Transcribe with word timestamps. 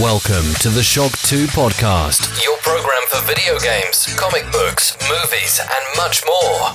Welcome 0.00 0.52
to 0.58 0.70
the 0.70 0.82
Shock 0.82 1.12
2 1.18 1.46
podcast, 1.46 2.26
your 2.44 2.56
program 2.62 3.00
for 3.06 3.20
video 3.28 3.56
games, 3.60 4.12
comic 4.16 4.42
books, 4.50 4.98
movies, 5.08 5.60
and 5.60 5.96
much 5.96 6.24
more. 6.26 6.72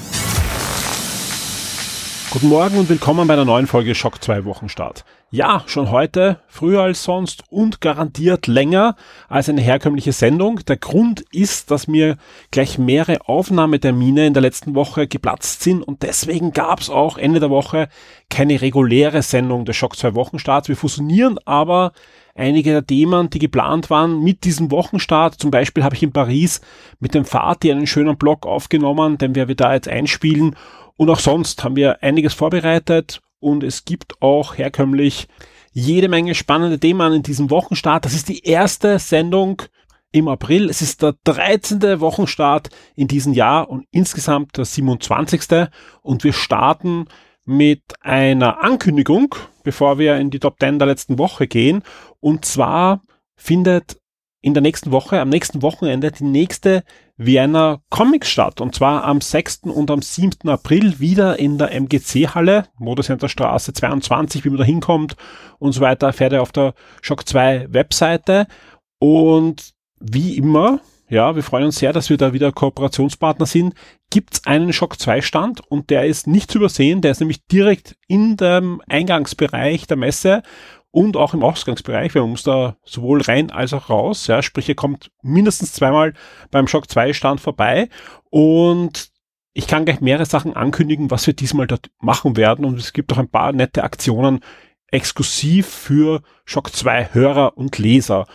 Guten 2.31 2.47
Morgen 2.47 2.77
und 2.77 2.87
willkommen 2.87 3.27
bei 3.27 3.33
einer 3.33 3.43
neuen 3.43 3.67
Folge 3.67 3.93
Schock 3.93 4.23
2 4.23 4.45
Wochenstart. 4.45 5.03
Ja, 5.31 5.63
schon 5.65 5.91
heute, 5.91 6.39
früher 6.47 6.81
als 6.81 7.03
sonst 7.03 7.43
und 7.49 7.81
garantiert 7.81 8.47
länger 8.47 8.95
als 9.27 9.49
eine 9.49 9.59
herkömmliche 9.59 10.13
Sendung. 10.13 10.63
Der 10.65 10.77
Grund 10.77 11.25
ist, 11.33 11.71
dass 11.71 11.89
mir 11.89 12.15
gleich 12.51 12.77
mehrere 12.77 13.27
Aufnahmetermine 13.27 14.27
in 14.27 14.33
der 14.33 14.41
letzten 14.41 14.75
Woche 14.75 15.07
geplatzt 15.07 15.61
sind 15.61 15.83
und 15.83 16.03
deswegen 16.03 16.53
gab 16.53 16.79
es 16.79 16.89
auch 16.89 17.17
Ende 17.17 17.41
der 17.41 17.49
Woche 17.49 17.89
keine 18.29 18.61
reguläre 18.61 19.23
Sendung 19.23 19.65
des 19.65 19.75
Schock 19.75 19.97
2 19.97 20.15
Wochenstarts. 20.15 20.69
Wir 20.69 20.77
fusionieren 20.77 21.37
aber 21.43 21.91
einige 22.35 22.71
der 22.71 22.85
Themen, 22.85 23.29
die 23.29 23.39
geplant 23.39 23.89
waren 23.89 24.23
mit 24.23 24.43
diesem 24.43 24.71
Wochenstart. 24.71 25.35
Zum 25.35 25.51
Beispiel 25.51 25.83
habe 25.83 25.95
ich 25.95 26.03
in 26.03 26.11
Paris 26.11 26.61
mit 26.99 27.13
dem 27.13 27.25
Fatih 27.25 27.71
einen 27.71 27.87
schönen 27.87 28.17
Blog 28.17 28.45
aufgenommen, 28.45 29.17
den 29.17 29.35
wir 29.35 29.45
da 29.47 29.73
jetzt 29.73 29.87
einspielen 29.87 30.55
und 30.99 31.09
auch 31.09 31.19
sonst 31.19 31.63
haben 31.63 31.77
wir 31.77 32.03
einiges 32.03 32.33
vorbereitet 32.33 33.21
und 33.39 33.63
es 33.63 33.85
gibt 33.85 34.21
auch 34.21 34.57
herkömmlich 34.57 35.29
jede 35.71 36.09
Menge 36.09 36.35
spannende 36.35 36.77
Themen 36.77 37.13
in 37.13 37.23
diesem 37.23 37.49
Wochenstart. 37.49 38.03
Das 38.03 38.13
ist 38.13 38.27
die 38.27 38.43
erste 38.43 38.99
Sendung 38.99 39.61
im 40.11 40.27
April. 40.27 40.69
Es 40.69 40.81
ist 40.81 41.01
der 41.01 41.15
13. 41.23 42.01
Wochenstart 42.01 42.69
in 42.97 43.07
diesem 43.07 43.31
Jahr 43.31 43.69
und 43.69 43.85
insgesamt 43.91 44.57
der 44.57 44.65
27. 44.65 45.69
Und 46.01 46.25
wir 46.25 46.33
starten 46.33 47.05
mit 47.49 47.81
einer 48.01 48.63
Ankündigung, 48.63 49.33
bevor 49.63 49.97
wir 49.97 50.17
in 50.17 50.29
die 50.29 50.37
Top 50.37 50.59
10 50.59 50.77
der 50.77 50.87
letzten 50.87 51.17
Woche 51.17 51.47
gehen. 51.47 51.81
Und 52.19 52.45
zwar 52.45 53.01
findet 53.35 53.99
in 54.41 54.53
der 54.53 54.61
nächsten 54.61 54.91
Woche, 54.91 55.19
am 55.19 55.29
nächsten 55.29 55.63
Wochenende, 55.63 56.11
die 56.11 56.25
nächste 56.25 56.83
Vienna 57.17 57.81
Comics 57.89 58.29
statt. 58.29 58.61
Und 58.61 58.75
zwar 58.75 59.03
am 59.03 59.19
6. 59.19 59.61
und 59.63 59.89
am 59.89 60.03
7. 60.03 60.47
April 60.47 60.99
wieder 60.99 61.39
in 61.39 61.57
der 61.57 61.71
MGC-Halle, 61.71 62.67
Modecenter 62.77 63.27
Straße 63.27 63.73
22, 63.73 64.45
wie 64.45 64.49
man 64.49 64.59
da 64.59 64.63
hinkommt 64.63 65.15
und 65.57 65.71
so 65.71 65.81
weiter, 65.81 66.05
erfährt 66.05 66.33
ihr 66.33 66.43
auf 66.43 66.51
der 66.51 66.75
Shock 67.01 67.27
2 67.27 67.73
Webseite. 67.73 68.45
Und 68.99 69.73
wie 69.99 70.37
immer, 70.37 70.81
ja, 71.09 71.35
wir 71.35 71.43
freuen 71.43 71.65
uns 71.65 71.77
sehr, 71.77 71.91
dass 71.91 72.09
wir 72.09 72.17
da 72.17 72.33
wieder 72.33 72.51
Kooperationspartner 72.51 73.45
sind, 73.45 73.73
gibt's 74.11 74.45
einen 74.45 74.73
Shock 74.73 74.99
2 74.99 75.21
Stand 75.21 75.61
und 75.69 75.89
der 75.89 76.05
ist 76.05 76.27
nicht 76.27 76.51
zu 76.51 76.59
übersehen, 76.59 77.01
der 77.01 77.11
ist 77.11 77.19
nämlich 77.19 77.45
direkt 77.47 77.97
in 78.07 78.37
dem 78.37 78.81
Eingangsbereich 78.87 79.87
der 79.87 79.97
Messe 79.97 80.43
und 80.91 81.17
auch 81.17 81.33
im 81.33 81.43
Ausgangsbereich. 81.43 82.13
Wir 82.13 82.25
muss 82.25 82.43
da 82.43 82.77
sowohl 82.83 83.21
rein 83.21 83.51
als 83.51 83.73
auch 83.73 83.89
raus. 83.89 84.27
Ja, 84.27 84.41
sprich, 84.41 84.69
ihr 84.69 84.75
kommt 84.75 85.11
mindestens 85.21 85.73
zweimal 85.73 86.13
beim 86.51 86.67
Shock 86.67 86.89
2 86.89 87.13
Stand 87.13 87.41
vorbei 87.41 87.89
und 88.29 89.09
ich 89.53 89.67
kann 89.67 89.85
gleich 89.85 90.01
mehrere 90.01 90.25
Sachen 90.25 90.55
ankündigen, 90.55 91.11
was 91.11 91.25
wir 91.27 91.33
diesmal 91.33 91.67
dort 91.67 91.89
machen 91.99 92.37
werden 92.37 92.65
und 92.65 92.79
es 92.79 92.93
gibt 92.93 93.11
auch 93.11 93.17
ein 93.17 93.29
paar 93.29 93.51
nette 93.51 93.83
Aktionen 93.83 94.41
exklusiv 94.91 95.67
für 95.67 96.21
Shock 96.45 96.73
2 96.73 97.13
Hörer 97.13 97.57
und 97.57 97.77
Leser. 97.77 98.25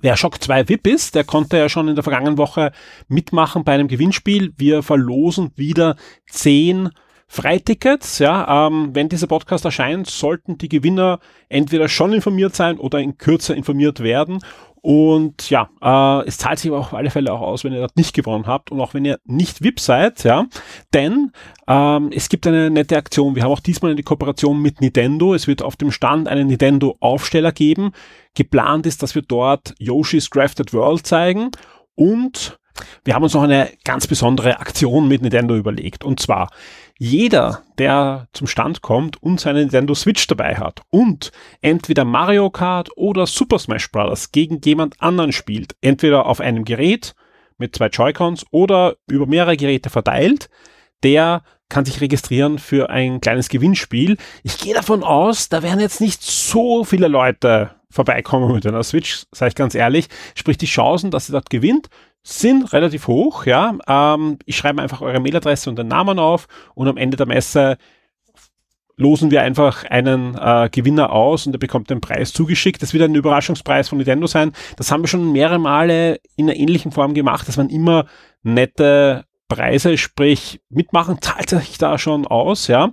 Wer 0.00 0.16
Shock 0.16 0.42
2 0.42 0.68
VIP 0.68 0.86
ist, 0.88 1.14
der 1.14 1.24
konnte 1.24 1.56
ja 1.56 1.68
schon 1.68 1.88
in 1.88 1.94
der 1.94 2.04
vergangenen 2.04 2.38
Woche 2.38 2.72
mitmachen 3.08 3.64
bei 3.64 3.74
einem 3.74 3.88
Gewinnspiel. 3.88 4.52
Wir 4.56 4.82
verlosen 4.82 5.50
wieder 5.56 5.96
zehn 6.26 6.90
Freitickets, 7.30 8.20
ja, 8.20 8.66
ähm, 8.66 8.94
wenn 8.94 9.10
dieser 9.10 9.26
Podcast 9.26 9.66
erscheint, 9.66 10.06
sollten 10.08 10.56
die 10.56 10.70
Gewinner 10.70 11.20
entweder 11.50 11.86
schon 11.88 12.14
informiert 12.14 12.56
sein 12.56 12.78
oder 12.78 13.00
in 13.00 13.18
Kürze 13.18 13.54
informiert 13.54 14.00
werden. 14.00 14.38
Und 14.80 15.50
ja, 15.50 15.70
äh, 15.82 16.26
es 16.26 16.38
zahlt 16.38 16.58
sich 16.58 16.70
aber 16.70 16.80
auf 16.80 16.94
alle 16.94 17.10
Fälle 17.10 17.32
auch 17.32 17.40
aus, 17.40 17.64
wenn 17.64 17.72
ihr 17.72 17.80
das 17.80 17.96
nicht 17.96 18.14
gewonnen 18.14 18.46
habt 18.46 18.70
und 18.70 18.80
auch 18.80 18.94
wenn 18.94 19.04
ihr 19.04 19.18
nicht 19.24 19.62
VIP 19.62 19.80
seid, 19.80 20.24
ja. 20.24 20.46
Denn 20.94 21.32
ähm, 21.66 22.10
es 22.12 22.28
gibt 22.28 22.46
eine 22.46 22.70
nette 22.70 22.96
Aktion. 22.96 23.34
Wir 23.34 23.42
haben 23.42 23.52
auch 23.52 23.60
diesmal 23.60 23.92
eine 23.92 24.02
Kooperation 24.02 24.60
mit 24.60 24.80
Nintendo. 24.80 25.34
Es 25.34 25.46
wird 25.46 25.62
auf 25.62 25.76
dem 25.76 25.90
Stand 25.90 26.28
einen 26.28 26.48
Nintendo-Aufsteller 26.48 27.52
geben. 27.52 27.92
Geplant 28.34 28.86
ist, 28.86 29.02
dass 29.02 29.14
wir 29.14 29.22
dort 29.22 29.74
Yoshi's 29.78 30.30
Crafted 30.30 30.72
World 30.72 31.06
zeigen 31.06 31.50
und 31.94 32.58
wir 33.04 33.14
haben 33.14 33.22
uns 33.22 33.34
noch 33.34 33.42
eine 33.42 33.70
ganz 33.84 34.06
besondere 34.06 34.60
Aktion 34.60 35.08
mit 35.08 35.22
Nintendo 35.22 35.56
überlegt. 35.56 36.04
Und 36.04 36.20
zwar, 36.20 36.50
jeder, 36.98 37.62
der 37.78 38.28
zum 38.32 38.46
Stand 38.46 38.82
kommt 38.82 39.22
und 39.22 39.40
seine 39.40 39.60
Nintendo 39.60 39.94
Switch 39.94 40.26
dabei 40.26 40.56
hat 40.56 40.82
und 40.90 41.30
entweder 41.60 42.04
Mario 42.04 42.50
Kart 42.50 42.90
oder 42.96 43.26
Super 43.26 43.58
Smash 43.58 43.90
Bros. 43.90 44.32
gegen 44.32 44.60
jemand 44.64 45.00
anderen 45.00 45.32
spielt, 45.32 45.76
entweder 45.80 46.26
auf 46.26 46.40
einem 46.40 46.64
Gerät 46.64 47.14
mit 47.56 47.76
zwei 47.76 47.86
Joy-Cons 47.86 48.46
oder 48.50 48.96
über 49.08 49.26
mehrere 49.26 49.56
Geräte 49.56 49.90
verteilt, 49.90 50.48
der 51.02 51.42
kann 51.68 51.84
sich 51.84 52.00
registrieren 52.00 52.58
für 52.58 52.90
ein 52.90 53.20
kleines 53.20 53.48
Gewinnspiel. 53.48 54.16
Ich 54.42 54.58
gehe 54.58 54.74
davon 54.74 55.02
aus, 55.02 55.48
da 55.48 55.62
werden 55.62 55.80
jetzt 55.80 56.00
nicht 56.00 56.22
so 56.22 56.84
viele 56.84 57.08
Leute 57.08 57.70
vorbeikommen 57.90 58.54
mit 58.54 58.66
einer 58.66 58.82
Switch, 58.82 59.24
sage 59.32 59.50
ich 59.50 59.54
ganz 59.54 59.74
ehrlich. 59.74 60.08
Sprich, 60.34 60.58
die 60.58 60.66
Chancen, 60.66 61.10
dass 61.10 61.26
sie 61.26 61.32
dort 61.32 61.50
gewinnt, 61.50 61.88
sind 62.28 62.72
relativ 62.74 63.06
hoch, 63.06 63.46
ja. 63.46 63.78
Ähm, 63.86 64.38
ich 64.44 64.56
schreibe 64.56 64.82
einfach 64.82 65.00
eure 65.00 65.20
Mailadresse 65.20 65.70
und 65.70 65.76
den 65.76 65.88
Namen 65.88 66.18
auf 66.18 66.46
und 66.74 66.86
am 66.86 66.98
Ende 66.98 67.16
der 67.16 67.26
Messe 67.26 67.78
losen 68.96 69.30
wir 69.30 69.42
einfach 69.42 69.84
einen 69.84 70.34
äh, 70.34 70.68
Gewinner 70.70 71.12
aus 71.12 71.46
und 71.46 71.54
er 71.54 71.58
bekommt 71.58 71.88
den 71.88 72.00
Preis 72.00 72.32
zugeschickt. 72.32 72.82
Das 72.82 72.92
wird 72.92 73.04
ein 73.04 73.14
Überraschungspreis 73.14 73.88
von 73.88 73.98
Nintendo 73.98 74.26
sein. 74.26 74.52
Das 74.76 74.90
haben 74.90 75.02
wir 75.02 75.08
schon 75.08 75.32
mehrere 75.32 75.58
Male 75.58 76.20
in 76.36 76.50
einer 76.50 76.58
ähnlichen 76.58 76.92
Form 76.92 77.14
gemacht. 77.14 77.48
Das 77.48 77.56
waren 77.56 77.70
immer 77.70 78.06
nette 78.42 79.24
Preise, 79.48 79.96
sprich 79.96 80.60
mitmachen 80.68 81.22
zahlt 81.22 81.48
sich 81.48 81.78
da 81.78 81.96
schon 81.96 82.26
aus, 82.26 82.66
ja. 82.66 82.90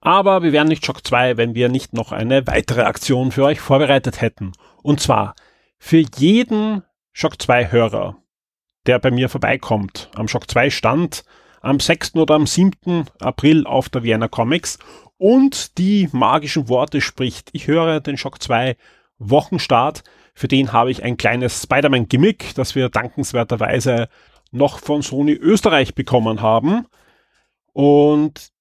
Aber 0.00 0.42
wir 0.44 0.52
wären 0.52 0.68
nicht 0.68 0.86
Shock 0.86 1.04
2, 1.04 1.36
wenn 1.36 1.56
wir 1.56 1.68
nicht 1.68 1.94
noch 1.94 2.12
eine 2.12 2.46
weitere 2.46 2.82
Aktion 2.82 3.32
für 3.32 3.44
euch 3.44 3.58
vorbereitet 3.58 4.20
hätten. 4.20 4.52
Und 4.82 5.00
zwar 5.00 5.34
für 5.78 6.04
jeden 6.16 6.82
Shock 7.20 7.42
2 7.42 7.72
Hörer, 7.72 8.16
der 8.86 9.00
bei 9.00 9.10
mir 9.10 9.28
vorbeikommt, 9.28 10.08
am 10.14 10.28
Shock 10.28 10.48
2 10.48 10.70
Stand 10.70 11.24
am 11.60 11.80
6. 11.80 12.14
oder 12.14 12.36
am 12.36 12.46
7. 12.46 13.06
April 13.18 13.66
auf 13.66 13.88
der 13.88 14.04
Vienna 14.04 14.28
Comics 14.28 14.78
und 15.16 15.78
die 15.78 16.08
magischen 16.12 16.68
Worte 16.68 17.00
spricht. 17.00 17.50
Ich 17.54 17.66
höre 17.66 17.98
den 17.98 18.18
Shock 18.18 18.40
2 18.40 18.76
Wochenstart. 19.18 20.04
Für 20.32 20.46
den 20.46 20.72
habe 20.72 20.92
ich 20.92 21.02
ein 21.02 21.16
kleines 21.16 21.60
Spider-Man-Gimmick, 21.60 22.54
das 22.54 22.76
wir 22.76 22.88
dankenswerterweise 22.88 24.08
noch 24.52 24.78
von 24.78 25.02
Sony 25.02 25.32
Österreich 25.32 25.96
bekommen 25.96 26.40
haben. 26.40 26.86
Und 27.72 28.52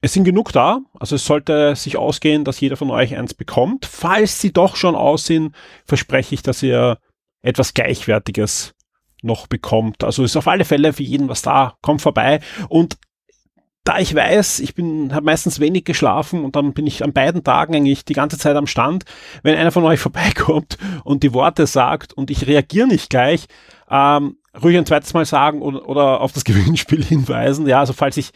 es 0.00 0.14
sind 0.14 0.24
genug 0.24 0.52
da, 0.54 0.80
also 0.98 1.16
es 1.16 1.26
sollte 1.26 1.76
sich 1.76 1.98
ausgehen, 1.98 2.46
dass 2.46 2.60
jeder 2.60 2.78
von 2.78 2.90
euch 2.90 3.14
eins 3.14 3.34
bekommt. 3.34 3.84
Falls 3.84 4.40
sie 4.40 4.54
doch 4.54 4.76
schon 4.76 4.94
aussehen, 4.94 5.54
verspreche 5.84 6.34
ich, 6.34 6.42
dass 6.42 6.62
ihr 6.62 6.96
etwas 7.42 7.74
Gleichwertiges 7.74 8.74
noch 9.22 9.46
bekommt. 9.46 10.04
Also 10.04 10.24
ist 10.24 10.36
auf 10.36 10.48
alle 10.48 10.64
Fälle 10.64 10.92
für 10.92 11.02
jeden 11.02 11.28
was 11.28 11.42
da. 11.42 11.74
Kommt 11.82 12.02
vorbei 12.02 12.40
und 12.68 12.98
da 13.84 13.98
ich 13.98 14.14
weiß, 14.14 14.60
ich 14.60 14.74
bin, 14.74 15.14
habe 15.14 15.24
meistens 15.24 15.58
wenig 15.58 15.84
geschlafen 15.84 16.44
und 16.44 16.54
dann 16.54 16.74
bin 16.74 16.86
ich 16.86 17.02
an 17.02 17.14
beiden 17.14 17.42
Tagen 17.44 17.74
eigentlich 17.74 18.04
die 18.04 18.12
ganze 18.12 18.36
Zeit 18.36 18.56
am 18.56 18.66
Stand. 18.66 19.04
Wenn 19.42 19.56
einer 19.56 19.72
von 19.72 19.84
euch 19.84 20.00
vorbeikommt 20.00 20.76
und 21.04 21.22
die 21.22 21.32
Worte 21.32 21.66
sagt 21.66 22.12
und 22.12 22.30
ich 22.30 22.46
reagiere 22.46 22.86
nicht 22.86 23.10
gleich, 23.10 23.46
ähm, 23.90 24.36
ruhig 24.62 24.76
ein 24.76 24.86
zweites 24.86 25.14
Mal 25.14 25.24
sagen 25.24 25.62
oder, 25.62 25.88
oder 25.88 26.20
auf 26.20 26.32
das 26.32 26.44
Gewinnspiel 26.44 27.04
hinweisen. 27.04 27.66
Ja, 27.66 27.80
also 27.80 27.92
falls 27.92 28.16
ich 28.16 28.30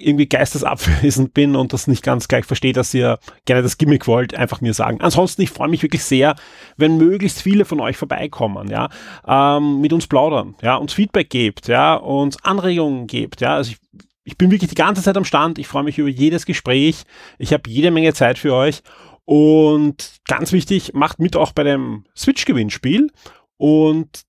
irgendwie 0.00 0.28
geistesabwesend 0.28 1.34
bin 1.34 1.56
und 1.56 1.72
das 1.72 1.86
nicht 1.86 2.02
ganz 2.02 2.28
gleich 2.28 2.44
verstehe, 2.44 2.72
dass 2.72 2.94
ihr 2.94 3.18
gerne 3.44 3.62
das 3.62 3.78
Gimmick 3.78 4.06
wollt, 4.06 4.34
einfach 4.34 4.60
mir 4.60 4.74
sagen. 4.74 5.00
Ansonsten, 5.00 5.42
ich 5.42 5.50
freue 5.50 5.68
mich 5.68 5.82
wirklich 5.82 6.04
sehr, 6.04 6.36
wenn 6.76 6.96
möglichst 6.96 7.42
viele 7.42 7.64
von 7.64 7.80
euch 7.80 7.96
vorbeikommen, 7.96 8.70
ja, 8.70 8.88
ähm, 9.26 9.80
mit 9.80 9.92
uns 9.92 10.06
plaudern, 10.06 10.54
ja, 10.62 10.76
uns 10.76 10.92
Feedback 10.92 11.30
gebt, 11.30 11.68
ja, 11.68 11.94
uns 11.94 12.42
Anregungen 12.44 13.06
gebt, 13.06 13.40
ja, 13.40 13.54
also 13.54 13.72
ich, 13.72 13.78
ich 14.24 14.36
bin 14.36 14.50
wirklich 14.50 14.70
die 14.70 14.74
ganze 14.74 15.02
Zeit 15.02 15.16
am 15.16 15.24
Stand, 15.24 15.58
ich 15.58 15.68
freue 15.68 15.84
mich 15.84 15.98
über 15.98 16.08
jedes 16.08 16.46
Gespräch, 16.46 17.04
ich 17.38 17.52
habe 17.52 17.68
jede 17.68 17.90
Menge 17.90 18.12
Zeit 18.14 18.38
für 18.38 18.54
euch. 18.54 18.82
Und 19.24 20.16
ganz 20.26 20.52
wichtig, 20.52 20.94
macht 20.94 21.18
mit 21.18 21.36
auch 21.36 21.52
bei 21.52 21.62
dem 21.62 22.04
Switch-Gewinnspiel. 22.16 23.10
Und 23.58 24.24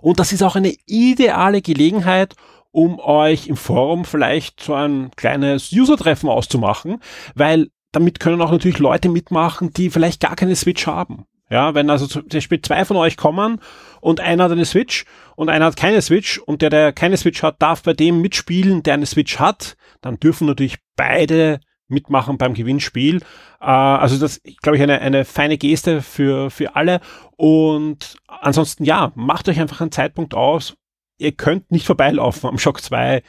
und 0.00 0.18
das 0.18 0.32
ist 0.32 0.42
auch 0.42 0.56
eine 0.56 0.74
ideale 0.86 1.62
Gelegenheit, 1.62 2.34
um 2.70 2.98
euch 3.00 3.46
im 3.48 3.56
Forum 3.56 4.04
vielleicht 4.04 4.60
so 4.60 4.74
ein 4.74 5.10
kleines 5.16 5.72
User-Treffen 5.72 6.28
auszumachen, 6.28 7.00
weil 7.34 7.68
damit 7.92 8.20
können 8.20 8.40
auch 8.42 8.50
natürlich 8.50 8.78
Leute 8.78 9.08
mitmachen, 9.08 9.72
die 9.72 9.90
vielleicht 9.90 10.20
gar 10.20 10.36
keine 10.36 10.56
Switch 10.56 10.86
haben. 10.86 11.24
Ja, 11.50 11.74
wenn 11.74 11.88
also 11.88 12.06
zum 12.06 12.28
Beispiel 12.28 12.60
zwei 12.60 12.84
von 12.84 12.98
euch 12.98 13.16
kommen 13.16 13.60
und 14.02 14.20
einer 14.20 14.44
hat 14.44 14.52
eine 14.52 14.66
Switch 14.66 15.06
und 15.34 15.48
einer 15.48 15.64
hat 15.64 15.76
keine 15.76 16.02
Switch 16.02 16.38
und 16.38 16.60
der, 16.60 16.68
der 16.68 16.92
keine 16.92 17.16
Switch 17.16 17.42
hat, 17.42 17.62
darf 17.62 17.82
bei 17.82 17.94
dem 17.94 18.20
mitspielen, 18.20 18.82
der 18.82 18.94
eine 18.94 19.06
Switch 19.06 19.38
hat, 19.38 19.76
dann 20.02 20.20
dürfen 20.20 20.46
natürlich 20.46 20.76
beide 20.94 21.60
mitmachen 21.88 22.36
beim 22.36 22.52
Gewinnspiel. 22.52 23.22
Äh, 23.60 23.64
also 23.64 24.18
das, 24.18 24.42
glaube 24.60 24.76
ich, 24.76 24.82
eine, 24.82 25.00
eine 25.00 25.24
feine 25.24 25.56
Geste 25.56 26.02
für, 26.02 26.50
für 26.50 26.76
alle. 26.76 27.00
Und 27.36 28.18
ansonsten, 28.26 28.84
ja, 28.84 29.12
macht 29.14 29.48
euch 29.48 29.58
einfach 29.58 29.80
einen 29.80 29.92
Zeitpunkt 29.92 30.34
aus. 30.34 30.76
Ihr 31.18 31.32
könnt 31.32 31.70
nicht 31.70 31.86
vorbeilaufen 31.86 32.48
am 32.48 32.58
Shock 32.58 32.80
2 32.80 33.22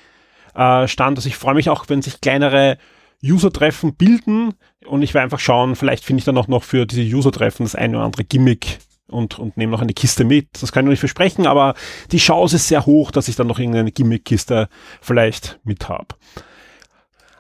äh, 0.56 0.88
Stand. 0.88 1.18
Also 1.18 1.28
ich 1.28 1.36
freue 1.36 1.56
mich 1.56 1.70
auch, 1.70 1.86
wenn 1.88 2.02
sich 2.02 2.22
kleinere 2.22 2.78
User-Treffen 3.24 3.96
bilden 3.96 4.54
und 4.86 5.02
ich 5.02 5.14
werde 5.14 5.26
einfach 5.26 5.40
schauen, 5.40 5.76
vielleicht 5.76 6.06
finde 6.06 6.20
ich 6.20 6.26
dann 6.26 6.38
auch 6.38 6.48
noch 6.48 6.64
für 6.64 6.86
diese 6.86 7.02
User-Treffen 7.02 7.66
das 7.66 7.76
eine 7.76 7.98
oder 7.98 8.06
andere 8.06 8.24
Gimmick 8.24 8.80
und, 9.08 9.40
und 9.40 9.58
nehme 9.58 9.72
noch 9.72 9.82
eine 9.82 9.94
Kiste 9.94 10.24
mit. 10.24 10.62
Das 10.62 10.72
kann 10.72 10.84
ich 10.84 10.86
noch 10.86 10.92
nicht 10.92 11.00
versprechen, 11.00 11.48
aber 11.48 11.74
die 12.12 12.18
Chance 12.18 12.56
ist 12.56 12.68
sehr 12.68 12.86
hoch, 12.86 13.12
dass 13.12 13.28
ich 13.28 13.36
dann 13.36 13.48
noch 13.48 13.60
irgendeine 13.60 13.92
Gimmick-Kiste 13.92 14.70
vielleicht 15.02 15.60
mit 15.64 15.90
habe. 15.90 16.16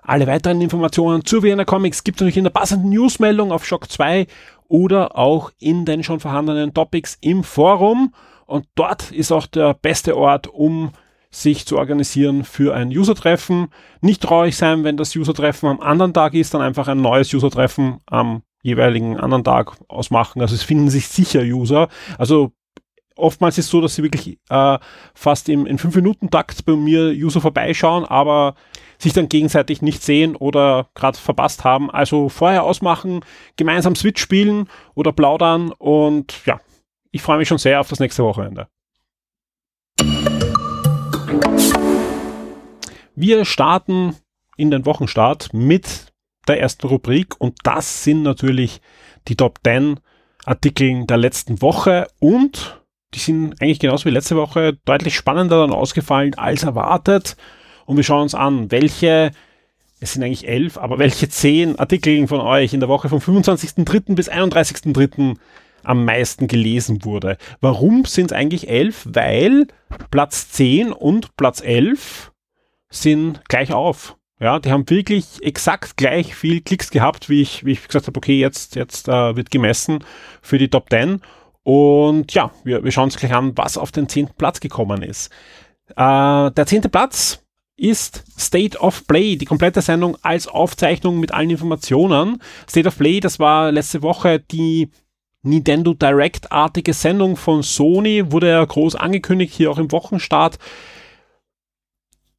Alle 0.01 0.27
weiteren 0.27 0.59
Informationen 0.59 1.23
zu 1.23 1.43
Vienna 1.43 1.65
Comics 1.65 2.03
gibt 2.03 2.17
es 2.17 2.21
natürlich 2.21 2.37
in 2.37 2.43
der 2.43 2.51
passenden 2.51 2.89
Newsmeldung 2.89 3.51
auf 3.51 3.65
Shock 3.65 3.91
2 3.91 4.25
oder 4.67 5.17
auch 5.17 5.51
in 5.59 5.85
den 5.85 6.03
schon 6.03 6.19
vorhandenen 6.19 6.73
Topics 6.73 7.17
im 7.21 7.43
Forum. 7.43 8.13
Und 8.49 8.65
dort 8.75 9.11
ist 9.11 9.31
auch 9.31 9.45
der 9.45 9.75
beste 9.75 10.17
Ort, 10.17 10.47
um 10.47 10.91
sich 11.29 11.67
zu 11.67 11.77
organisieren 11.77 12.43
für 12.43 12.73
ein 12.73 12.89
User-Treffen. 12.89 13.67
Nicht 14.01 14.23
traurig 14.23 14.57
sein, 14.57 14.83
wenn 14.83 14.97
das 14.97 15.15
User-Treffen 15.15 15.69
am 15.69 15.79
anderen 15.79 16.13
Tag 16.13 16.33
ist, 16.33 16.55
dann 16.55 16.61
einfach 16.61 16.87
ein 16.87 16.99
neues 16.99 17.31
User-Treffen 17.31 17.99
am 18.07 18.41
jeweiligen 18.63 19.17
anderen 19.17 19.43
Tag 19.43 19.73
ausmachen. 19.87 20.41
Also 20.41 20.55
es 20.55 20.63
finden 20.63 20.89
sich 20.89 21.07
sicher 21.07 21.41
User. 21.41 21.89
Also 22.17 22.51
oftmals 23.15 23.59
ist 23.59 23.65
es 23.65 23.71
so, 23.71 23.81
dass 23.81 23.93
sie 23.93 24.01
wirklich 24.01 24.39
äh, 24.49 24.79
fast 25.13 25.47
im, 25.47 25.67
in 25.67 25.77
5-Minuten-Takt 25.77 26.65
bei 26.65 26.75
mir 26.75 27.11
User 27.11 27.41
vorbeischauen, 27.41 28.05
aber 28.05 28.55
sich 28.97 29.13
dann 29.13 29.29
gegenseitig 29.29 29.83
nicht 29.83 30.01
sehen 30.01 30.35
oder 30.35 30.87
gerade 30.95 31.19
verpasst 31.19 31.63
haben. 31.63 31.91
Also 31.91 32.29
vorher 32.29 32.63
ausmachen, 32.63 33.21
gemeinsam 33.57 33.95
Switch 33.95 34.19
spielen 34.19 34.67
oder 34.95 35.11
plaudern 35.11 35.71
und 35.71 36.33
ja, 36.45 36.59
ich 37.11 37.21
freue 37.21 37.37
mich 37.37 37.47
schon 37.47 37.57
sehr 37.57 37.79
auf 37.79 37.89
das 37.89 37.99
nächste 37.99 38.23
Wochenende. 38.23 38.67
Wir 43.15 43.45
starten 43.45 44.15
in 44.55 44.71
den 44.71 44.85
Wochenstart 44.85 45.53
mit 45.53 46.13
der 46.47 46.59
ersten 46.59 46.87
Rubrik 46.87 47.39
und 47.39 47.57
das 47.63 48.03
sind 48.03 48.23
natürlich 48.23 48.81
die 49.27 49.35
Top 49.35 49.59
10 49.63 49.99
Artikel 50.45 51.05
der 51.05 51.17
letzten 51.17 51.61
Woche 51.61 52.07
und 52.19 52.81
die 53.13 53.19
sind 53.19 53.61
eigentlich 53.61 53.79
genauso 53.79 54.05
wie 54.05 54.11
letzte 54.11 54.35
Woche 54.35 54.77
deutlich 54.85 55.15
spannender 55.15 55.59
dann 55.61 55.73
ausgefallen 55.73 56.35
als 56.35 56.63
erwartet. 56.63 57.35
Und 57.85 57.97
wir 57.97 58.03
schauen 58.03 58.23
uns 58.23 58.35
an, 58.35 58.71
welche, 58.71 59.31
es 59.99 60.13
sind 60.13 60.23
eigentlich 60.23 60.47
elf, 60.47 60.77
aber 60.77 60.99
welche 60.99 61.27
zehn 61.27 61.77
Artikel 61.79 62.27
von 62.27 62.39
euch 62.39 62.73
in 62.73 62.79
der 62.79 62.89
Woche 62.89 63.09
vom 63.09 63.19
25.03. 63.19 64.15
bis 64.15 64.29
31.03. 64.29 65.37
am 65.89 66.05
meisten 66.05 66.47
gelesen 66.47 67.03
wurde. 67.03 67.37
Warum 67.61 68.05
sind 68.05 68.27
es 68.27 68.31
eigentlich 68.31 68.69
elf? 68.69 69.07
Weil 69.11 69.67
Platz 70.11 70.51
10 70.51 70.91
und 70.91 71.35
Platz 71.35 71.61
11 71.61 72.31
sind 72.89 73.41
gleich 73.49 73.73
auf. 73.73 74.15
Ja, 74.39 74.59
die 74.59 74.71
haben 74.71 74.89
wirklich 74.89 75.43
exakt 75.43 75.97
gleich 75.97 76.35
viel 76.35 76.61
Klicks 76.61 76.91
gehabt, 76.91 77.27
wie 77.27 77.41
ich, 77.41 77.65
wie 77.65 77.71
ich 77.71 77.87
gesagt 77.87 78.07
habe, 78.07 78.17
okay, 78.17 78.39
jetzt, 78.39 78.75
jetzt 78.75 79.09
äh, 79.09 79.35
wird 79.35 79.51
gemessen 79.51 80.03
für 80.41 80.59
die 80.59 80.69
Top 80.69 80.89
10. 80.91 81.21
Und 81.63 82.33
ja, 82.33 82.51
wir, 82.63 82.83
wir 82.83 82.91
schauen 82.91 83.05
uns 83.05 83.17
gleich 83.17 83.33
an, 83.33 83.57
was 83.57 83.77
auf 83.77 83.91
den 83.91 84.07
zehnten 84.07 84.35
Platz 84.37 84.59
gekommen 84.59 85.01
ist. 85.01 85.31
Äh, 85.95 86.51
der 86.51 86.65
zehnte 86.67 86.87
Platz 86.87 87.43
ist 87.75 88.23
State 88.37 88.77
of 88.77 89.07
Play, 89.07 89.37
die 89.37 89.45
komplette 89.45 89.81
Sendung 89.81 90.17
als 90.21 90.47
Aufzeichnung 90.47 91.19
mit 91.19 91.33
allen 91.33 91.49
Informationen. 91.49 92.41
State 92.69 92.87
of 92.87 92.97
Play, 92.97 93.19
das 93.19 93.39
war 93.39 93.71
letzte 93.71 94.03
Woche 94.03 94.39
die 94.39 94.89
Nintendo 95.41 95.93
Direct-artige 95.93 96.93
Sendung 96.93 97.37
von 97.37 97.63
Sony, 97.63 98.31
wurde 98.31 98.49
ja 98.49 98.63
groß 98.63 98.95
angekündigt, 98.95 99.53
hier 99.53 99.71
auch 99.71 99.77
im 99.77 99.91
Wochenstart 99.91 100.59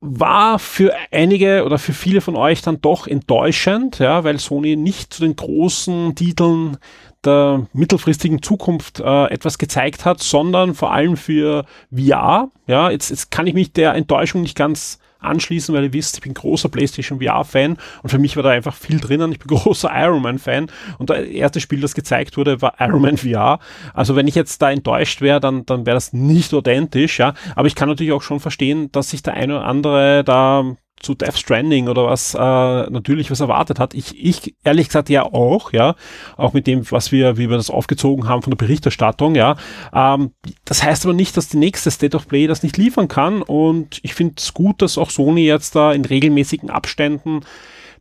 war 0.01 0.59
für 0.59 0.95
einige 1.11 1.65
oder 1.65 1.79
für 1.79 1.93
viele 1.93 2.23
von 2.23 2.35
euch 2.35 2.63
dann 2.63 2.81
doch 2.81 3.07
enttäuschend, 3.07 3.99
ja, 3.99 4.25
weil 4.25 4.39
Sony 4.39 4.77
nicht 4.77 5.13
zu 5.13 5.23
den 5.23 5.37
großen 5.37 6.15
Titeln 6.15 6.79
der 7.23 7.67
mittelfristigen 7.75 8.43
Zukunft 8.43 9.01
äh, 9.01 9.27
etwas 9.27 9.59
gezeigt 9.59 10.07
hat, 10.07 10.23
sondern 10.23 10.75
vor 10.75 10.93
allem 10.93 11.19
für 11.19 11.67
VR. 11.95 12.51
Ja, 12.67 12.91
jetzt, 12.91 13.11
jetzt 13.11 13.31
kann 13.31 13.47
ich 13.47 13.53
mich 13.53 13.75
der 13.75 13.95
Enttäuschung 13.95 14.41
nicht 14.41 14.57
ganz 14.57 14.99
anschließen, 15.21 15.75
weil 15.75 15.85
ihr 15.85 15.93
wisst, 15.93 16.17
ich 16.17 16.23
bin 16.23 16.35
großer 16.35 16.69
PlayStation 16.69 17.21
VR-Fan 17.21 17.77
und 18.03 18.09
für 18.09 18.19
mich 18.19 18.37
war 18.37 18.43
da 18.43 18.51
einfach 18.51 18.75
viel 18.75 19.01
drinnen. 19.01 19.33
Ich 19.33 19.39
bin 19.39 19.49
großer 19.57 19.91
Iron 19.95 20.23
Man-Fan 20.23 20.71
und 20.99 21.11
das 21.11 21.21
erste 21.27 21.61
Spiel, 21.61 21.81
das 21.81 21.95
gezeigt 21.95 22.37
wurde, 22.37 22.63
war 22.63 22.75
Iron 22.79 23.03
Man 23.03 23.17
VR. 23.17 23.59
Also 23.95 24.17
wenn 24.17 24.29
ich 24.29 24.35
jetzt 24.35 24.61
da 24.63 24.71
enttäuscht 24.71 25.21
wäre, 25.21 25.41
dann, 25.41 25.67
dann 25.67 25.87
wäre 25.87 25.95
das 25.97 26.13
nicht 26.13 26.55
authentisch, 26.55 27.19
ja. 27.19 27.35
Aber 27.55 27.67
ich 27.67 27.75
kann 27.75 27.89
natürlich 27.89 28.13
auch 28.13 28.23
schon 28.23 28.41
verstehen, 28.41 28.91
dass 28.93 29.11
sich 29.11 29.23
der 29.23 29.35
eine 29.35 29.57
oder 29.57 29.67
andere 29.67 30.25
da 30.25 30.77
zu 31.01 31.15
Death 31.15 31.39
Stranding 31.39 31.89
oder 31.89 32.07
was 32.07 32.35
äh, 32.35 32.39
natürlich 32.39 33.31
was 33.31 33.41
erwartet 33.41 33.79
hat. 33.79 33.95
Ich, 33.95 34.23
ich 34.23 34.55
ehrlich 34.65 34.89
gesagt 34.89 35.09
ja 35.09 35.25
auch, 35.25 35.73
ja, 35.73 35.97
auch 36.37 36.53
mit 36.53 36.67
dem, 36.67 36.89
was 36.91 37.11
wir, 37.11 37.39
wie 37.39 37.49
wir 37.49 37.57
das 37.57 37.71
aufgezogen 37.71 38.29
haben 38.29 38.43
von 38.43 38.51
der 38.51 38.59
Berichterstattung, 38.59 39.35
ja. 39.35 39.57
Ähm, 39.93 40.33
das 40.65 40.83
heißt 40.83 41.05
aber 41.07 41.15
nicht, 41.15 41.37
dass 41.37 41.49
die 41.49 41.57
nächste 41.57 41.91
State 41.91 42.17
of 42.17 42.29
Play 42.29 42.47
das 42.47 42.63
nicht 42.63 42.77
liefern 42.77 43.09
kann 43.09 43.43
und 43.43 43.99
ich 44.03 44.15
finde 44.15 44.35
es 44.37 44.55
gut, 44.55 44.83
dass 44.83 44.99
auch 44.99 45.11
Sony 45.11 45.47
jetzt 45.47 45.75
da 45.75 45.93
in 45.93 46.05
regelmäßigen 46.05 46.71
Abständen 46.71 47.41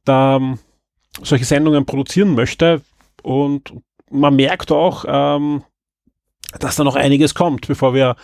da 0.04 0.36
ähm, 0.36 0.60
solche 1.22 1.46
Sendungen 1.46 1.86
produzieren 1.86 2.36
möchte 2.36 2.82
und 3.24 3.74
man 4.12 4.36
merkt 4.36 4.72
auch, 4.72 5.06
ähm, 5.08 5.64
dass 6.60 6.76
da 6.76 6.84
noch 6.84 6.96
einiges 6.96 7.36
kommt, 7.36 7.68
bevor 7.68 7.94
wir 7.94 8.16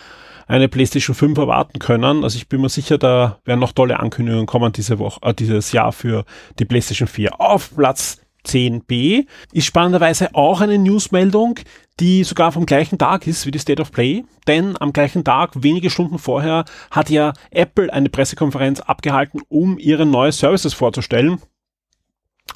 eine 0.46 0.68
PlayStation 0.68 1.14
5 1.14 1.38
erwarten 1.38 1.78
können. 1.78 2.24
Also 2.24 2.36
ich 2.36 2.48
bin 2.48 2.60
mir 2.60 2.68
sicher, 2.68 2.98
da 2.98 3.38
werden 3.44 3.60
noch 3.60 3.72
tolle 3.72 3.98
Ankündigungen 4.00 4.46
kommen 4.46 4.72
diese 4.72 4.98
Woche, 4.98 5.20
äh, 5.22 5.34
dieses 5.34 5.72
Jahr 5.72 5.92
für 5.92 6.24
die 6.58 6.64
PlayStation 6.64 7.08
4. 7.08 7.40
Auf 7.40 7.74
Platz 7.74 8.20
10b 8.46 9.26
ist 9.52 9.66
spannenderweise 9.66 10.34
auch 10.34 10.60
eine 10.60 10.78
Newsmeldung, 10.78 11.58
die 11.98 12.24
sogar 12.24 12.52
vom 12.52 12.66
gleichen 12.66 12.98
Tag 12.98 13.26
ist 13.26 13.46
wie 13.46 13.50
die 13.50 13.58
State 13.58 13.82
of 13.82 13.90
Play, 13.90 14.24
denn 14.46 14.76
am 14.80 14.92
gleichen 14.92 15.24
Tag, 15.24 15.62
wenige 15.62 15.90
Stunden 15.90 16.18
vorher, 16.18 16.64
hat 16.90 17.10
ja 17.10 17.32
Apple 17.50 17.92
eine 17.92 18.08
Pressekonferenz 18.08 18.80
abgehalten, 18.80 19.40
um 19.48 19.78
ihre 19.78 20.06
neue 20.06 20.32
Services 20.32 20.74
vorzustellen. 20.74 21.40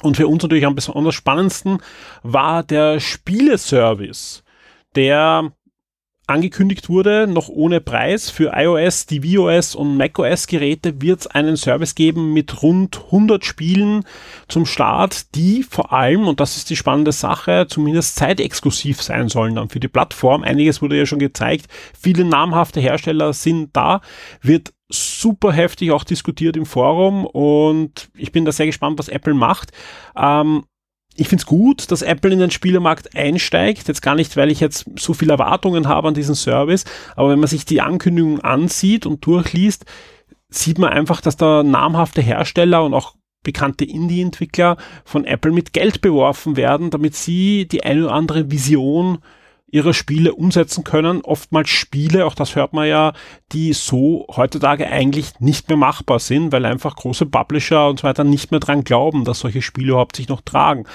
Und 0.01 0.15
für 0.15 0.27
uns 0.27 0.41
natürlich 0.41 0.65
am 0.65 0.75
besonders 0.75 1.15
spannendsten 1.15 1.79
war 2.23 2.63
der 2.63 2.99
Spieleservice, 2.99 4.43
der 4.95 5.51
angekündigt 6.31 6.89
wurde, 6.89 7.27
noch 7.27 7.49
ohne 7.49 7.81
Preis. 7.81 8.29
Für 8.29 8.53
iOS, 8.55 9.05
tvOS 9.05 9.75
und 9.75 9.97
macOS 9.97 10.47
Geräte 10.47 11.01
wird 11.01 11.21
es 11.21 11.27
einen 11.27 11.57
Service 11.57 11.95
geben 11.95 12.33
mit 12.33 12.63
rund 12.63 13.01
100 13.05 13.45
Spielen 13.45 14.03
zum 14.47 14.65
Start, 14.65 15.35
die 15.35 15.63
vor 15.63 15.93
allem, 15.93 16.27
und 16.27 16.39
das 16.39 16.57
ist 16.57 16.69
die 16.69 16.75
spannende 16.75 17.11
Sache, 17.11 17.67
zumindest 17.69 18.15
zeitexklusiv 18.15 19.01
sein 19.01 19.29
sollen 19.29 19.55
dann 19.55 19.69
für 19.69 19.79
die 19.79 19.87
Plattform. 19.87 20.43
Einiges 20.43 20.81
wurde 20.81 20.97
ja 20.97 21.05
schon 21.05 21.19
gezeigt. 21.19 21.67
Viele 21.99 22.25
namhafte 22.25 22.79
Hersteller 22.79 23.33
sind 23.33 23.75
da. 23.75 24.01
Wird 24.41 24.73
super 24.89 25.51
heftig 25.51 25.91
auch 25.91 26.03
diskutiert 26.03 26.57
im 26.57 26.65
Forum 26.65 27.25
und 27.25 28.09
ich 28.15 28.31
bin 28.31 28.45
da 28.45 28.51
sehr 28.51 28.65
gespannt, 28.65 28.99
was 28.99 29.07
Apple 29.07 29.33
macht. 29.33 29.71
Ähm, 30.15 30.63
ich 31.15 31.27
finde 31.27 31.41
es 31.41 31.45
gut, 31.45 31.91
dass 31.91 32.01
Apple 32.01 32.31
in 32.31 32.39
den 32.39 32.51
Spielermarkt 32.51 33.15
einsteigt. 33.15 33.87
Jetzt 33.87 34.01
gar 34.01 34.15
nicht, 34.15 34.37
weil 34.37 34.49
ich 34.49 34.59
jetzt 34.59 34.85
so 34.97 35.13
viele 35.13 35.33
Erwartungen 35.33 35.87
habe 35.87 36.07
an 36.07 36.13
diesen 36.13 36.35
Service, 36.35 36.85
aber 37.15 37.29
wenn 37.29 37.39
man 37.39 37.49
sich 37.49 37.65
die 37.65 37.81
Ankündigung 37.81 38.39
ansieht 38.39 39.05
und 39.05 39.25
durchliest, 39.25 39.85
sieht 40.49 40.79
man 40.79 40.89
einfach, 40.89 41.21
dass 41.21 41.37
da 41.37 41.63
namhafte 41.63 42.21
Hersteller 42.21 42.83
und 42.83 42.93
auch 42.93 43.15
bekannte 43.43 43.85
Indie-Entwickler 43.85 44.77
von 45.03 45.25
Apple 45.25 45.51
mit 45.51 45.73
Geld 45.73 46.01
beworfen 46.01 46.55
werden, 46.55 46.91
damit 46.91 47.15
sie 47.15 47.67
die 47.67 47.83
eine 47.83 48.05
oder 48.05 48.13
andere 48.13 48.51
Vision 48.51 49.19
ihre 49.71 49.93
Spiele 49.93 50.35
umsetzen 50.35 50.83
können. 50.83 51.21
Oftmals 51.21 51.69
Spiele, 51.69 52.25
auch 52.25 52.35
das 52.35 52.55
hört 52.55 52.73
man 52.73 52.87
ja, 52.87 53.13
die 53.53 53.73
so 53.73 54.27
heutzutage 54.35 54.87
eigentlich 54.87 55.39
nicht 55.39 55.69
mehr 55.69 55.77
machbar 55.77 56.19
sind, 56.19 56.51
weil 56.51 56.65
einfach 56.65 56.95
große 56.95 57.25
Publisher 57.25 57.87
und 57.89 58.01
so 58.01 58.03
weiter 58.03 58.23
nicht 58.23 58.51
mehr 58.51 58.59
dran 58.59 58.83
glauben, 58.83 59.23
dass 59.23 59.39
solche 59.39 59.61
Spiele 59.61 59.91
überhaupt 59.91 60.17
sich 60.17 60.27
noch 60.27 60.41
tragen. 60.41 60.85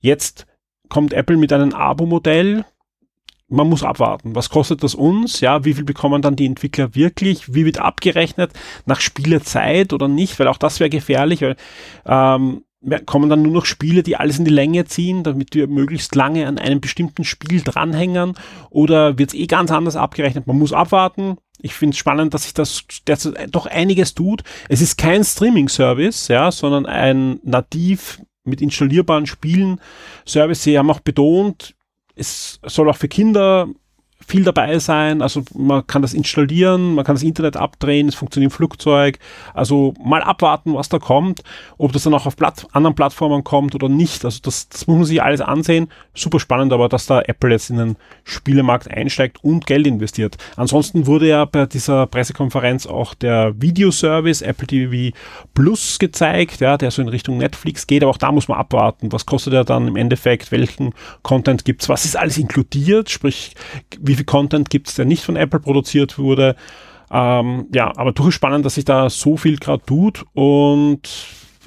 Jetzt 0.00 0.46
kommt 0.88 1.12
Apple 1.12 1.36
mit 1.36 1.52
einem 1.52 1.72
Abo-Modell. 1.72 2.64
Man 3.48 3.68
muss 3.68 3.82
abwarten. 3.82 4.34
Was 4.34 4.48
kostet 4.48 4.82
das 4.82 4.94
uns? 4.94 5.40
Ja, 5.40 5.66
wie 5.66 5.74
viel 5.74 5.84
bekommen 5.84 6.22
dann 6.22 6.36
die 6.36 6.46
Entwickler 6.46 6.94
wirklich? 6.94 7.52
Wie 7.52 7.66
wird 7.66 7.78
abgerechnet? 7.78 8.52
Nach 8.86 9.00
Spielezeit 9.00 9.92
oder 9.92 10.08
nicht? 10.08 10.38
Weil 10.38 10.48
auch 10.48 10.56
das 10.56 10.80
wäre 10.80 10.88
gefährlich, 10.88 11.42
weil 11.42 11.56
ähm, 12.06 12.64
kommen 13.06 13.30
dann 13.30 13.42
nur 13.42 13.52
noch 13.52 13.64
Spiele, 13.64 14.02
die 14.02 14.16
alles 14.16 14.38
in 14.38 14.44
die 14.44 14.50
Länge 14.50 14.84
ziehen, 14.84 15.22
damit 15.22 15.54
wir 15.54 15.68
möglichst 15.68 16.14
lange 16.14 16.46
an 16.46 16.58
einem 16.58 16.80
bestimmten 16.80 17.24
Spiel 17.24 17.62
dranhängen 17.62 18.34
oder 18.70 19.18
wird 19.18 19.30
es 19.30 19.38
eh 19.38 19.46
ganz 19.46 19.70
anders 19.70 19.96
abgerechnet? 19.96 20.46
Man 20.46 20.58
muss 20.58 20.72
abwarten. 20.72 21.36
Ich 21.60 21.74
finde 21.74 21.94
es 21.94 21.98
spannend, 21.98 22.34
dass 22.34 22.42
sich 22.42 22.54
das 22.54 22.84
derzeit 23.06 23.54
doch 23.54 23.66
einiges 23.66 24.14
tut. 24.14 24.42
Es 24.68 24.80
ist 24.80 24.98
kein 24.98 25.22
Streaming-Service, 25.22 26.28
ja, 26.28 26.50
sondern 26.50 26.86
ein 26.86 27.38
nativ 27.44 28.20
mit 28.44 28.60
installierbaren 28.60 29.26
Spielen 29.26 29.80
Service. 30.26 30.64
Sie 30.64 30.76
haben 30.76 30.90
auch 30.90 31.00
betont, 31.00 31.76
es 32.16 32.60
soll 32.66 32.90
auch 32.90 32.96
für 32.96 33.08
Kinder 33.08 33.68
viel 34.26 34.44
dabei 34.44 34.78
sein. 34.78 35.22
Also 35.22 35.42
man 35.54 35.86
kann 35.86 36.02
das 36.02 36.14
installieren, 36.14 36.94
man 36.94 37.04
kann 37.04 37.14
das 37.14 37.22
Internet 37.22 37.56
abdrehen, 37.56 38.08
es 38.08 38.14
funktioniert 38.14 38.52
im 38.52 38.56
Flugzeug. 38.56 39.18
Also 39.54 39.94
mal 40.02 40.22
abwarten, 40.22 40.74
was 40.74 40.88
da 40.88 40.98
kommt, 40.98 41.42
ob 41.78 41.92
das 41.92 42.04
dann 42.04 42.14
auch 42.14 42.26
auf 42.26 42.36
Platt 42.36 42.66
anderen 42.72 42.94
Plattformen 42.94 43.44
kommt 43.44 43.74
oder 43.74 43.88
nicht. 43.88 44.24
Also 44.24 44.40
das, 44.42 44.68
das 44.68 44.86
muss 44.86 44.96
man 44.96 45.04
sich 45.06 45.22
alles 45.22 45.40
ansehen. 45.40 45.88
Super 46.14 46.40
spannend, 46.40 46.72
aber 46.72 46.88
dass 46.88 47.06
da 47.06 47.20
Apple 47.22 47.50
jetzt 47.50 47.70
in 47.70 47.76
den 47.76 47.96
Spielemarkt 48.24 48.90
einsteigt 48.90 49.42
und 49.42 49.66
Geld 49.66 49.86
investiert. 49.86 50.36
Ansonsten 50.56 51.06
wurde 51.06 51.28
ja 51.28 51.44
bei 51.44 51.66
dieser 51.66 52.06
Pressekonferenz 52.06 52.86
auch 52.86 53.14
der 53.14 53.54
Videoservice 53.60 54.42
Apple 54.42 54.66
TV 54.66 55.16
Plus 55.54 55.98
gezeigt, 55.98 56.60
ja, 56.60 56.76
der 56.76 56.90
so 56.90 57.02
in 57.02 57.08
Richtung 57.08 57.38
Netflix 57.38 57.86
geht, 57.86 58.02
aber 58.02 58.10
auch 58.10 58.18
da 58.18 58.32
muss 58.32 58.48
man 58.48 58.58
abwarten. 58.58 59.12
Was 59.12 59.26
kostet 59.26 59.52
er 59.54 59.64
dann 59.64 59.88
im 59.88 59.96
Endeffekt? 59.96 60.52
Welchen 60.52 60.94
Content 61.22 61.64
gibt's? 61.64 61.88
Was 61.88 62.04
ist 62.04 62.16
alles 62.16 62.38
inkludiert? 62.38 63.10
Sprich, 63.10 63.54
wie 64.00 64.11
wie 64.12 64.16
viel 64.16 64.24
Content 64.26 64.68
gibt 64.68 64.88
es, 64.88 64.94
der 64.94 65.06
nicht 65.06 65.24
von 65.24 65.36
Apple 65.36 65.58
produziert 65.58 66.18
wurde. 66.18 66.54
Ähm, 67.10 67.66
ja, 67.74 67.92
aber 67.96 68.12
durchaus 68.12 68.34
spannend, 68.34 68.66
dass 68.66 68.74
sich 68.74 68.84
da 68.84 69.08
so 69.08 69.38
viel 69.38 69.56
gerade 69.56 69.82
tut 69.86 70.24
und 70.34 71.00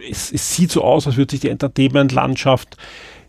es, 0.10 0.32
es, 0.32 0.56
sieht 0.56 0.72
so 0.72 0.84
aus, 0.84 1.08
als 1.08 1.18
würde 1.18 1.32
sich 1.32 1.40
die 1.40 1.50
Entertainment-Landschaft 1.50 2.78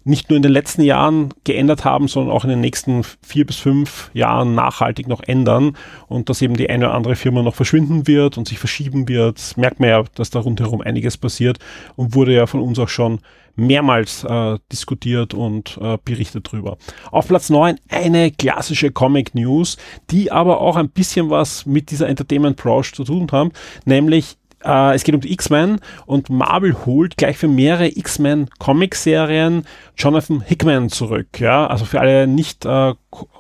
nicht 0.06 0.30
nur 0.30 0.36
in 0.36 0.42
den 0.42 0.52
letzten 0.52 0.82
Jahren 0.82 1.34
geändert 1.42 1.84
haben, 1.84 2.06
sondern 2.06 2.34
auch 2.34 2.44
in 2.44 2.50
den 2.50 2.60
nächsten 2.60 3.02
vier 3.22 3.44
bis 3.44 3.56
fünf 3.56 4.10
Jahren 4.14 4.54
nachhaltig 4.54 5.08
noch 5.08 5.20
ändern 5.20 5.76
und 6.06 6.30
dass 6.30 6.40
eben 6.42 6.56
die 6.56 6.70
eine 6.70 6.86
oder 6.86 6.94
andere 6.94 7.16
Firma 7.16 7.42
noch 7.42 7.56
verschwinden 7.56 8.06
wird 8.06 8.38
und 8.38 8.46
sich 8.46 8.58
verschieben 8.58 9.08
wird. 9.08 9.54
merkt 9.56 9.80
man 9.80 9.88
ja, 9.88 10.04
dass 10.14 10.30
da 10.30 10.38
rundherum 10.38 10.80
einiges 10.80 11.16
passiert 11.16 11.58
und 11.96 12.14
wurde 12.14 12.32
ja 12.32 12.46
von 12.46 12.60
uns 12.60 12.78
auch 12.78 12.88
schon 12.88 13.18
mehrmals 13.56 14.22
äh, 14.22 14.58
diskutiert 14.70 15.34
und 15.34 15.76
äh, 15.80 15.98
berichtet 16.04 16.52
drüber. 16.52 16.76
Auf 17.10 17.26
Platz 17.26 17.50
9 17.50 17.76
eine 17.88 18.30
klassische 18.30 18.92
Comic 18.92 19.34
News, 19.34 19.76
die 20.10 20.30
aber 20.30 20.60
auch 20.60 20.76
ein 20.76 20.90
bisschen 20.90 21.30
was 21.30 21.66
mit 21.66 21.90
dieser 21.90 22.08
Entertainment-Branche 22.08 22.92
zu 22.92 23.02
tun 23.02 23.26
haben, 23.32 23.50
nämlich 23.84 24.36
äh, 24.64 24.94
es 24.94 25.04
geht 25.04 25.14
um 25.14 25.20
die 25.20 25.32
X-Men 25.32 25.80
und 26.06 26.30
Marvel 26.30 26.74
holt 26.86 27.16
gleich 27.16 27.38
für 27.38 27.48
mehrere 27.48 27.88
X-Men 27.88 28.48
Comic-Serien 28.58 29.66
Jonathan 29.96 30.40
Hickman 30.40 30.88
zurück. 30.88 31.38
Ja, 31.38 31.66
also 31.66 31.84
für 31.84 32.00
alle 32.00 32.26
nicht 32.26 32.64
äh, 32.64 32.94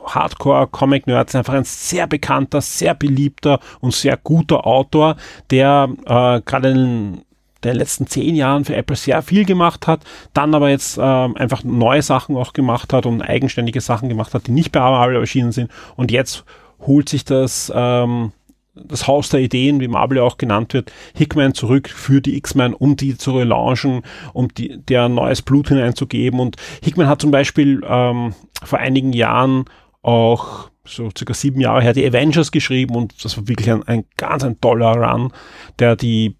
Hardcore-Comic-Nerds 0.06 1.34
einfach 1.34 1.54
ein 1.54 1.64
sehr 1.64 2.06
bekannter, 2.06 2.60
sehr 2.60 2.94
beliebter 2.94 3.60
und 3.80 3.94
sehr 3.94 4.16
guter 4.16 4.66
Autor, 4.66 5.16
der 5.50 5.88
äh, 6.04 6.40
gerade 6.42 6.70
in 6.70 7.22
den 7.64 7.76
letzten 7.76 8.06
zehn 8.06 8.36
Jahren 8.36 8.64
für 8.64 8.76
Apple 8.76 8.96
sehr 8.96 9.22
viel 9.22 9.44
gemacht 9.44 9.86
hat, 9.86 10.04
dann 10.34 10.54
aber 10.54 10.70
jetzt 10.70 10.98
ähm, 11.00 11.36
einfach 11.36 11.64
neue 11.64 12.02
Sachen 12.02 12.36
auch 12.36 12.52
gemacht 12.52 12.92
hat 12.92 13.06
und 13.06 13.22
eigenständige 13.22 13.80
Sachen 13.80 14.08
gemacht 14.08 14.34
hat, 14.34 14.46
die 14.46 14.52
nicht 14.52 14.72
bei 14.72 14.80
Marvel 14.80 15.16
erschienen 15.16 15.52
sind 15.52 15.70
und 15.96 16.10
jetzt 16.10 16.44
holt 16.80 17.08
sich 17.08 17.24
das 17.24 17.72
ähm, 17.74 18.32
das 18.76 19.06
Haus 19.06 19.30
der 19.30 19.40
Ideen, 19.40 19.80
wie 19.80 19.88
Marvel 19.88 20.18
auch 20.18 20.38
genannt 20.38 20.74
wird, 20.74 20.92
Hickman 21.14 21.54
zurück 21.54 21.88
für 21.88 22.20
die 22.20 22.36
X-Men, 22.36 22.74
um 22.74 22.96
die 22.96 23.16
zu 23.16 23.32
relaunchen, 23.32 24.02
um 24.32 24.52
die, 24.54 24.78
der 24.78 25.08
neues 25.08 25.42
Blut 25.42 25.68
hineinzugeben. 25.68 26.38
Und 26.40 26.56
Hickman 26.82 27.08
hat 27.08 27.20
zum 27.20 27.30
Beispiel 27.30 27.82
ähm, 27.88 28.34
vor 28.62 28.78
einigen 28.78 29.12
Jahren 29.12 29.64
auch 30.02 30.70
so 30.84 31.10
circa 31.16 31.34
sieben 31.34 31.60
Jahre 31.60 31.82
her 31.82 31.92
die 31.92 32.06
Avengers 32.06 32.52
geschrieben 32.52 32.94
und 32.94 33.24
das 33.24 33.36
war 33.36 33.48
wirklich 33.48 33.70
ein, 33.70 33.82
ein 33.84 34.04
ganz 34.16 34.44
ein 34.44 34.60
toller 34.60 34.94
Run, 34.94 35.32
der 35.80 35.96
die 35.96 36.36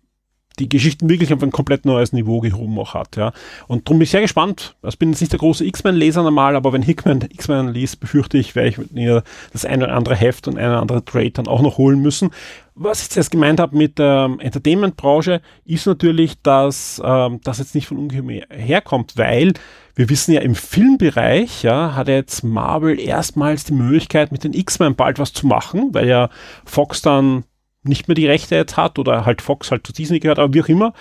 die 0.59 0.69
Geschichten 0.69 1.09
wirklich 1.09 1.33
auf 1.33 1.43
ein 1.43 1.51
komplett 1.51 1.85
neues 1.85 2.13
Niveau 2.13 2.41
gehoben 2.41 2.79
auch 2.79 2.95
hat, 2.95 3.17
ja. 3.17 3.33
Und 3.67 3.87
darum 3.87 3.99
bin 3.99 4.05
ich 4.05 4.11
sehr 4.11 4.21
gespannt. 4.23 4.77
Ich 4.87 4.99
bin 4.99 5.11
jetzt 5.11 5.21
nicht 5.21 5.33
der 5.33 5.39
große 5.39 5.65
X-Men-Leser 5.65 6.23
normal, 6.23 6.57
aber 6.57 6.73
wenn 6.73 6.83
Hickman 6.83 7.21
X-Men 7.29 7.69
liest, 7.69 8.01
befürchte 8.01 8.39
ich, 8.39 8.55
werde 8.55 8.69
ich 8.69 8.91
mir 8.91 9.23
das 9.53 9.65
eine 9.65 9.85
oder 9.85 9.95
andere 9.95 10.17
Heft 10.17 10.49
und 10.49 10.57
eine 10.57 10.69
oder 10.69 10.81
andere 10.81 11.05
Trade 11.05 11.31
dann 11.31 11.49
auch 11.49 11.63
noch 11.63 11.79
holen 11.79 12.01
müssen. 12.01 12.31
Was 12.75 13.07
ich 13.07 13.15
jetzt 13.15 13.31
gemeint 13.31 13.59
habe 13.59 13.77
mit 13.77 13.99
der 13.99 14.27
ähm, 14.29 14.41
Entertainment-Branche, 14.41 15.41
ist 15.65 15.87
natürlich, 15.87 16.41
dass 16.43 17.01
ähm, 17.05 17.41
das 17.43 17.59
jetzt 17.59 17.75
nicht 17.75 17.87
von 17.87 17.97
ungefähr 17.97 18.47
herkommt, 18.51 19.15
weil 19.17 19.55
wir 19.95 20.11
wissen 20.11 20.33
ja, 20.33 20.43
im 20.43 20.55
Filmbereich 20.55 21.63
ja, 21.63 21.95
hat 21.95 22.09
jetzt 22.09 22.45
Marvel 22.45 23.01
erstmals 23.01 23.65
die 23.65 23.73
Möglichkeit, 23.73 24.31
mit 24.31 24.45
den 24.45 24.53
X-Men 24.53 24.95
bald 24.95 25.19
was 25.19 25.33
zu 25.33 25.47
machen, 25.47 25.95
weil 25.95 26.07
ja 26.07 26.29
Fox 26.67 27.01
dann 27.01 27.45
nicht 27.89 28.09
mehr 28.09 28.15
die 28.15 28.27
Rechte 28.27 28.55
jetzt 28.55 28.77
hat 28.77 28.99
oder 28.99 29.25
halt 29.25 29.43
Fox 29.43 29.71
halt 29.71 29.87
zu 29.87 29.93
Disney 29.93 30.21
gehört, 30.21 30.39
aber 30.39 30.53
wie 30.55 30.63
auch 30.63 30.69
immer. 30.69 30.93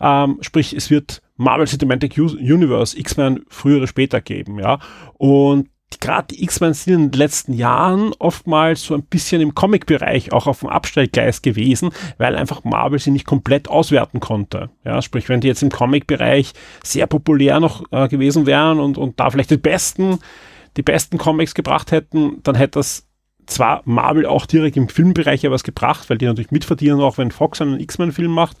Ähm, 0.00 0.38
sprich, 0.40 0.72
es 0.72 0.90
wird 0.90 1.22
Marvel 1.36 1.66
Cinematic 1.66 2.16
Universe 2.16 2.98
X-Men 2.98 3.44
früher 3.48 3.78
oder 3.78 3.86
später 3.86 4.20
geben, 4.20 4.58
ja. 4.58 4.78
Und 5.14 5.68
gerade 6.00 6.28
die 6.34 6.42
X-Men 6.44 6.74
sind 6.74 6.94
in 6.94 7.10
den 7.10 7.18
letzten 7.18 7.52
Jahren 7.52 8.12
oftmals 8.18 8.84
so 8.84 8.94
ein 8.94 9.04
bisschen 9.04 9.40
im 9.40 9.54
Comic-Bereich 9.54 10.32
auch 10.32 10.46
auf 10.46 10.60
dem 10.60 10.68
Abstellgleis 10.68 11.42
gewesen, 11.42 11.90
weil 12.18 12.36
einfach 12.36 12.64
Marvel 12.64 12.98
sie 12.98 13.10
nicht 13.10 13.26
komplett 13.26 13.68
auswerten 13.68 14.20
konnte. 14.20 14.70
Ja, 14.84 15.02
sprich, 15.02 15.28
wenn 15.28 15.40
die 15.40 15.48
jetzt 15.48 15.62
im 15.62 15.70
Comic-Bereich 15.70 16.52
sehr 16.82 17.06
populär 17.06 17.60
noch 17.60 17.84
äh, 17.90 18.08
gewesen 18.08 18.46
wären 18.46 18.80
und, 18.80 18.98
und 18.98 19.20
da 19.20 19.30
vielleicht 19.30 19.50
die 19.50 19.56
besten, 19.56 20.18
die 20.76 20.82
besten 20.82 21.18
Comics 21.18 21.54
gebracht 21.54 21.92
hätten, 21.92 22.40
dann 22.42 22.54
hätte 22.54 22.78
das 22.78 23.06
zwar 23.46 23.82
Marvel 23.84 24.26
auch 24.26 24.46
direkt 24.46 24.76
im 24.76 24.88
Filmbereich 24.88 25.42
ja 25.42 25.50
was 25.50 25.64
gebracht, 25.64 26.08
weil 26.10 26.18
die 26.18 26.26
natürlich 26.26 26.50
mitverdienen, 26.50 27.00
auch 27.00 27.18
wenn 27.18 27.30
Fox 27.30 27.60
einen 27.60 27.80
X-Men-Film 27.80 28.30
macht. 28.30 28.56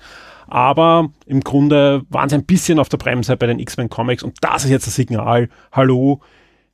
Aber 0.46 1.10
im 1.26 1.40
Grunde 1.40 2.02
waren 2.10 2.28
sie 2.28 2.34
ein 2.34 2.44
bisschen 2.44 2.78
auf 2.78 2.88
der 2.88 2.98
Bremse 2.98 3.36
bei 3.36 3.46
den 3.46 3.58
X-Men 3.58 3.88
Comics 3.88 4.22
und 4.22 4.36
das 4.40 4.64
ist 4.64 4.70
jetzt 4.70 4.86
das 4.86 4.94
Signal. 4.94 5.48
Hallo, 5.72 6.20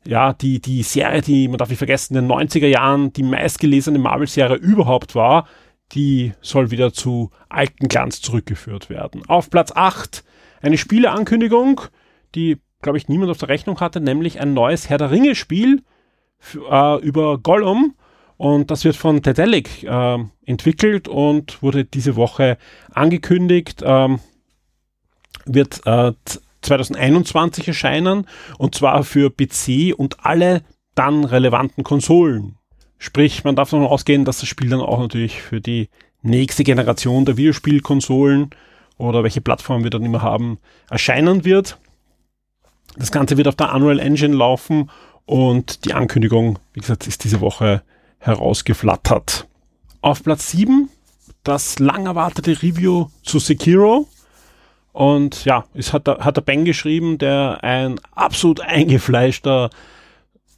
ja, 0.05 0.33
die, 0.33 0.61
die 0.61 0.83
Serie, 0.83 1.21
die, 1.21 1.49
man 1.49 1.59
darf 1.59 1.69
nicht 1.69 1.79
vergessen, 1.79 2.17
in 2.17 2.27
den 2.27 2.33
90er 2.33 2.67
Jahren 2.67 3.13
die 3.13 3.23
meistgelesene 3.23 3.99
Marvel-Serie 3.99 4.57
überhaupt 4.57 5.15
war, 5.15 5.47
die 5.93 6.33
soll 6.41 6.71
wieder 6.71 6.93
zu 6.93 7.31
alten 7.49 7.89
Glanz 7.89 8.21
zurückgeführt 8.21 8.91
werden. 8.91 9.23
Auf 9.29 9.51
Platz 9.51 9.73
8 9.75 10.25
eine 10.63 10.79
Spieleankündigung, 10.79 11.83
die, 12.35 12.59
glaube 12.83 12.99
ich, 12.99 13.09
niemand 13.09 13.31
auf 13.31 13.39
der 13.39 13.49
Rechnung 13.49 13.81
hatte, 13.81 14.01
nämlich 14.01 14.41
ein 14.41 14.55
neues 14.55 14.89
Herr 14.89 14.99
der 14.99 15.11
Ringe-Spiel 15.11 15.83
äh, 16.71 17.01
über 17.01 17.39
Gollum 17.39 17.95
und 18.37 18.71
das 18.71 18.85
wird 18.85 18.97
von 18.97 19.23
Tedelic 19.23 19.83
äh, 19.85 20.19
entwickelt 20.47 21.09
und 21.09 21.63
wurde 21.63 21.85
diese 21.85 22.17
Woche 22.17 22.57
angekündigt. 22.93 23.83
Ähm, 23.85 24.21
wird 25.45 25.87
äh, 25.87 26.13
2021 26.63 27.69
erscheinen 27.69 28.27
und 28.59 28.75
zwar 28.75 29.05
für 29.05 29.31
PC 29.31 29.95
und 29.97 30.25
alle 30.25 30.63
dann 30.95 31.25
relevanten 31.25 31.85
Konsolen. 31.85 32.57
Sprich, 32.99 33.45
man 33.45 33.57
darf 33.57 33.71
davon 33.71 33.87
ausgehen, 33.87 34.25
dass 34.25 34.41
das 34.41 34.49
Spiel 34.49 34.69
dann 34.69 34.81
auch 34.81 35.01
natürlich 35.01 35.41
für 35.41 35.61
die 35.61 35.89
nächste 36.23 36.65
Generation 36.65 37.25
der 37.25 37.37
Videospielkonsolen 37.37 38.51
oder 38.99 39.23
welche 39.23 39.41
Plattform 39.41 39.83
wir 39.85 39.91
dann 39.91 40.05
immer 40.05 40.23
haben, 40.23 40.59
erscheinen 40.91 41.45
wird. 41.45 41.79
Das 42.97 43.13
Ganze 43.13 43.37
wird 43.37 43.49
auf 43.49 43.57
der 43.57 43.75
Unreal 43.75 43.99
Engine 43.99 44.35
laufen 44.35 44.91
und 45.31 45.85
die 45.85 45.95
Ankündigung, 45.95 46.59
wie 46.73 46.81
gesagt, 46.81 47.07
ist 47.07 47.23
diese 47.23 47.41
Woche 47.41 47.83
herausgeflattert. 48.19 49.47
Auf 50.01 50.25
Platz 50.25 50.51
7 50.51 50.89
das 51.45 51.79
lang 51.79 52.07
erwartete 52.07 52.61
Review 52.63 53.07
zu 53.23 53.39
Sekiro. 53.39 54.09
Und 54.93 55.45
ja, 55.45 55.67
es 55.73 55.93
hat, 55.93 56.09
hat 56.09 56.37
der 56.37 56.41
Ben 56.41 56.65
geschrieben, 56.65 57.17
der 57.19 57.61
ein 57.63 58.01
absolut 58.13 58.61
eingefleischter 58.61 59.71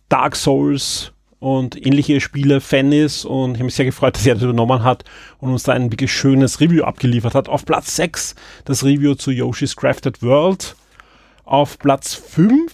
Dark 0.08 0.36
Souls 0.36 1.12
und 1.38 1.76
ähnliche 1.86 2.22
Spiele 2.22 2.62
Fan 2.62 2.92
ist 2.92 3.26
und 3.26 3.50
ich 3.50 3.56
habe 3.56 3.64
mich 3.64 3.74
sehr 3.74 3.84
gefreut, 3.84 4.16
dass 4.16 4.24
er 4.24 4.34
das 4.34 4.44
übernommen 4.44 4.84
hat 4.84 5.04
und 5.38 5.50
uns 5.50 5.64
da 5.64 5.72
ein 5.72 5.92
wirklich 5.92 6.12
schönes 6.12 6.60
Review 6.60 6.84
abgeliefert 6.84 7.34
hat. 7.34 7.50
Auf 7.50 7.66
Platz 7.66 7.94
6 7.96 8.36
das 8.64 8.84
Review 8.84 9.16
zu 9.16 9.32
Yoshi's 9.32 9.76
Crafted 9.76 10.22
World. 10.22 10.76
Auf 11.44 11.78
Platz 11.78 12.14
5 12.14 12.72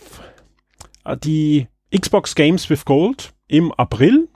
äh, 1.04 1.16
die 1.16 1.66
Xbox 1.96 2.34
Games 2.34 2.68
with 2.68 2.84
Gold 2.84 3.32
im 3.46 3.72
April. 3.72 4.28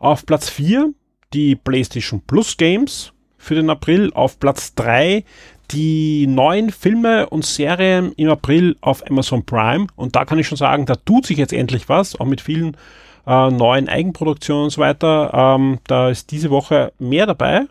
Auf 0.00 0.26
Platz 0.26 0.48
4 0.48 0.92
die 1.32 1.54
PlayStation 1.54 2.20
Plus 2.26 2.56
Games 2.56 3.12
für 3.38 3.54
den 3.54 3.70
April. 3.70 4.12
Auf 4.12 4.40
Platz 4.40 4.74
3 4.74 5.24
die 5.70 6.26
neuen 6.26 6.70
Filme 6.70 7.28
und 7.28 7.44
Serien 7.44 8.12
im 8.16 8.28
April 8.28 8.76
auf 8.80 9.08
Amazon 9.08 9.44
Prime. 9.44 9.86
Und 9.94 10.16
da 10.16 10.24
kann 10.24 10.38
ich 10.40 10.48
schon 10.48 10.58
sagen, 10.58 10.84
da 10.86 10.96
tut 10.96 11.26
sich 11.26 11.38
jetzt 11.38 11.52
endlich 11.52 11.88
was, 11.88 12.18
auch 12.18 12.26
mit 12.26 12.40
vielen 12.40 12.76
äh, 13.24 13.50
neuen 13.50 13.88
Eigenproduktionen 13.88 14.64
und 14.64 14.70
so 14.70 14.80
weiter. 14.80 15.30
Ähm, 15.32 15.78
da 15.86 16.10
ist 16.10 16.32
diese 16.32 16.50
Woche 16.50 16.92
mehr 16.98 17.26
dabei. 17.26 17.66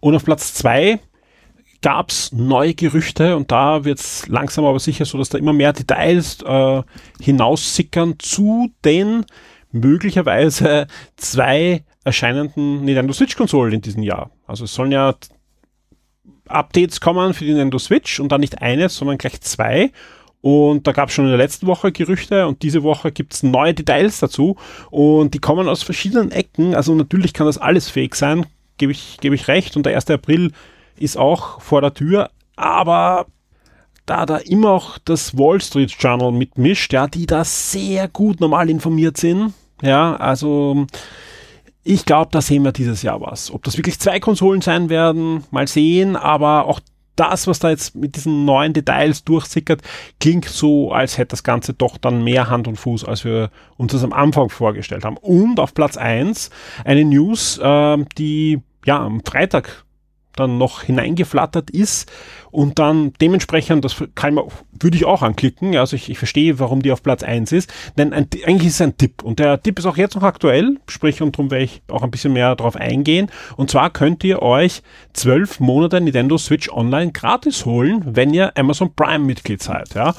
Und 0.00 0.14
auf 0.14 0.24
Platz 0.24 0.54
2 0.54 1.00
gab 1.80 2.10
es 2.10 2.32
neue 2.32 2.74
Gerüchte 2.74 3.36
und 3.36 3.52
da 3.52 3.84
wird 3.84 4.00
es 4.00 4.26
langsam 4.28 4.64
aber 4.64 4.80
sicher 4.80 5.04
so, 5.04 5.18
dass 5.18 5.28
da 5.28 5.38
immer 5.38 5.52
mehr 5.52 5.72
Details 5.72 6.42
äh, 6.42 6.82
hinaussickern 7.20 8.18
zu 8.18 8.70
den 8.84 9.24
möglicherweise 9.70 10.86
zwei 11.16 11.84
erscheinenden 12.04 12.84
Nintendo 12.84 13.12
Switch-Konsolen 13.12 13.74
in 13.74 13.80
diesem 13.82 14.02
Jahr. 14.02 14.30
Also 14.46 14.64
es 14.64 14.74
sollen 14.74 14.92
ja 14.92 15.14
Updates 16.48 17.00
kommen 17.00 17.34
für 17.34 17.44
die 17.44 17.50
Nintendo 17.50 17.78
Switch 17.78 18.20
und 18.20 18.32
dann 18.32 18.40
nicht 18.40 18.62
eines, 18.62 18.96
sondern 18.96 19.18
gleich 19.18 19.40
zwei. 19.42 19.92
Und 20.40 20.86
da 20.86 20.92
gab 20.92 21.08
es 21.08 21.14
schon 21.14 21.24
in 21.24 21.30
der 21.30 21.38
letzten 21.38 21.66
Woche 21.66 21.92
Gerüchte 21.92 22.46
und 22.46 22.62
diese 22.62 22.82
Woche 22.82 23.12
gibt 23.12 23.34
es 23.34 23.42
neue 23.42 23.74
Details 23.74 24.20
dazu 24.20 24.56
und 24.90 25.34
die 25.34 25.40
kommen 25.40 25.68
aus 25.68 25.82
verschiedenen 25.82 26.30
Ecken. 26.30 26.74
Also 26.74 26.94
natürlich 26.94 27.34
kann 27.34 27.46
das 27.46 27.58
alles 27.58 27.90
fake 27.90 28.14
sein, 28.14 28.46
gebe 28.78 28.92
ich, 28.92 29.18
geb 29.20 29.32
ich 29.32 29.48
recht. 29.48 29.76
Und 29.76 29.84
der 29.84 29.94
1. 29.96 30.10
April 30.10 30.52
ist 31.00 31.16
auch 31.16 31.60
vor 31.60 31.80
der 31.80 31.94
Tür, 31.94 32.30
aber 32.56 33.26
da 34.06 34.26
da 34.26 34.38
immer 34.38 34.70
auch 34.70 34.98
das 35.04 35.36
Wall 35.36 35.60
Street 35.60 35.94
Journal 35.98 36.32
mitmischt, 36.32 36.92
ja, 36.92 37.06
die 37.06 37.26
da 37.26 37.44
sehr 37.44 38.08
gut 38.08 38.40
normal 38.40 38.70
informiert 38.70 39.16
sind. 39.16 39.52
Ja, 39.82 40.16
also 40.16 40.86
ich 41.84 42.04
glaube, 42.04 42.30
da 42.32 42.40
sehen 42.40 42.64
wir 42.64 42.72
dieses 42.72 43.02
Jahr 43.02 43.20
was. 43.20 43.50
Ob 43.50 43.62
das 43.64 43.76
wirklich 43.76 43.98
zwei 43.98 44.20
Konsolen 44.20 44.60
sein 44.60 44.88
werden, 44.88 45.44
mal 45.50 45.68
sehen, 45.68 46.16
aber 46.16 46.66
auch 46.66 46.80
das, 47.16 47.46
was 47.46 47.58
da 47.58 47.70
jetzt 47.70 47.96
mit 47.96 48.16
diesen 48.16 48.44
neuen 48.44 48.72
Details 48.72 49.24
durchsickert, 49.24 49.82
klingt 50.20 50.44
so, 50.44 50.92
als 50.92 51.18
hätte 51.18 51.30
das 51.30 51.42
Ganze 51.42 51.74
doch 51.74 51.98
dann 51.98 52.22
mehr 52.22 52.48
Hand 52.48 52.68
und 52.68 52.76
Fuß, 52.76 53.04
als 53.04 53.24
wir 53.24 53.50
uns 53.76 53.92
das 53.92 54.04
am 54.04 54.12
Anfang 54.12 54.50
vorgestellt 54.50 55.04
haben. 55.04 55.16
Und 55.16 55.58
auf 55.58 55.74
Platz 55.74 55.96
eins 55.96 56.50
eine 56.84 57.04
News, 57.04 57.58
äh, 57.58 57.98
die 58.16 58.60
ja 58.84 59.00
am 59.00 59.22
Freitag 59.24 59.84
dann 60.38 60.58
noch 60.58 60.82
hineingeflattert 60.82 61.70
ist 61.70 62.10
und 62.50 62.78
dann 62.78 63.12
dementsprechend, 63.20 63.84
das 63.84 64.02
kann 64.14 64.34
man, 64.34 64.44
würde 64.80 64.96
ich 64.96 65.04
auch 65.04 65.22
anklicken, 65.22 65.76
also 65.76 65.96
ich, 65.96 66.10
ich 66.10 66.18
verstehe, 66.18 66.58
warum 66.58 66.82
die 66.82 66.92
auf 66.92 67.02
Platz 67.02 67.22
eins 67.22 67.52
ist, 67.52 67.72
denn 67.96 68.12
ein, 68.12 68.28
eigentlich 68.46 68.68
ist 68.68 68.74
es 68.74 68.80
ein 68.80 68.96
Tipp 68.96 69.22
und 69.22 69.38
der 69.38 69.62
Tipp 69.62 69.78
ist 69.78 69.86
auch 69.86 69.96
jetzt 69.96 70.14
noch 70.14 70.22
aktuell, 70.22 70.78
sprich 70.88 71.20
und 71.22 71.36
darum 71.36 71.50
werde 71.50 71.64
ich 71.64 71.82
auch 71.88 72.02
ein 72.02 72.10
bisschen 72.10 72.32
mehr 72.32 72.54
darauf 72.56 72.76
eingehen 72.76 73.30
und 73.56 73.70
zwar 73.70 73.90
könnt 73.90 74.24
ihr 74.24 74.42
euch 74.42 74.82
zwölf 75.12 75.60
Monate 75.60 76.00
Nintendo 76.00 76.38
Switch 76.38 76.70
Online 76.70 77.12
gratis 77.12 77.66
holen, 77.66 78.02
wenn 78.06 78.32
ihr 78.32 78.56
Amazon 78.56 78.94
Prime 78.94 79.24
Mitglied 79.24 79.62
seid, 79.62 79.94
ja. 79.94 80.14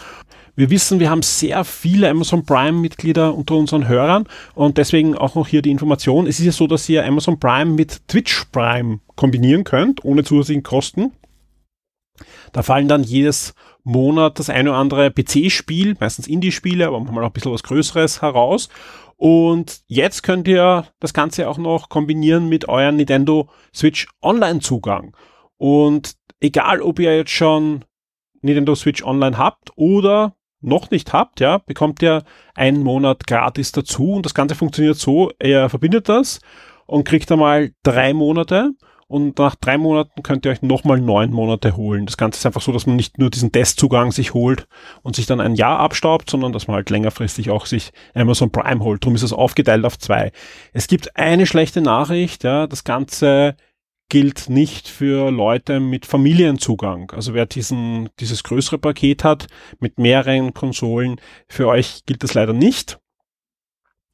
Wir 0.59 0.69
wissen, 0.69 0.99
wir 0.99 1.09
haben 1.09 1.21
sehr 1.21 1.63
viele 1.63 2.09
Amazon 2.09 2.45
Prime-Mitglieder 2.45 3.33
unter 3.33 3.55
unseren 3.55 3.87
Hörern 3.87 4.27
und 4.55 4.77
deswegen 4.77 5.15
auch 5.15 5.33
noch 5.33 5.47
hier 5.47 5.61
die 5.61 5.71
Information. 5.71 6.27
Es 6.27 6.37
ist 6.37 6.45
ja 6.47 6.51
so, 6.51 6.67
dass 6.67 6.89
ihr 6.89 7.05
Amazon 7.05 7.39
Prime 7.39 7.71
mit 7.71 8.05
Twitch 8.09 8.43
Prime 8.51 8.99
kombinieren 9.15 9.63
könnt, 9.63 10.03
ohne 10.03 10.25
zusätzlichen 10.25 10.63
Kosten. 10.63 11.13
Da 12.51 12.61
fallen 12.61 12.89
dann 12.89 13.03
jedes 13.03 13.53
Monat 13.85 14.37
das 14.37 14.49
eine 14.49 14.71
oder 14.71 14.79
andere 14.79 15.11
PC-Spiel, 15.11 15.95
meistens 15.97 16.27
Indie-Spiele, 16.27 16.87
aber 16.87 16.99
manchmal 16.99 17.23
auch 17.23 17.29
ein 17.29 17.33
bisschen 17.33 17.53
was 17.53 17.63
Größeres 17.63 18.21
heraus. 18.21 18.67
Und 19.15 19.79
jetzt 19.87 20.23
könnt 20.23 20.45
ihr 20.49 20.87
das 20.99 21.13
Ganze 21.13 21.47
auch 21.47 21.57
noch 21.57 21.87
kombinieren 21.87 22.49
mit 22.49 22.67
eurem 22.67 22.97
Nintendo 22.97 23.47
Switch 23.73 24.09
Online-Zugang. 24.21 25.15
Und 25.55 26.17
egal, 26.41 26.81
ob 26.81 26.99
ihr 26.99 27.15
jetzt 27.15 27.31
schon 27.31 27.85
Nintendo 28.41 28.75
Switch 28.75 29.05
Online 29.05 29.37
habt 29.37 29.71
oder 29.77 30.35
noch 30.61 30.91
nicht 30.91 31.13
habt, 31.13 31.39
ja, 31.39 31.59
bekommt 31.59 32.01
ihr 32.01 32.23
einen 32.55 32.83
Monat 32.83 33.27
gratis 33.27 33.71
dazu 33.71 34.13
und 34.13 34.25
das 34.25 34.33
Ganze 34.33 34.55
funktioniert 34.55 34.97
so, 34.97 35.31
ihr 35.41 35.69
verbindet 35.69 36.09
das 36.09 36.41
und 36.85 37.05
kriegt 37.05 37.31
einmal 37.31 37.71
drei 37.83 38.13
Monate 38.13 38.71
und 39.09 39.39
nach 39.39 39.55
drei 39.55 39.79
Monaten 39.79 40.21
könnt 40.21 40.45
ihr 40.45 40.51
euch 40.51 40.61
nochmal 40.61 41.01
neun 41.01 41.31
Monate 41.31 41.75
holen. 41.75 42.05
Das 42.05 42.15
Ganze 42.15 42.37
ist 42.37 42.45
einfach 42.45 42.61
so, 42.61 42.71
dass 42.71 42.85
man 42.85 42.95
nicht 42.95 43.17
nur 43.17 43.31
diesen 43.31 43.51
Testzugang 43.51 44.11
sich 44.11 44.35
holt 44.35 44.67
und 45.01 45.15
sich 45.15 45.25
dann 45.25 45.41
ein 45.41 45.55
Jahr 45.55 45.79
abstaubt, 45.79 46.29
sondern 46.29 46.53
dass 46.53 46.67
man 46.67 46.75
halt 46.75 46.91
längerfristig 46.91 47.49
auch 47.49 47.65
sich 47.65 47.91
Amazon 48.13 48.51
Prime 48.51 48.83
holt. 48.83 49.03
Darum 49.03 49.15
ist 49.15 49.23
es 49.23 49.33
aufgeteilt 49.33 49.83
auf 49.83 49.97
zwei. 49.97 50.31
Es 50.73 50.87
gibt 50.87 51.17
eine 51.17 51.47
schlechte 51.47 51.81
Nachricht, 51.81 52.43
ja, 52.43 52.67
das 52.67 52.83
Ganze 52.83 53.55
gilt 54.09 54.49
nicht 54.49 54.87
für 54.87 55.31
Leute 55.31 55.79
mit 55.79 56.05
Familienzugang. 56.05 57.11
Also 57.11 57.33
wer 57.33 57.45
diesen, 57.45 58.09
dieses 58.19 58.43
größere 58.43 58.79
Paket 58.79 59.23
hat 59.23 59.47
mit 59.79 59.99
mehreren 59.99 60.53
Konsolen, 60.53 61.21
für 61.47 61.67
euch 61.67 62.01
gilt 62.05 62.23
das 62.23 62.33
leider 62.33 62.53
nicht. 62.53 62.99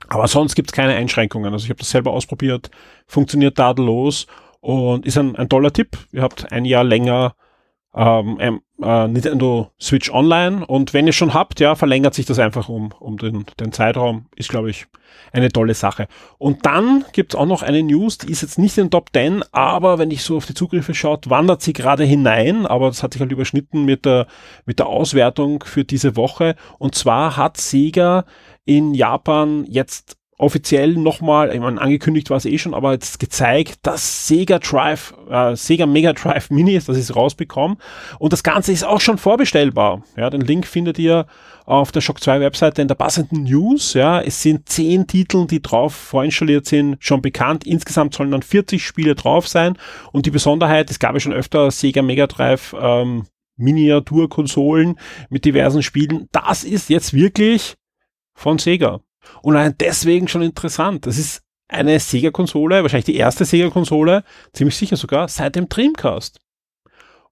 Aber 0.08 0.28
sonst 0.28 0.56
gibt 0.56 0.70
es 0.70 0.74
keine 0.74 0.94
Einschränkungen. 0.94 1.54
Also 1.54 1.64
ich 1.64 1.70
habe 1.70 1.80
das 1.80 1.90
selber 1.90 2.12
ausprobiert, 2.12 2.70
funktioniert 3.08 3.58
tadellos 3.58 4.27
und 4.60 5.05
ist 5.05 5.18
ein, 5.18 5.36
ein 5.36 5.50
toller 5.50 5.72
Tipp. 5.72 5.98
Ihr 6.12 6.22
habt 6.22 6.51
ein 6.51 6.66
Jahr 6.66 6.84
länger 6.84 7.36
ähm, 7.96 8.62
äh, 8.81 9.07
Nintendo 9.07 9.72
Switch 9.79 10.09
Online 10.11 10.66
und 10.66 10.94
wenn 10.94 11.07
ihr 11.07 11.14
schon 11.14 11.33
habt, 11.33 11.59
ja, 11.59 11.75
verlängert 11.75 12.14
sich 12.14 12.25
das 12.25 12.40
einfach 12.40 12.70
um, 12.70 12.92
um 13.00 13.18
den, 13.18 13.46
den 13.59 13.72
Zeitraum. 13.72 14.25
Ist, 14.35 14.50
glaube 14.50 14.70
ich, 14.70 14.88
eine 15.31 15.50
tolle 15.50 15.74
Sache. 15.74 16.07
Und 16.38 16.66
dann 16.66 17.05
gibt's 17.14 17.35
auch 17.35 17.46
noch 17.46 17.61
eine 17.61 17.83
News, 17.83 18.18
die 18.18 18.31
ist 18.31 18.42
jetzt 18.42 18.59
nicht 18.59 18.77
in 18.77 18.85
den 18.85 18.92
Top 18.92 19.09
10, 19.14 19.44
aber 19.51 19.98
wenn 19.98 20.11
ich 20.11 20.24
so 20.24 20.38
auf 20.38 20.46
die 20.46 20.53
Zugriffe 20.53 20.94
schaut, 20.94 21.29
wandert 21.29 21.61
sie 21.61 21.74
gerade 21.74 22.03
hinein, 22.03 22.66
aber 22.66 22.88
das 22.88 23.03
hat 23.03 23.14
sich 23.14 23.22
halt 23.22 23.31
überschnitten 23.31 23.85
mit 23.85 24.05
der, 24.05 24.27
mit 24.66 24.79
der 24.79 24.88
Auswertung 24.88 25.64
für 25.64 25.83
diese 25.83 26.16
Woche. 26.16 26.55
Und 26.77 26.96
zwar 26.96 27.38
hat 27.38 27.57
Sega 27.57 28.25
in 28.66 28.94
Japan 28.94 29.66
jetzt 29.68 30.18
offiziell 30.38 30.96
nochmal, 30.96 31.54
ich 31.54 31.60
meine, 31.60 31.80
angekündigt 31.80 32.30
war 32.30 32.38
es 32.38 32.46
eh 32.46 32.58
schon, 32.58 32.74
aber 32.74 32.92
jetzt 32.92 33.20
gezeigt, 33.20 33.80
dass 33.84 34.28
Sega 34.28 34.60
Drive, 34.60 35.14
äh, 35.30 35.56
Sega 35.56 35.86
Mega 35.86 36.12
Drive 36.12 36.50
Mini 36.50 36.76
ist, 36.76 36.90
dass 36.90 36.98
ich 36.98 37.04
es 37.04 37.16
rausbekomme. 37.16 37.78
Und 38.20 38.34
das 38.34 38.44
Ganze 38.44 38.74
ist 38.74 38.84
auch 38.84 39.00
schon 39.00 39.18
vorbestellbar. 39.18 40.04
Ja, 40.18 40.30
den 40.30 40.42
Link 40.42 40.68
findet 40.68 41.00
ihr 41.00 41.26
auf 41.66 41.92
der 41.92 42.02
Shock 42.02 42.22
2 42.22 42.42
Webseite 42.42 42.82
in 42.82 42.90
der 42.90 42.96
passenden 42.96 43.44
News. 43.44 43.94
Ja, 43.94 44.22
es 44.22 44.42
sind 44.42 44.68
zehn 44.68 45.08
Titel, 45.08 45.48
die 45.48 45.62
drauf 45.62 45.96
vorinstalliert 45.96 46.66
sind, 46.66 46.98
schon 47.00 47.22
bekannt. 47.22 47.66
Insgesamt 47.66 48.14
sollen 48.14 48.32
dann 48.32 48.44
40 48.44 48.86
Spiele 48.86 49.16
drauf 49.16 49.48
sein. 49.48 49.78
Und 50.12 50.26
die 50.26 50.32
Besonderheit, 50.32 50.92
es 50.92 51.00
gab 51.00 51.14
ja 51.14 51.20
schon 51.22 51.34
öfter 51.34 51.72
Sega 51.72 52.02
Mega 52.02 52.28
Drive 52.28 52.76
ähm, 52.80 53.26
Miniaturkonsolen 53.56 55.00
mit 55.30 55.46
diversen 55.46 55.82
Spielen. 55.82 56.28
Das 56.34 56.66
ist 56.66 56.90
jetzt 56.90 57.14
wirklich 57.14 57.76
von 58.34 58.60
Sega. 58.60 59.00
Und 59.42 59.55
allein 59.55 59.75
deswegen 59.79 60.27
schon 60.27 60.42
interessant. 60.42 61.05
Das 61.05 61.18
ist 61.18 61.44
eine 61.68 62.00
Sega-Konsole, 62.00 62.81
wahrscheinlich 62.81 63.05
die 63.05 63.16
erste 63.16 63.46
Sega-Konsole, 63.46 64.24
ziemlich 64.53 64.77
sicher 64.77 64.98
sogar, 64.98 65.27
seit 65.27 65.55
dem 65.55 65.70
Dreamcast. 65.70 66.40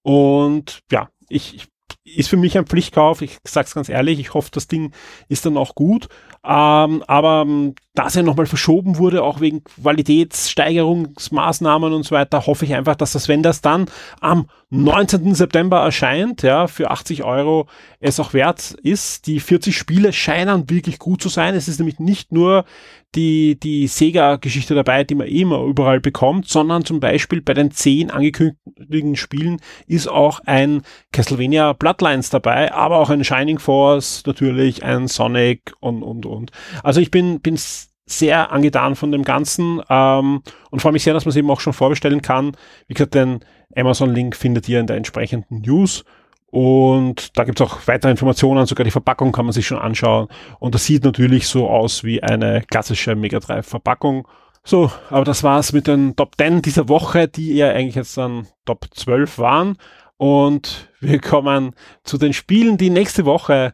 Und 0.02 0.82
ja, 0.92 1.10
ich, 1.30 1.56
ich 1.56 1.68
ist 2.06 2.30
für 2.30 2.38
mich 2.38 2.58
ein 2.58 2.66
Pflichtkauf. 2.66 3.22
Ich 3.22 3.38
sag's 3.46 3.76
ganz 3.76 3.90
ehrlich, 3.90 4.20
ich 4.20 4.34
hoffe, 4.34 4.50
das 4.52 4.68
Ding 4.68 4.94
ist 5.30 5.46
dann 5.46 5.58
auch 5.58 5.76
gut. 5.76 6.08
Ähm, 6.44 7.04
aber 7.08 7.46
ähm, 7.48 7.76
dass 7.94 8.16
er 8.16 8.24
nochmal 8.24 8.46
verschoben 8.46 8.98
wurde, 8.98 9.24
auch 9.24 9.40
wegen 9.40 9.64
Qualitätssteigerungsmaßnahmen 9.64 11.94
und 11.94 12.04
so 12.04 12.16
weiter, 12.16 12.46
hoffe 12.46 12.66
ich 12.66 12.74
einfach, 12.74 12.96
dass 12.96 13.14
das, 13.14 13.30
wenn 13.30 13.44
das 13.44 13.62
dann 13.62 13.86
am 14.20 14.50
19. 14.76 15.36
September 15.36 15.82
erscheint, 15.82 16.42
ja, 16.42 16.66
für 16.66 16.90
80 16.90 17.24
Euro 17.24 17.68
es 18.00 18.20
auch 18.20 18.34
wert 18.34 18.72
ist. 18.82 19.28
Die 19.28 19.40
40 19.40 19.78
Spiele 19.78 20.12
scheinen 20.12 20.68
wirklich 20.68 20.98
gut 20.98 21.22
zu 21.22 21.30
sein. 21.30 21.54
Es 21.54 21.68
ist 21.68 21.78
nämlich 21.78 22.00
nicht 22.00 22.32
nur 22.32 22.66
die, 23.14 23.60
die 23.60 23.86
Sega-Geschichte 23.86 24.74
dabei, 24.74 25.04
die 25.04 25.14
man 25.14 25.28
immer 25.28 25.62
überall 25.62 26.00
bekommt, 26.00 26.48
sondern 26.48 26.86
zum 26.86 27.00
Beispiel 27.00 27.40
bei 27.42 27.54
den 27.54 27.70
10 27.70 28.10
angekündigten 28.10 29.16
Spielen 29.16 29.62
ist 29.86 30.08
auch 30.08 30.40
ein 30.48 30.82
Castlevania 31.12 31.74
Bloodlines 31.74 32.32
dabei, 32.32 32.74
aber 32.74 32.98
auch 32.98 33.12
ein 33.12 33.24
Shining 33.24 33.60
Force, 33.60 34.24
natürlich 34.26 34.84
ein 34.84 35.08
Sonic 35.08 35.74
und, 35.82 36.02
und, 36.02 36.26
und. 36.26 36.52
Also 36.82 37.00
ich 37.00 37.12
bin, 37.12 37.42
bin 37.42 37.60
sehr 38.06 38.52
angetan 38.52 38.96
von 38.96 39.12
dem 39.12 39.24
Ganzen 39.24 39.82
ähm, 39.88 40.42
und 40.72 40.82
freue 40.82 40.94
mich 40.94 41.04
sehr, 41.04 41.14
dass 41.14 41.26
man 41.26 41.30
es 41.30 41.36
eben 41.36 41.52
auch 41.52 41.60
schon 41.60 41.74
vorbestellen 41.74 42.24
kann. 42.24 42.58
Wie 42.88 42.96
gesagt, 42.96 43.14
den 43.14 43.46
Amazon-Link 43.76 44.36
findet 44.36 44.68
ihr 44.70 44.80
in 44.80 44.88
der 44.88 44.98
entsprechenden 44.98 45.62
News. 45.62 46.04
Und 46.48 47.38
da 47.38 47.46
gibt 47.46 47.60
es 47.60 47.68
auch 47.68 47.80
weitere 47.88 48.12
Informationen, 48.12 48.68
sogar 48.68 48.84
die 48.84 48.92
Verpackung 48.92 49.32
kann 49.32 49.46
man 49.46 49.54
sich 49.54 49.66
schon 49.66 49.80
anschauen. 49.80 50.28
Und 50.60 50.76
das 50.76 50.86
sieht 50.86 51.04
natürlich 51.04 51.48
so 51.48 51.68
aus 51.68 52.04
wie 52.04 52.22
eine 52.22 52.62
klassische 52.62 53.16
Mega 53.16 53.40
Drive 53.40 53.68
Verpackung. 53.68 54.28
So, 54.64 54.92
aber 55.10 55.26
das 55.26 55.44
war's 55.44 55.74
mit 55.74 55.88
den 55.88 56.16
Top 56.16 56.36
10 56.38 56.62
dieser 56.62 56.88
Woche, 56.90 57.28
die 57.28 57.56
ja 57.56 57.72
eigentlich 57.72 57.96
jetzt 57.96 58.18
dann 58.18 58.48
Top 58.66 58.86
12 58.94 59.40
waren. 59.40 59.78
Und 60.18 60.90
wir 61.00 61.20
kommen 61.20 61.74
zu 62.04 62.18
den 62.18 62.34
Spielen, 62.34 62.78
die 62.78 62.92
nächste 62.92 63.26
Woche 63.26 63.74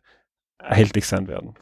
erhältlich 0.57 1.05
sein 1.05 1.27
werden. 1.27 1.55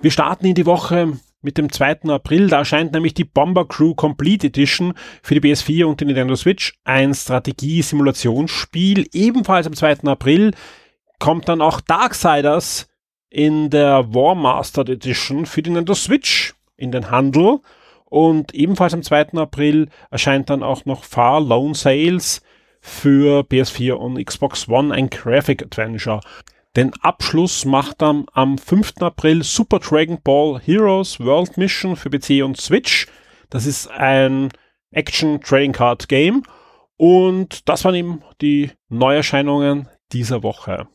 Wir 0.00 0.10
starten 0.10 0.46
in 0.46 0.54
die 0.54 0.66
Woche 0.66 1.12
mit 1.42 1.58
dem 1.58 1.70
2. 1.70 2.08
April. 2.08 2.48
Da 2.48 2.58
erscheint 2.58 2.92
nämlich 2.92 3.14
die 3.14 3.24
Bomber 3.24 3.66
Crew 3.66 3.94
Complete 3.94 4.46
Edition 4.46 4.94
für 5.22 5.38
die 5.38 5.40
PS4 5.40 5.84
und 5.84 6.00
die 6.00 6.06
Nintendo 6.06 6.34
Switch. 6.36 6.74
Ein 6.84 7.14
Strategie-Simulationsspiel. 7.14 9.08
Ebenfalls 9.12 9.66
am 9.66 9.74
2. 9.74 10.04
April 10.04 10.52
kommt 11.18 11.48
dann 11.48 11.60
auch 11.60 11.80
Darksiders 11.80 12.88
in 13.28 13.70
der 13.70 14.14
War 14.14 14.34
Mastered 14.34 14.88
Edition 14.88 15.46
für 15.46 15.62
die 15.62 15.70
Nintendo 15.70 15.94
Switch 15.94 16.54
in 16.76 16.92
den 16.92 17.10
Handel. 17.10 17.60
Und 18.04 18.54
ebenfalls 18.54 18.94
am 18.94 19.02
2. 19.02 19.34
April 19.34 19.88
erscheint 20.10 20.50
dann 20.50 20.62
auch 20.62 20.84
noch 20.84 21.04
Far 21.04 21.40
Lone 21.40 21.74
Sales 21.74 22.42
für 22.80 23.40
PS4 23.40 23.92
und 23.92 24.22
Xbox 24.22 24.68
One 24.68 24.92
ein 24.92 25.08
Graphic 25.08 25.62
Adventure. 25.62 26.20
Den 26.74 26.94
Abschluss 27.02 27.66
macht 27.66 28.00
dann 28.00 28.24
am 28.32 28.56
5. 28.56 28.94
April 29.00 29.42
Super 29.42 29.78
Dragon 29.78 30.18
Ball 30.24 30.58
Heroes 30.58 31.20
World 31.20 31.58
Mission 31.58 31.96
für 31.96 32.08
PC 32.08 32.42
und 32.42 32.58
Switch. 32.58 33.08
Das 33.50 33.66
ist 33.66 33.90
ein 33.90 34.48
Action 34.90 35.38
Trading 35.42 35.72
Card 35.72 36.08
Game. 36.08 36.44
Und 36.96 37.68
das 37.68 37.84
waren 37.84 37.94
eben 37.94 38.22
die 38.40 38.70
Neuerscheinungen 38.88 39.88
dieser 40.12 40.42
Woche 40.42 40.88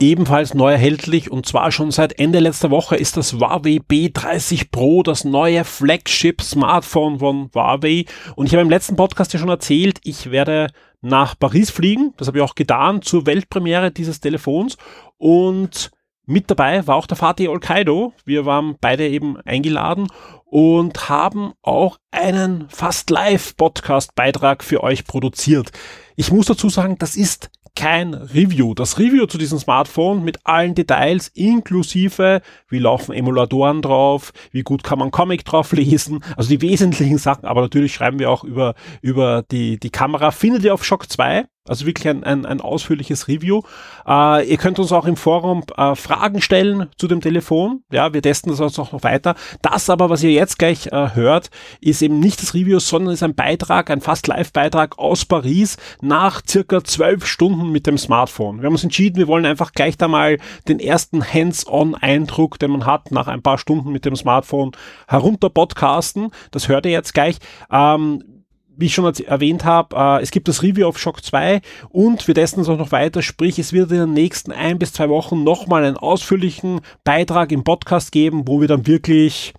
ebenfalls 0.00 0.54
neu 0.54 0.72
erhältlich 0.72 1.30
und 1.30 1.46
zwar 1.46 1.72
schon 1.72 1.90
seit 1.90 2.18
Ende 2.18 2.38
letzter 2.38 2.70
Woche 2.70 2.96
ist 2.96 3.16
das 3.16 3.32
Huawei 3.32 3.80
B30 3.88 4.70
Pro, 4.70 5.02
das 5.02 5.24
neue 5.24 5.64
Flagship 5.64 6.42
Smartphone 6.42 7.18
von 7.18 7.50
Huawei. 7.54 8.04
Und 8.34 8.46
ich 8.46 8.52
habe 8.52 8.62
im 8.62 8.70
letzten 8.70 8.96
Podcast 8.96 9.32
ja 9.32 9.38
schon 9.38 9.48
erzählt, 9.48 9.98
ich 10.04 10.30
werde 10.30 10.68
nach 11.00 11.38
Paris 11.38 11.70
fliegen. 11.70 12.12
Das 12.16 12.28
habe 12.28 12.38
ich 12.38 12.44
auch 12.44 12.54
getan 12.54 13.02
zur 13.02 13.26
Weltpremiere 13.26 13.90
dieses 13.90 14.20
Telefons. 14.20 14.76
Und 15.18 15.90
mit 16.26 16.50
dabei 16.50 16.86
war 16.86 16.96
auch 16.96 17.06
der 17.06 17.16
Fatih 17.16 17.48
Olkaido. 17.48 18.12
Wir 18.24 18.44
waren 18.44 18.76
beide 18.80 19.08
eben 19.08 19.40
eingeladen 19.42 20.08
und 20.44 21.08
haben 21.08 21.52
auch 21.62 21.98
einen 22.10 22.68
fast 22.68 23.10
live 23.10 23.56
Podcast 23.56 24.14
Beitrag 24.14 24.64
für 24.64 24.82
euch 24.82 25.04
produziert. 25.04 25.70
Ich 26.16 26.32
muss 26.32 26.46
dazu 26.46 26.68
sagen, 26.68 26.96
das 26.98 27.16
ist 27.16 27.50
kein 27.76 28.14
Review. 28.14 28.74
Das 28.74 28.98
Review 28.98 29.26
zu 29.26 29.38
diesem 29.38 29.58
Smartphone 29.58 30.24
mit 30.24 30.38
allen 30.44 30.74
Details 30.74 31.28
inklusive, 31.28 32.40
wie 32.68 32.78
laufen 32.78 33.12
Emulatoren 33.12 33.82
drauf, 33.82 34.32
wie 34.50 34.62
gut 34.62 34.82
kann 34.82 34.98
man 34.98 35.12
Comic 35.12 35.44
drauf 35.44 35.72
lesen, 35.72 36.24
also 36.36 36.48
die 36.48 36.62
wesentlichen 36.62 37.18
Sachen, 37.18 37.44
aber 37.44 37.60
natürlich 37.60 37.94
schreiben 37.94 38.18
wir 38.18 38.30
auch 38.30 38.42
über, 38.42 38.74
über 39.02 39.44
die, 39.50 39.78
die 39.78 39.90
Kamera, 39.90 40.32
findet 40.32 40.64
ihr 40.64 40.74
auf 40.74 40.84
Shock 40.84 41.08
2. 41.08 41.44
Also 41.68 41.86
wirklich 41.86 42.08
ein, 42.08 42.24
ein, 42.24 42.46
ein 42.46 42.60
ausführliches 42.60 43.28
Review. 43.28 43.62
Äh, 44.06 44.48
ihr 44.48 44.56
könnt 44.56 44.78
uns 44.78 44.92
auch 44.92 45.06
im 45.06 45.16
Forum 45.16 45.64
äh, 45.76 45.94
Fragen 45.94 46.40
stellen 46.40 46.88
zu 46.96 47.08
dem 47.08 47.20
Telefon. 47.20 47.82
Ja, 47.90 48.12
wir 48.12 48.22
testen 48.22 48.50
das 48.54 48.78
auch 48.78 48.92
noch 48.92 49.02
weiter. 49.02 49.34
Das 49.62 49.90
aber, 49.90 50.10
was 50.10 50.22
ihr 50.22 50.32
jetzt 50.32 50.58
gleich 50.58 50.88
äh, 50.88 51.14
hört, 51.14 51.50
ist 51.80 52.02
eben 52.02 52.20
nicht 52.20 52.42
das 52.42 52.54
Review, 52.54 52.78
sondern 52.78 53.14
ist 53.14 53.22
ein 53.22 53.34
Beitrag, 53.34 53.90
ein 53.90 54.00
fast 54.00 54.26
Live-Beitrag 54.26 54.98
aus 54.98 55.24
Paris 55.24 55.76
nach 56.00 56.42
circa 56.46 56.84
zwölf 56.84 57.26
Stunden 57.26 57.70
mit 57.70 57.86
dem 57.86 57.98
Smartphone. 57.98 58.60
Wir 58.60 58.66
haben 58.66 58.74
uns 58.74 58.84
entschieden, 58.84 59.16
wir 59.16 59.28
wollen 59.28 59.46
einfach 59.46 59.72
gleich 59.72 59.96
da 59.96 60.08
mal 60.08 60.38
den 60.68 60.80
ersten 60.80 61.24
Hands-on-Eindruck, 61.24 62.58
den 62.58 62.70
man 62.70 62.86
hat 62.86 63.10
nach 63.10 63.28
ein 63.28 63.42
paar 63.42 63.58
Stunden 63.58 63.92
mit 63.92 64.04
dem 64.04 64.16
Smartphone 64.16 64.72
herunter 65.08 65.50
podcasten. 65.50 66.30
Das 66.50 66.68
hört 66.68 66.86
ihr 66.86 66.92
jetzt 66.92 67.14
gleich. 67.14 67.38
Ähm, 67.70 68.35
wie 68.76 68.86
ich 68.86 68.94
schon 68.94 69.04
erwähnt 69.04 69.64
habe, 69.64 69.96
äh, 69.96 70.22
es 70.22 70.30
gibt 70.30 70.48
das 70.48 70.62
Review 70.62 70.86
auf 70.86 70.98
Shock 70.98 71.24
2 71.24 71.60
und 71.88 72.26
wir 72.26 72.34
testen 72.34 72.62
es 72.62 72.68
auch 72.68 72.78
noch 72.78 72.92
weiter, 72.92 73.22
sprich 73.22 73.58
es 73.58 73.72
wird 73.72 73.90
in 73.90 73.98
den 73.98 74.12
nächsten 74.12 74.52
ein 74.52 74.78
bis 74.78 74.92
zwei 74.92 75.08
Wochen 75.08 75.44
nochmal 75.44 75.84
einen 75.84 75.96
ausführlichen 75.96 76.80
Beitrag 77.04 77.52
im 77.52 77.64
Podcast 77.64 78.12
geben, 78.12 78.46
wo 78.46 78.60
wir 78.60 78.68
dann 78.68 78.86
wirklich 78.86 79.54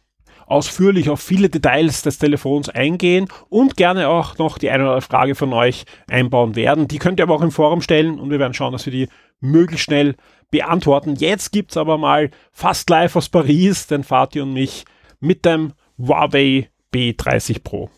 ausführlich 0.47 1.10
auf 1.10 1.19
viele 1.19 1.49
Details 1.49 2.01
des 2.01 2.17
Telefons 2.17 2.69
eingehen 2.69 3.27
und 3.49 3.75
gerne 3.75 4.08
auch 4.08 4.38
noch 4.38 4.58
die 4.58 4.69
eine 4.69 4.84
oder 4.84 4.93
andere 4.93 5.01
Frage 5.01 5.36
von 5.36 5.53
euch 5.53 5.86
einbauen 6.10 6.56
werden. 6.56 6.88
Die 6.88 6.99
könnt 6.99 7.19
ihr 7.19 7.23
aber 7.23 7.36
auch 7.36 7.41
im 7.41 7.51
Forum 7.51 7.82
stellen 7.82 8.19
und 8.19 8.30
wir 8.30 8.39
werden 8.39 8.53
schauen, 8.53 8.71
dass 8.71 8.86
wir 8.86 8.93
die 8.93 9.10
möglichst 9.39 9.86
schnell 9.86 10.15
beantworten. 10.49 11.15
Jetzt 11.15 11.51
gibt's 11.51 11.77
aber 11.77 11.97
mal 11.97 12.32
fast 12.51 12.89
live 12.89 13.15
aus 13.17 13.30
Paris, 13.30 13.88
den 13.88 14.03
Fatih 14.03 14.41
und 14.41 14.53
mich 14.53 14.86
mit 15.19 15.45
dem 15.45 15.73
Huawei 15.97 16.69
B30 16.93 17.63
Pro. 17.63 17.89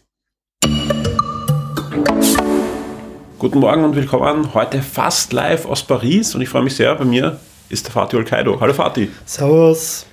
Guten 3.39 3.60
Morgen 3.60 3.86
und 3.86 3.95
willkommen 3.95 4.54
heute 4.54 4.82
fast 4.82 5.32
live 5.32 5.65
aus 5.65 5.82
Paris 5.84 6.36
und 6.36 6.41
ich 6.41 6.49
freue 6.49 6.62
mich 6.62 6.75
sehr, 6.75 6.93
bei 6.95 7.06
mir 7.06 7.39
ist 7.69 7.86
der 7.86 7.93
Fatih 7.93 8.17
Olkaido. 8.17 8.60
Hallo 8.60 8.73
Fatih. 8.73 9.08
Servus. 9.23 10.06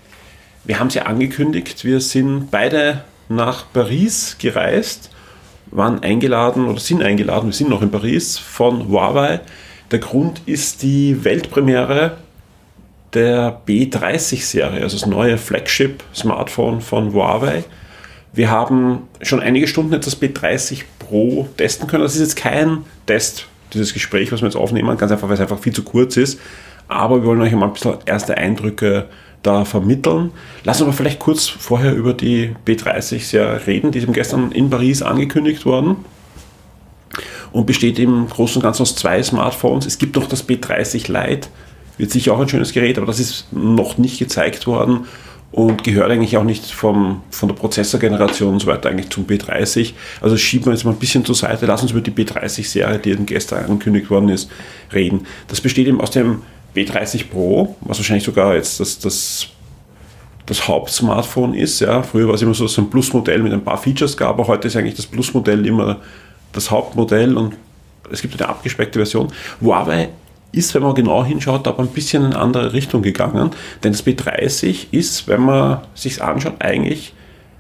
Wir 0.62 0.78
haben 0.78 0.86
es 0.86 0.94
ja 0.94 1.06
angekündigt, 1.06 1.84
wir 1.84 2.00
sind 2.00 2.52
beide 2.52 3.02
nach 3.28 3.64
Paris 3.72 4.36
gereist, 4.38 5.10
waren 5.72 6.04
eingeladen 6.04 6.68
oder 6.68 6.78
sind 6.78 7.02
eingeladen, 7.02 7.46
wir 7.46 7.52
sind 7.52 7.68
noch 7.68 7.82
in 7.82 7.90
Paris 7.90 8.38
von 8.38 8.86
Huawei. 8.86 9.40
Der 9.90 9.98
Grund 9.98 10.42
ist 10.46 10.84
die 10.84 11.24
Weltpremiere 11.24 12.18
der 13.12 13.60
B30-Serie, 13.66 14.82
also 14.82 14.96
das 14.96 15.06
neue 15.06 15.36
Flagship-Smartphone 15.36 16.80
von 16.80 17.12
Huawei. 17.12 17.64
Wir 18.36 18.50
haben 18.50 19.08
schon 19.22 19.40
einige 19.40 19.66
Stunden 19.66 19.94
jetzt 19.94 20.06
das 20.06 20.20
B30 20.20 20.82
Pro 20.98 21.48
testen 21.56 21.88
können. 21.88 22.02
Das 22.02 22.14
ist 22.14 22.20
jetzt 22.20 22.36
kein 22.36 22.84
Test, 23.06 23.46
dieses 23.72 23.94
Gespräch, 23.94 24.30
was 24.30 24.42
wir 24.42 24.46
jetzt 24.46 24.56
aufnehmen, 24.56 24.96
ganz 24.98 25.10
einfach, 25.10 25.26
weil 25.28 25.34
es 25.34 25.40
einfach 25.40 25.58
viel 25.58 25.72
zu 25.72 25.82
kurz 25.82 26.18
ist. 26.18 26.38
Aber 26.86 27.22
wir 27.22 27.24
wollen 27.24 27.40
euch 27.40 27.52
mal 27.52 27.66
ein 27.66 27.72
bisschen 27.72 27.94
erste 28.04 28.36
Eindrücke 28.36 29.06
da 29.42 29.64
vermitteln. 29.64 30.32
Lass 30.64 30.82
uns 30.82 30.88
aber 30.88 30.96
vielleicht 30.96 31.18
kurz 31.18 31.46
vorher 31.46 31.94
über 31.94 32.12
die 32.12 32.54
B30 32.66 33.66
reden. 33.66 33.90
Die 33.90 34.00
ist 34.00 34.12
gestern 34.12 34.52
in 34.52 34.68
Paris 34.68 35.00
angekündigt 35.00 35.64
worden 35.64 36.04
und 37.52 37.64
besteht 37.64 37.98
im 37.98 38.28
Großen 38.28 38.56
und 38.56 38.62
Ganzen 38.62 38.82
aus 38.82 38.96
zwei 38.96 39.22
Smartphones. 39.22 39.86
Es 39.86 39.96
gibt 39.96 40.14
noch 40.14 40.28
das 40.28 40.46
B30 40.46 41.10
Lite, 41.10 41.48
wird 41.96 42.10
sicher 42.10 42.34
auch 42.34 42.40
ein 42.40 42.50
schönes 42.50 42.74
Gerät, 42.74 42.98
aber 42.98 43.06
das 43.06 43.18
ist 43.18 43.50
noch 43.50 43.96
nicht 43.96 44.18
gezeigt 44.18 44.66
worden 44.66 45.06
und 45.56 45.84
gehört 45.84 46.10
eigentlich 46.10 46.36
auch 46.36 46.44
nicht 46.44 46.70
vom, 46.70 47.22
von 47.30 47.48
der 47.48 47.56
Prozessorgeneration 47.56 48.52
und 48.52 48.60
so 48.60 48.66
weiter 48.66 48.90
eigentlich 48.90 49.08
zum 49.08 49.26
B30. 49.26 49.94
Also 50.20 50.36
schieben 50.36 50.66
wir 50.66 50.74
jetzt 50.74 50.84
mal 50.84 50.90
ein 50.90 50.98
bisschen 50.98 51.24
zur 51.24 51.34
Seite, 51.34 51.64
lass 51.64 51.80
uns 51.80 51.92
über 51.92 52.02
die 52.02 52.10
B30-Serie, 52.10 52.98
die 52.98 53.12
eben 53.12 53.24
gestern 53.24 53.64
angekündigt 53.64 54.10
worden 54.10 54.28
ist, 54.28 54.50
reden. 54.92 55.26
Das 55.48 55.62
besteht 55.62 55.86
eben 55.86 55.98
aus 55.98 56.10
dem 56.10 56.42
B30 56.76 57.30
Pro, 57.30 57.74
was 57.80 57.98
wahrscheinlich 57.98 58.24
sogar 58.24 58.54
jetzt 58.54 58.80
das, 58.80 58.98
das, 58.98 59.46
das 60.44 60.68
Hauptsmartphone 60.68 61.54
ist. 61.54 61.80
Ja. 61.80 62.02
Früher 62.02 62.28
war 62.28 62.34
es 62.34 62.42
immer 62.42 62.52
so, 62.52 62.64
dass 62.64 62.72
es 62.72 62.78
ein 62.78 62.90
Plus-Modell 62.90 63.42
mit 63.42 63.54
ein 63.54 63.64
paar 63.64 63.78
Features 63.78 64.14
gab, 64.14 64.38
aber 64.38 64.48
heute 64.48 64.68
ist 64.68 64.76
eigentlich 64.76 64.96
das 64.96 65.06
Plus-Modell 65.06 65.64
immer 65.64 66.02
das 66.52 66.70
Hauptmodell 66.70 67.34
und 67.34 67.56
es 68.12 68.20
gibt 68.20 68.38
eine 68.38 68.50
abgespeckte 68.50 68.98
Version. 68.98 69.32
Huawei 69.62 70.10
ist, 70.52 70.74
wenn 70.74 70.82
man 70.82 70.94
genau 70.94 71.24
hinschaut, 71.24 71.66
aber 71.68 71.82
ein 71.82 71.88
bisschen 71.88 72.24
in 72.24 72.32
eine 72.32 72.38
andere 72.40 72.72
Richtung 72.72 73.02
gegangen. 73.02 73.50
Denn 73.82 73.92
das 73.92 74.06
B30 74.06 74.86
ist, 74.92 75.28
wenn 75.28 75.42
man 75.42 75.80
sich 75.94 76.22
anschaut, 76.22 76.54
eigentlich 76.60 77.12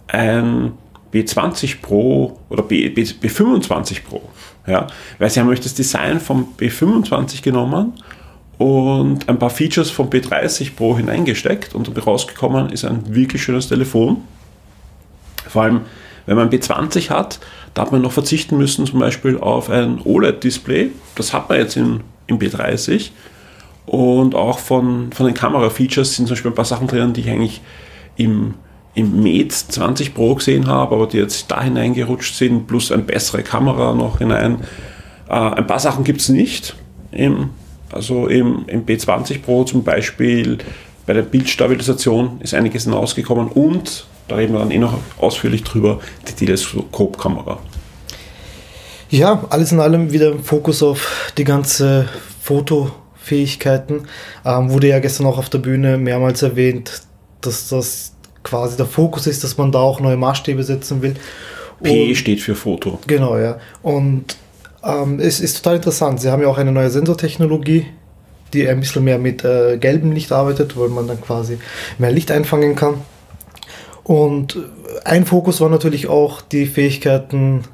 ein 0.08 0.72
B20 1.12 1.80
Pro 1.80 2.38
oder 2.48 2.62
B, 2.62 2.88
B, 2.88 3.02
B25 3.02 4.04
Pro. 4.08 4.22
Ja? 4.66 4.86
Weil 5.18 5.30
sie 5.30 5.40
haben 5.40 5.48
euch 5.48 5.60
das 5.60 5.74
Design 5.74 6.20
vom 6.20 6.54
B25 6.58 7.42
genommen 7.42 7.92
und 8.58 9.28
ein 9.28 9.38
paar 9.38 9.50
Features 9.50 9.90
vom 9.90 10.08
B30 10.08 10.74
Pro 10.74 10.96
hineingesteckt 10.96 11.74
und 11.74 11.90
rausgekommen 12.06 12.70
ist 12.70 12.84
ein 12.84 13.14
wirklich 13.14 13.42
schönes 13.42 13.68
Telefon. 13.68 14.22
Vor 15.48 15.62
allem, 15.62 15.80
wenn 16.26 16.36
man 16.36 16.50
B20 16.50 17.10
hat, 17.10 17.38
da 17.74 17.82
hat 17.82 17.92
man 17.92 18.02
noch 18.02 18.12
verzichten 18.12 18.56
müssen, 18.56 18.86
zum 18.86 19.00
Beispiel 19.00 19.38
auf 19.38 19.68
ein 19.70 20.00
OLED-Display. 20.02 20.90
Das 21.14 21.32
hat 21.32 21.48
man 21.48 21.58
jetzt 21.58 21.76
in 21.76 22.00
im 22.26 22.38
B30. 22.38 23.10
Und 23.86 24.34
auch 24.34 24.58
von, 24.58 25.12
von 25.12 25.26
den 25.26 25.34
Kamera-Features 25.34 26.16
sind 26.16 26.26
zum 26.26 26.34
Beispiel 26.34 26.50
ein 26.50 26.56
paar 26.56 26.64
Sachen 26.64 26.88
drin, 26.88 27.12
die 27.12 27.20
ich 27.20 27.30
eigentlich 27.30 27.60
im, 28.16 28.54
im 28.94 29.22
Med 29.22 29.52
20 29.52 30.14
Pro 30.14 30.34
gesehen 30.34 30.66
habe, 30.66 30.96
aber 30.96 31.06
die 31.06 31.18
jetzt 31.18 31.50
da 31.50 31.62
hineingerutscht 31.62 32.34
sind, 32.34 32.66
plus 32.66 32.90
eine 32.90 33.02
bessere 33.02 33.42
Kamera 33.42 33.94
noch 33.94 34.18
hinein. 34.18 34.60
Äh, 35.28 35.34
ein 35.34 35.66
paar 35.66 35.78
Sachen 35.78 36.02
gibt 36.02 36.20
es 36.20 36.28
nicht. 36.28 36.74
Im, 37.12 37.50
also 37.92 38.26
im, 38.26 38.64
im 38.66 38.84
B20 38.84 39.42
Pro 39.42 39.64
zum 39.64 39.84
Beispiel 39.84 40.58
bei 41.06 41.12
der 41.12 41.22
Bildstabilisation 41.22 42.40
ist 42.40 42.54
einiges 42.54 42.84
hinausgekommen 42.84 43.48
und 43.48 44.06
da 44.26 44.34
reden 44.34 44.54
wir 44.54 44.58
dann 44.58 44.72
eh 44.72 44.78
noch 44.78 44.98
ausführlich 45.18 45.62
drüber, 45.62 46.00
die 46.28 46.32
Teleskopkamera. 46.32 47.60
Ja, 49.10 49.44
alles 49.50 49.72
in 49.72 49.80
allem 49.80 50.12
wieder 50.12 50.38
Fokus 50.38 50.82
auf 50.82 51.32
die 51.38 51.44
ganze 51.44 52.08
Fotofähigkeiten. 52.42 54.08
Ähm, 54.44 54.70
wurde 54.70 54.88
ja 54.88 54.98
gestern 54.98 55.26
auch 55.26 55.38
auf 55.38 55.48
der 55.48 55.58
Bühne 55.58 55.96
mehrmals 55.96 56.42
erwähnt, 56.42 57.02
dass 57.40 57.68
das 57.68 58.12
quasi 58.42 58.76
der 58.76 58.86
Fokus 58.86 59.26
ist, 59.26 59.44
dass 59.44 59.56
man 59.58 59.72
da 59.72 59.78
auch 59.78 60.00
neue 60.00 60.16
Maßstäbe 60.16 60.62
setzen 60.62 61.02
will. 61.02 61.14
P 61.82 62.14
steht 62.14 62.40
für 62.40 62.54
Foto. 62.54 62.98
Genau, 63.06 63.36
ja. 63.38 63.58
Und 63.82 64.36
ähm, 64.82 65.20
es 65.20 65.40
ist 65.40 65.58
total 65.58 65.76
interessant. 65.76 66.20
Sie 66.20 66.30
haben 66.30 66.42
ja 66.42 66.48
auch 66.48 66.58
eine 66.58 66.72
neue 66.72 66.90
Sensortechnologie, 66.90 67.86
die 68.52 68.68
ein 68.68 68.80
bisschen 68.80 69.04
mehr 69.04 69.18
mit 69.18 69.44
äh, 69.44 69.76
gelbem 69.78 70.12
Licht 70.12 70.32
arbeitet, 70.32 70.76
weil 70.76 70.88
man 70.88 71.06
dann 71.06 71.20
quasi 71.20 71.58
mehr 71.98 72.12
Licht 72.12 72.30
einfangen 72.30 72.74
kann. 72.76 72.94
Und 74.04 74.56
ein 75.04 75.26
Fokus 75.26 75.60
war 75.60 75.68
natürlich 75.68 76.06
auch 76.06 76.40
die 76.40 76.66
Fähigkeiten 76.66 77.64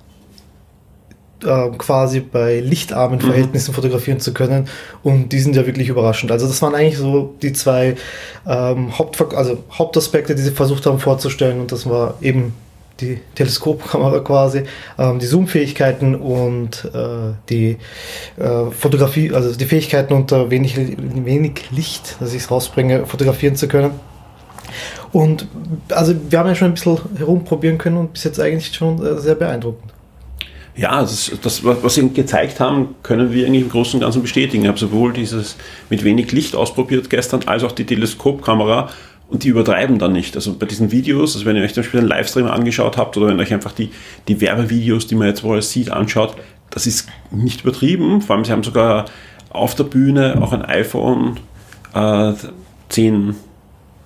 äh, 1.45 1.71
quasi 1.79 2.21
bei 2.21 2.61
lichtarmen 2.61 3.19
mhm. 3.19 3.23
Verhältnissen 3.23 3.73
mhm. 3.73 3.75
fotografieren 3.75 4.21
zu 4.21 4.33
können. 4.33 4.69
Und 5.03 5.31
die 5.31 5.41
sind 5.41 5.57
ja 5.57 5.67
wirklich 5.67 5.89
überraschend. 5.89 6.33
Also 6.33 6.47
das 6.47 6.61
waren 6.63 6.75
eigentlich 6.75 6.99
so 6.99 7.35
die 7.43 7.53
zwei 7.53 7.97
ähm, 8.47 8.99
Haupt 8.99 9.21
also 9.35 9.59
Hauptaspekte, 9.73 10.35
die 10.35 10.43
sie 10.43 10.51
versucht 10.51 10.87
haben 10.87 10.99
vorzustellen. 10.99 11.61
Und 11.61 11.73
das 11.73 11.89
war 11.89 12.15
eben 12.21 12.55
die 13.01 13.19
Teleskopkamera 13.35 14.21
quasi, 14.21 14.63
ähm, 14.99 15.19
die 15.19 15.27
Zoom-Fähigkeiten 15.27 16.15
und 16.15 16.89
äh, 16.95 17.35
die 17.49 17.79
äh, 18.37 18.71
Fotografie, 18.71 19.33
also 19.33 19.55
die 19.55 19.65
Fähigkeiten 19.65 20.15
unter 20.15 20.51
wenig, 20.51 20.77
wenig 20.77 21.71
Licht, 21.71 22.17
dass 22.21 22.33
ich 22.33 22.43
es 22.43 22.51
rausbringe, 22.51 23.07
fotografieren 23.07 23.57
zu 23.57 23.69
können. 23.69 23.93
Und 25.13 25.47
also 25.91 26.15
wir 26.31 26.39
haben 26.39 26.49
ja 26.49 26.55
schon 26.55 26.69
ein 26.69 26.75
bisschen 26.75 26.99
herumprobieren 27.17 27.77
können 27.77 27.99
und 27.99 28.15
bis 28.15 28.25
jetzt 28.25 28.41
eigentlich 28.41 28.75
schon 28.75 29.05
äh, 29.05 29.19
sehr 29.19 29.35
beeindruckend. 29.35 29.93
Ja, 30.75 31.01
das, 31.03 31.31
das, 31.43 31.65
was 31.65 31.95
Sie 31.95 32.09
gezeigt 32.09 32.59
haben, 32.59 32.95
können 33.03 33.33
wir 33.33 33.47
eigentlich 33.47 33.63
im 33.63 33.69
Großen 33.69 33.99
und 33.99 34.01
Ganzen 34.01 34.23
bestätigen. 34.23 34.63
Ich 34.63 34.69
habe 34.69 34.79
sowohl 34.79 35.13
dieses 35.13 35.57
mit 35.91 36.03
wenig 36.03 36.33
Licht 36.33 36.57
ausprobiert 36.57 37.11
gestern, 37.11 37.43
als 37.45 37.63
auch 37.63 37.73
die 37.73 37.85
Teleskopkamera 37.85 38.89
und 39.29 39.45
die 39.45 39.49
übertreiben 39.49 39.99
dann 39.99 40.13
nicht. 40.13 40.35
Also 40.35 40.55
bei 40.55 40.65
diesen 40.65 40.91
Videos, 40.91 41.35
also 41.35 41.45
wenn 41.45 41.57
ihr 41.57 41.63
euch 41.63 41.75
zum 41.75 41.83
Beispiel 41.83 42.01
einen 42.01 42.09
Livestream 42.09 42.47
angeschaut 42.47 42.97
habt 42.97 43.17
oder 43.19 43.29
wenn 43.29 43.39
ihr 43.39 43.43
euch 43.43 43.53
einfach 43.53 43.73
die, 43.73 43.91
die 44.29 44.41
Werbevideos, 44.41 45.07
die 45.07 45.15
man 45.15 45.29
jetzt 45.29 45.43
wohl 45.43 45.61
sieht, 45.61 45.91
anschaut, 45.91 46.37
das 46.71 46.87
ist 46.87 47.09
nicht 47.31 47.63
übertrieben. 47.63 48.23
Vor 48.23 48.37
allem, 48.37 48.45
sie 48.47 48.53
haben 48.53 48.63
sogar 48.63 49.05
auf 49.51 49.75
der 49.75 49.85
Bühne 49.85 50.39
auch 50.41 50.55
ein 50.55 50.65
iPhone 50.65 51.39
äh, 51.95 52.33
10 52.89 53.35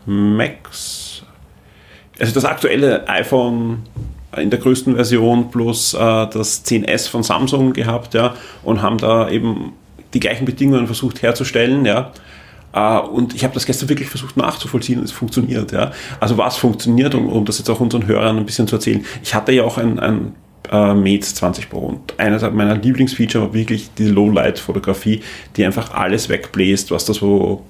Max, 0.06 1.22
also 2.18 2.32
das 2.32 2.44
aktuelle 2.44 3.08
iPhone 3.08 3.82
in 4.36 4.50
der 4.50 4.58
größten 4.58 4.94
Version 4.94 5.50
plus 5.50 5.94
äh, 5.94 5.98
das 5.98 6.64
10S 6.64 7.08
von 7.08 7.22
Samsung 7.22 7.72
gehabt, 7.72 8.14
ja, 8.14 8.34
und 8.62 8.82
haben 8.82 8.98
da 8.98 9.28
eben 9.28 9.72
die 10.14 10.20
gleichen 10.20 10.44
Bedingungen 10.44 10.86
versucht 10.86 11.22
herzustellen, 11.22 11.84
ja. 11.84 12.12
Äh, 12.72 12.98
und 12.98 13.34
ich 13.34 13.44
habe 13.44 13.54
das 13.54 13.66
gestern 13.66 13.88
wirklich 13.88 14.08
versucht 14.08 14.36
nachzuvollziehen 14.36 14.98
und 14.98 15.04
es 15.04 15.12
funktioniert, 15.12 15.72
ja. 15.72 15.92
Also 16.20 16.38
was 16.38 16.56
funktioniert, 16.56 17.14
um, 17.14 17.28
um 17.28 17.44
das 17.44 17.58
jetzt 17.58 17.70
auch 17.70 17.80
unseren 17.80 18.06
Hörern 18.06 18.36
ein 18.36 18.46
bisschen 18.46 18.68
zu 18.68 18.76
erzählen. 18.76 19.04
Ich 19.22 19.34
hatte 19.34 19.52
ja 19.52 19.64
auch 19.64 19.78
ein, 19.78 19.98
ein 19.98 20.34
äh, 20.70 20.94
Mate 20.94 21.20
20 21.22 21.70
Pro 21.70 21.78
und 21.78 22.18
eines 22.18 22.42
meiner 22.42 22.76
Lieblingsfeature 22.76 23.44
war 23.44 23.54
wirklich 23.54 23.90
die 23.94 24.06
Low-Light-Fotografie, 24.06 25.22
die 25.56 25.64
einfach 25.64 25.94
alles 25.94 26.28
wegbläst, 26.28 26.90
was 26.90 27.04
da 27.04 27.14
so 27.14 27.62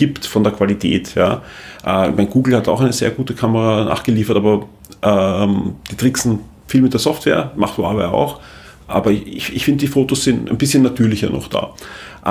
gibt 0.00 0.24
von 0.24 0.42
der 0.42 0.54
Qualität. 0.54 1.14
Ja. 1.14 1.42
Äh, 1.84 2.10
mein 2.10 2.30
Google 2.30 2.56
hat 2.56 2.68
auch 2.68 2.80
eine 2.80 2.92
sehr 2.92 3.10
gute 3.10 3.34
Kamera 3.34 3.84
nachgeliefert, 3.84 4.38
aber 4.38 4.66
ähm, 5.02 5.74
die 5.90 5.96
tricksen 5.96 6.40
viel 6.66 6.80
mit 6.80 6.94
der 6.94 7.00
Software, 7.00 7.52
macht 7.54 7.76
Huawei 7.76 8.06
auch. 8.06 8.40
Aber 8.88 9.10
ich, 9.10 9.54
ich 9.54 9.64
finde, 9.64 9.80
die 9.80 9.88
Fotos 9.88 10.24
sind 10.24 10.50
ein 10.50 10.56
bisschen 10.56 10.82
natürlicher 10.82 11.28
noch 11.28 11.48
da. 11.48 11.74
Äh, 12.24 12.28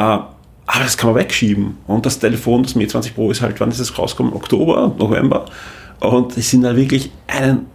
aber 0.71 0.83
das 0.83 0.97
kann 0.97 1.11
man 1.11 1.19
wegschieben. 1.19 1.77
Und 1.85 2.07
das 2.07 2.17
Telefon, 2.17 2.63
das 2.63 2.73
Mate 2.73 2.89
20 2.89 3.13
Pro, 3.13 3.29
ist 3.29 3.41
halt, 3.41 3.59
wann 3.59 3.69
ist 3.69 3.79
es 3.79 3.97
rausgekommen? 3.97 4.33
Oktober, 4.33 4.95
November. 4.97 5.45
Und 5.99 6.35
es 6.37 6.49
sind 6.49 6.63
da 6.63 6.75
wirklich 6.75 7.11
einen 7.27 7.67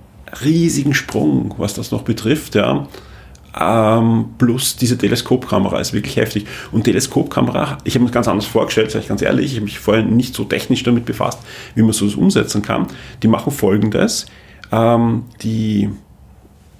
riesigen 0.44 0.92
Sprung, 0.92 1.54
was 1.56 1.74
das 1.74 1.92
noch 1.92 2.02
betrifft. 2.02 2.56
Ja. 2.56 2.88
Ähm, 3.58 4.26
plus 4.36 4.76
diese 4.76 4.98
Teleskopkamera 4.98 5.78
ist 5.78 5.92
wirklich 5.92 6.16
heftig. 6.16 6.46
Und 6.72 6.84
Teleskopkamera, 6.84 7.78
ich 7.84 7.94
habe 7.94 8.04
mir 8.04 8.10
ganz 8.10 8.26
anders 8.26 8.46
vorgestellt, 8.46 8.90
sage 8.90 9.04
ich 9.04 9.08
ganz 9.08 9.22
ehrlich, 9.22 9.46
ich 9.46 9.56
habe 9.56 9.64
mich 9.64 9.78
vorher 9.78 10.02
nicht 10.02 10.34
so 10.34 10.44
technisch 10.44 10.82
damit 10.82 11.04
befasst, 11.04 11.38
wie 11.74 11.82
man 11.82 11.92
sowas 11.92 12.16
umsetzen 12.16 12.62
kann. 12.62 12.88
Die 13.22 13.28
machen 13.28 13.52
folgendes. 13.52 14.26
Ähm, 14.72 15.24
die, 15.42 15.88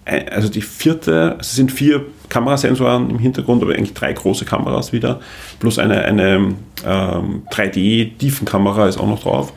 äh, 0.04 0.28
also 0.30 0.48
die 0.48 0.62
vierte, 0.62 1.37
es 1.38 1.54
sind 1.54 1.70
vier 1.70 2.06
Kamerasensoren 2.28 3.08
im 3.08 3.20
Hintergrund, 3.20 3.62
aber 3.62 3.74
eigentlich 3.74 3.94
drei 3.94 4.12
große 4.12 4.44
Kameras 4.44 4.92
wieder, 4.92 5.20
plus 5.60 5.78
eine, 5.78 6.02
eine 6.02 6.54
ähm, 6.84 7.42
3D-Tiefenkamera 7.52 8.88
ist 8.88 8.98
auch 8.98 9.06
noch 9.06 9.22
drauf. 9.22 9.52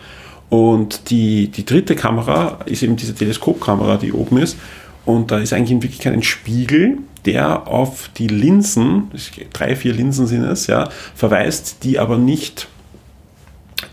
Und 0.50 1.10
die, 1.10 1.50
die 1.50 1.66
dritte 1.66 1.96
Kamera 1.96 2.60
ist 2.66 2.84
eben 2.84 2.96
diese 2.96 3.16
Teleskopkamera, 3.16 3.98
die 3.98 4.14
oben 4.14 4.38
ist. 4.38 4.58
Und 5.08 5.32
da 5.32 5.40
ist 5.40 5.54
eigentlich 5.54 5.72
in 5.72 5.82
Wirklichkeit 5.82 6.12
ein 6.12 6.22
Spiegel, 6.22 6.98
der 7.24 7.66
auf 7.66 8.10
die 8.18 8.28
Linsen, 8.28 9.10
drei, 9.54 9.78
vier 9.78 9.94
Linsen 9.94 10.28
sind 10.28 10.44
es, 10.44 10.68
ja, 10.68 10.90
verweist, 11.16 11.86
die 11.86 11.98
aber 11.98 12.18
nicht 12.18 12.68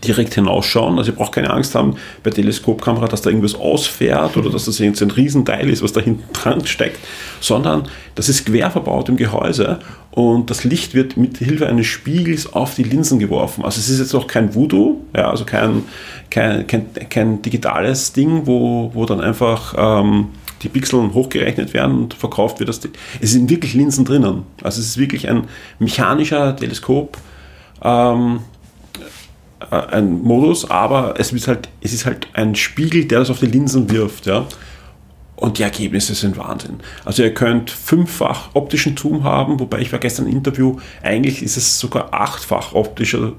direkt 0.03 0.33
hinausschauen. 0.33 0.97
Also 0.97 1.11
ihr 1.11 1.15
braucht 1.15 1.31
keine 1.31 1.51
Angst 1.51 1.73
haben 1.73 1.95
bei 2.21 2.31
Teleskopkamera, 2.31 3.07
dass 3.07 3.21
da 3.21 3.29
irgendwas 3.29 3.55
ausfährt 3.55 4.35
oder 4.35 4.49
dass 4.49 4.65
das 4.65 4.77
jetzt 4.79 5.01
ein 5.01 5.09
Riesenteil 5.09 5.69
ist, 5.69 5.81
was 5.81 5.93
da 5.93 6.01
hinten 6.01 6.25
dran 6.33 6.65
steckt, 6.65 6.99
sondern 7.39 7.87
das 8.15 8.27
ist 8.27 8.45
quer 8.45 8.69
verbaut 8.69 9.07
im 9.07 9.15
Gehäuse 9.15 9.79
und 10.11 10.49
das 10.49 10.65
Licht 10.65 10.95
wird 10.95 11.15
mit 11.15 11.37
Hilfe 11.37 11.67
eines 11.67 11.87
Spiegels 11.87 12.51
auf 12.51 12.75
die 12.75 12.83
Linsen 12.83 13.19
geworfen. 13.19 13.63
Also 13.63 13.79
es 13.79 13.87
ist 13.87 13.99
jetzt 13.99 14.13
noch 14.13 14.27
kein 14.27 14.53
Voodoo, 14.53 14.99
ja, 15.15 15.29
also 15.29 15.45
kein, 15.45 15.83
kein, 16.29 16.67
kein, 16.67 16.87
kein 17.09 17.41
digitales 17.41 18.11
Ding, 18.11 18.41
wo, 18.45 18.91
wo 18.93 19.05
dann 19.05 19.21
einfach 19.21 19.75
ähm, 19.77 20.27
die 20.61 20.69
Pixel 20.69 21.13
hochgerechnet 21.13 21.73
werden 21.73 22.03
und 22.03 22.13
verkauft 22.13 22.59
wird. 22.59 22.69
Das, 22.69 22.79
es 23.21 23.31
sind 23.31 23.49
wirklich 23.49 23.73
Linsen 23.73 24.05
drinnen. 24.05 24.43
Also 24.63 24.81
es 24.81 24.87
ist 24.87 24.97
wirklich 24.97 25.29
ein 25.29 25.47
mechanischer 25.79 26.55
Teleskop. 26.55 27.17
Ähm, 27.83 28.39
äh, 29.71 29.75
ein 29.75 30.21
Modus, 30.21 30.69
aber 30.69 31.15
es 31.17 31.31
ist, 31.31 31.47
halt, 31.47 31.69
es 31.81 31.93
ist 31.93 32.05
halt 32.05 32.27
ein 32.33 32.55
Spiegel, 32.55 33.05
der 33.05 33.19
das 33.19 33.29
auf 33.29 33.39
die 33.39 33.45
Linsen 33.47 33.89
wirft. 33.89 34.25
Ja? 34.25 34.45
Und 35.35 35.57
die 35.57 35.63
Ergebnisse 35.63 36.15
sind 36.15 36.37
Wahnsinn. 36.37 36.79
Also 37.03 37.23
ihr 37.23 37.33
könnt 37.33 37.69
fünffach 37.69 38.49
optischen 38.53 38.95
Zoom 38.95 39.23
haben, 39.23 39.59
wobei 39.59 39.79
ich 39.79 39.91
war 39.91 39.99
gestern 39.99 40.27
im 40.27 40.33
Interview, 40.33 40.77
eigentlich 41.03 41.43
ist 41.43 41.57
es 41.57 41.79
sogar 41.79 42.13
achtfach 42.13 42.73
optischer 42.73 43.33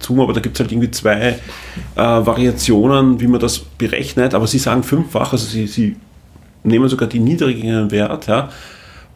Zoom, 0.00 0.20
aber 0.20 0.32
da 0.32 0.40
gibt 0.40 0.56
es 0.56 0.60
halt 0.60 0.70
irgendwie 0.70 0.90
zwei 0.90 1.16
äh, 1.20 1.36
Variationen, 1.96 3.20
wie 3.20 3.26
man 3.26 3.40
das 3.40 3.58
berechnet, 3.58 4.34
aber 4.34 4.46
sie 4.46 4.58
sagen 4.58 4.84
fünffach, 4.84 5.32
also 5.32 5.44
sie, 5.44 5.66
sie 5.66 5.96
nehmen 6.64 6.88
sogar 6.88 7.08
die 7.08 7.18
niedrigeren 7.18 7.90
Wert, 7.90 8.26
ja, 8.26 8.50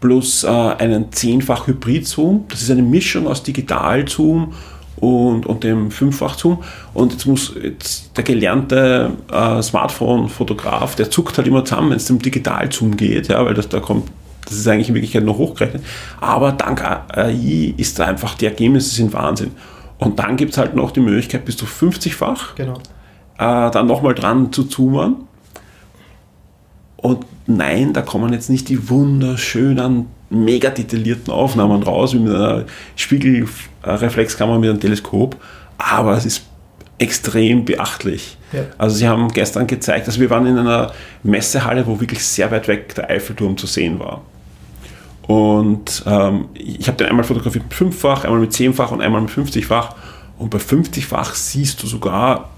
plus 0.00 0.44
äh, 0.44 0.48
einen 0.48 1.12
zehnfach 1.12 1.66
Hybrid-Zoom. 1.66 2.44
Das 2.48 2.62
ist 2.62 2.70
eine 2.70 2.82
Mischung 2.82 3.26
aus 3.26 3.42
Digital-Zoom 3.42 4.52
und, 4.96 5.46
und 5.46 5.64
dem 5.64 5.90
Fünffach-Zoom. 5.90 6.62
Und 6.94 7.12
jetzt 7.12 7.26
muss 7.26 7.54
jetzt 7.60 8.16
der 8.16 8.24
gelernte 8.24 9.10
äh, 9.32 9.62
Smartphone-Fotograf, 9.62 10.94
der 10.96 11.10
zuckt 11.10 11.36
halt 11.38 11.46
immer 11.46 11.64
zusammen, 11.64 11.90
wenn 11.90 11.96
es 11.96 12.06
zum 12.06 12.18
Digital-Zoom 12.18 12.96
geht, 12.96 13.28
ja, 13.28 13.44
weil 13.44 13.54
das 13.54 13.68
da 13.68 13.80
kommt, 13.80 14.10
das 14.44 14.54
ist 14.54 14.68
eigentlich 14.68 14.88
in 14.88 14.94
Wirklichkeit 14.94 15.24
noch 15.24 15.38
hochgerechnet. 15.38 15.82
Aber 16.20 16.52
dank 16.52 16.82
AI 16.84 17.74
ist 17.76 17.98
da 17.98 18.06
einfach, 18.06 18.34
die 18.34 18.46
Ergebnisse 18.46 18.94
sind 18.94 19.12
Wahnsinn. 19.12 19.52
Und 19.98 20.18
dann 20.18 20.36
gibt 20.36 20.52
es 20.52 20.58
halt 20.58 20.74
noch 20.74 20.90
die 20.90 21.00
Möglichkeit, 21.00 21.44
bis 21.44 21.56
zu 21.56 21.64
50-fach 21.64 22.54
genau. 22.54 22.74
äh, 23.38 23.70
dann 23.70 23.86
nochmal 23.86 24.14
dran 24.14 24.52
zu 24.52 24.64
zoomen. 24.64 25.16
Und 27.06 27.24
nein, 27.46 27.92
da 27.92 28.02
kommen 28.02 28.32
jetzt 28.32 28.50
nicht 28.50 28.68
die 28.68 28.88
wunderschönen, 28.88 30.06
mega 30.28 30.70
detaillierten 30.70 31.32
Aufnahmen 31.32 31.84
raus, 31.84 32.14
wie 32.14 32.18
mit 32.18 32.34
einer 32.34 32.64
Spiegelreflexkamera 32.96 34.58
mit 34.58 34.70
einem 34.70 34.80
Teleskop, 34.80 35.36
aber 35.78 36.16
es 36.16 36.26
ist 36.26 36.42
extrem 36.98 37.64
beachtlich. 37.64 38.38
Ja. 38.52 38.62
Also 38.76 38.96
sie 38.96 39.06
haben 39.06 39.28
gestern 39.28 39.68
gezeigt, 39.68 40.08
also 40.08 40.20
wir 40.20 40.30
waren 40.30 40.46
in 40.46 40.58
einer 40.58 40.90
Messehalle, 41.22 41.86
wo 41.86 42.00
wirklich 42.00 42.24
sehr 42.24 42.50
weit 42.50 42.66
weg 42.66 42.92
der 42.96 43.08
Eiffelturm 43.08 43.56
zu 43.56 43.68
sehen 43.68 44.00
war. 44.00 44.22
Und 45.28 46.02
ähm, 46.06 46.48
ich 46.54 46.88
habe 46.88 46.96
den 46.96 47.06
einmal 47.06 47.24
fotografiert 47.24 47.66
mit 47.66 47.74
fünffach, 47.74 48.24
einmal 48.24 48.40
mit 48.40 48.52
zehnfach 48.52 48.90
und 48.90 49.00
einmal 49.00 49.20
mit 49.20 49.30
50-fach. 49.30 49.94
Und 50.38 50.50
bei 50.50 50.58
50-fach 50.58 51.36
siehst 51.36 51.80
du 51.84 51.86
sogar 51.86 52.50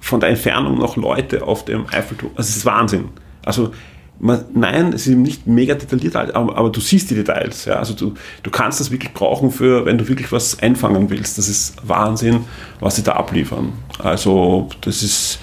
von 0.00 0.20
der 0.20 0.28
Entfernung 0.28 0.76
noch 0.76 0.96
Leute 0.96 1.46
auf 1.46 1.64
dem 1.64 1.86
Eiffelturm. 1.90 2.32
Also 2.36 2.50
es 2.50 2.56
ist 2.58 2.66
Wahnsinn. 2.66 3.08
Also 3.44 3.72
man, 4.20 4.44
nein, 4.54 4.92
es 4.92 5.06
ist 5.06 5.12
eben 5.12 5.22
nicht 5.22 5.46
mega 5.46 5.74
detailliert, 5.74 6.14
aber, 6.14 6.56
aber, 6.56 6.70
du 6.70 6.80
siehst 6.80 7.10
die 7.10 7.14
Details. 7.14 7.64
Ja? 7.64 7.76
Also 7.76 7.94
du, 7.94 8.14
du 8.42 8.50
kannst 8.50 8.78
das 8.78 8.90
wirklich 8.90 9.12
brauchen, 9.14 9.50
für, 9.50 9.86
wenn 9.86 9.96
du 9.96 10.06
wirklich 10.08 10.30
was 10.30 10.58
einfangen 10.60 11.08
willst. 11.08 11.38
Das 11.38 11.48
ist 11.48 11.76
Wahnsinn, 11.86 12.44
was 12.80 12.96
sie 12.96 13.02
da 13.02 13.12
abliefern. 13.12 13.72
Also 13.98 14.68
das 14.82 15.02
ist, 15.02 15.38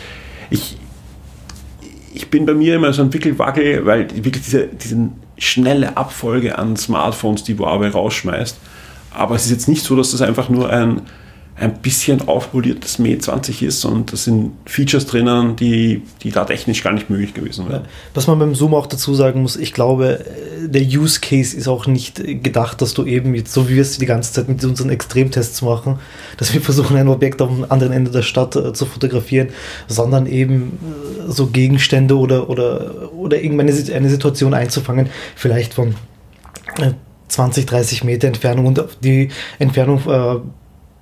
ich, 0.51 0.77
ich 2.13 2.29
bin 2.29 2.45
bei 2.45 2.53
mir 2.53 2.75
immer 2.75 2.93
so 2.93 3.01
ein 3.01 3.11
Wickelwackel, 3.11 3.85
weil 3.85 4.09
wirklich 4.23 4.43
diese, 4.43 4.67
diese 4.67 5.09
schnelle 5.39 5.97
Abfolge 5.97 6.57
an 6.57 6.77
Smartphones, 6.77 7.43
die 7.43 7.57
Huawei 7.57 7.89
rausschmeißt. 7.89 8.57
Aber 9.11 9.35
es 9.35 9.45
ist 9.45 9.51
jetzt 9.51 9.67
nicht 9.67 9.83
so, 9.83 9.95
dass 9.95 10.11
das 10.11 10.21
einfach 10.21 10.49
nur 10.49 10.69
ein 10.69 11.01
ein 11.59 11.73
bisschen 11.81 12.27
aufpoliertes 12.27 12.99
Me 12.99 13.17
20 13.17 13.63
ist 13.63 13.83
und 13.83 14.13
da 14.13 14.17
sind 14.17 14.51
Features 14.67 15.07
drinnen, 15.07 15.55
die, 15.55 16.03
die 16.21 16.29
da 16.29 16.45
technisch 16.45 16.83
gar 16.83 16.93
nicht 16.93 17.09
möglich 17.09 17.33
gewesen 17.33 17.67
wären. 17.67 17.85
Was 18.13 18.27
man 18.27 18.37
beim 18.37 18.53
Zoom 18.53 18.75
auch 18.75 18.85
dazu 18.85 19.15
sagen 19.15 19.41
muss, 19.41 19.55
ich 19.55 19.73
glaube, 19.73 20.23
der 20.63 20.83
Use 20.83 21.19
Case 21.19 21.57
ist 21.57 21.67
auch 21.67 21.87
nicht 21.87 22.23
gedacht, 22.43 22.79
dass 22.81 22.93
du 22.93 23.05
eben 23.05 23.33
jetzt, 23.33 23.53
so 23.53 23.67
wie 23.69 23.75
wir 23.75 23.81
es 23.81 23.97
die 23.97 24.05
ganze 24.05 24.33
Zeit 24.33 24.47
mit 24.49 24.63
unseren 24.63 24.91
Extremtests 24.91 25.63
machen, 25.63 25.97
dass 26.37 26.53
wir 26.53 26.61
versuchen, 26.61 26.95
ein 26.95 27.07
Objekt 27.07 27.41
am 27.41 27.65
anderen 27.69 27.93
Ende 27.93 28.11
der 28.11 28.21
Stadt 28.21 28.55
äh, 28.55 28.73
zu 28.73 28.85
fotografieren, 28.85 29.49
sondern 29.87 30.27
eben 30.27 30.77
äh, 31.27 31.31
so 31.31 31.47
Gegenstände 31.47 32.17
oder, 32.17 32.51
oder, 32.51 33.11
oder 33.13 33.41
irgendeine 33.41 33.73
eine 33.95 34.09
Situation 34.09 34.53
einzufangen, 34.53 35.09
vielleicht 35.35 35.73
von 35.73 35.95
20, 37.29 37.63
äh, 37.63 37.67
30 37.67 38.03
Meter 38.03 38.27
Entfernung 38.27 38.67
und 38.67 38.83
die 39.01 39.29
Entfernung 39.57 40.01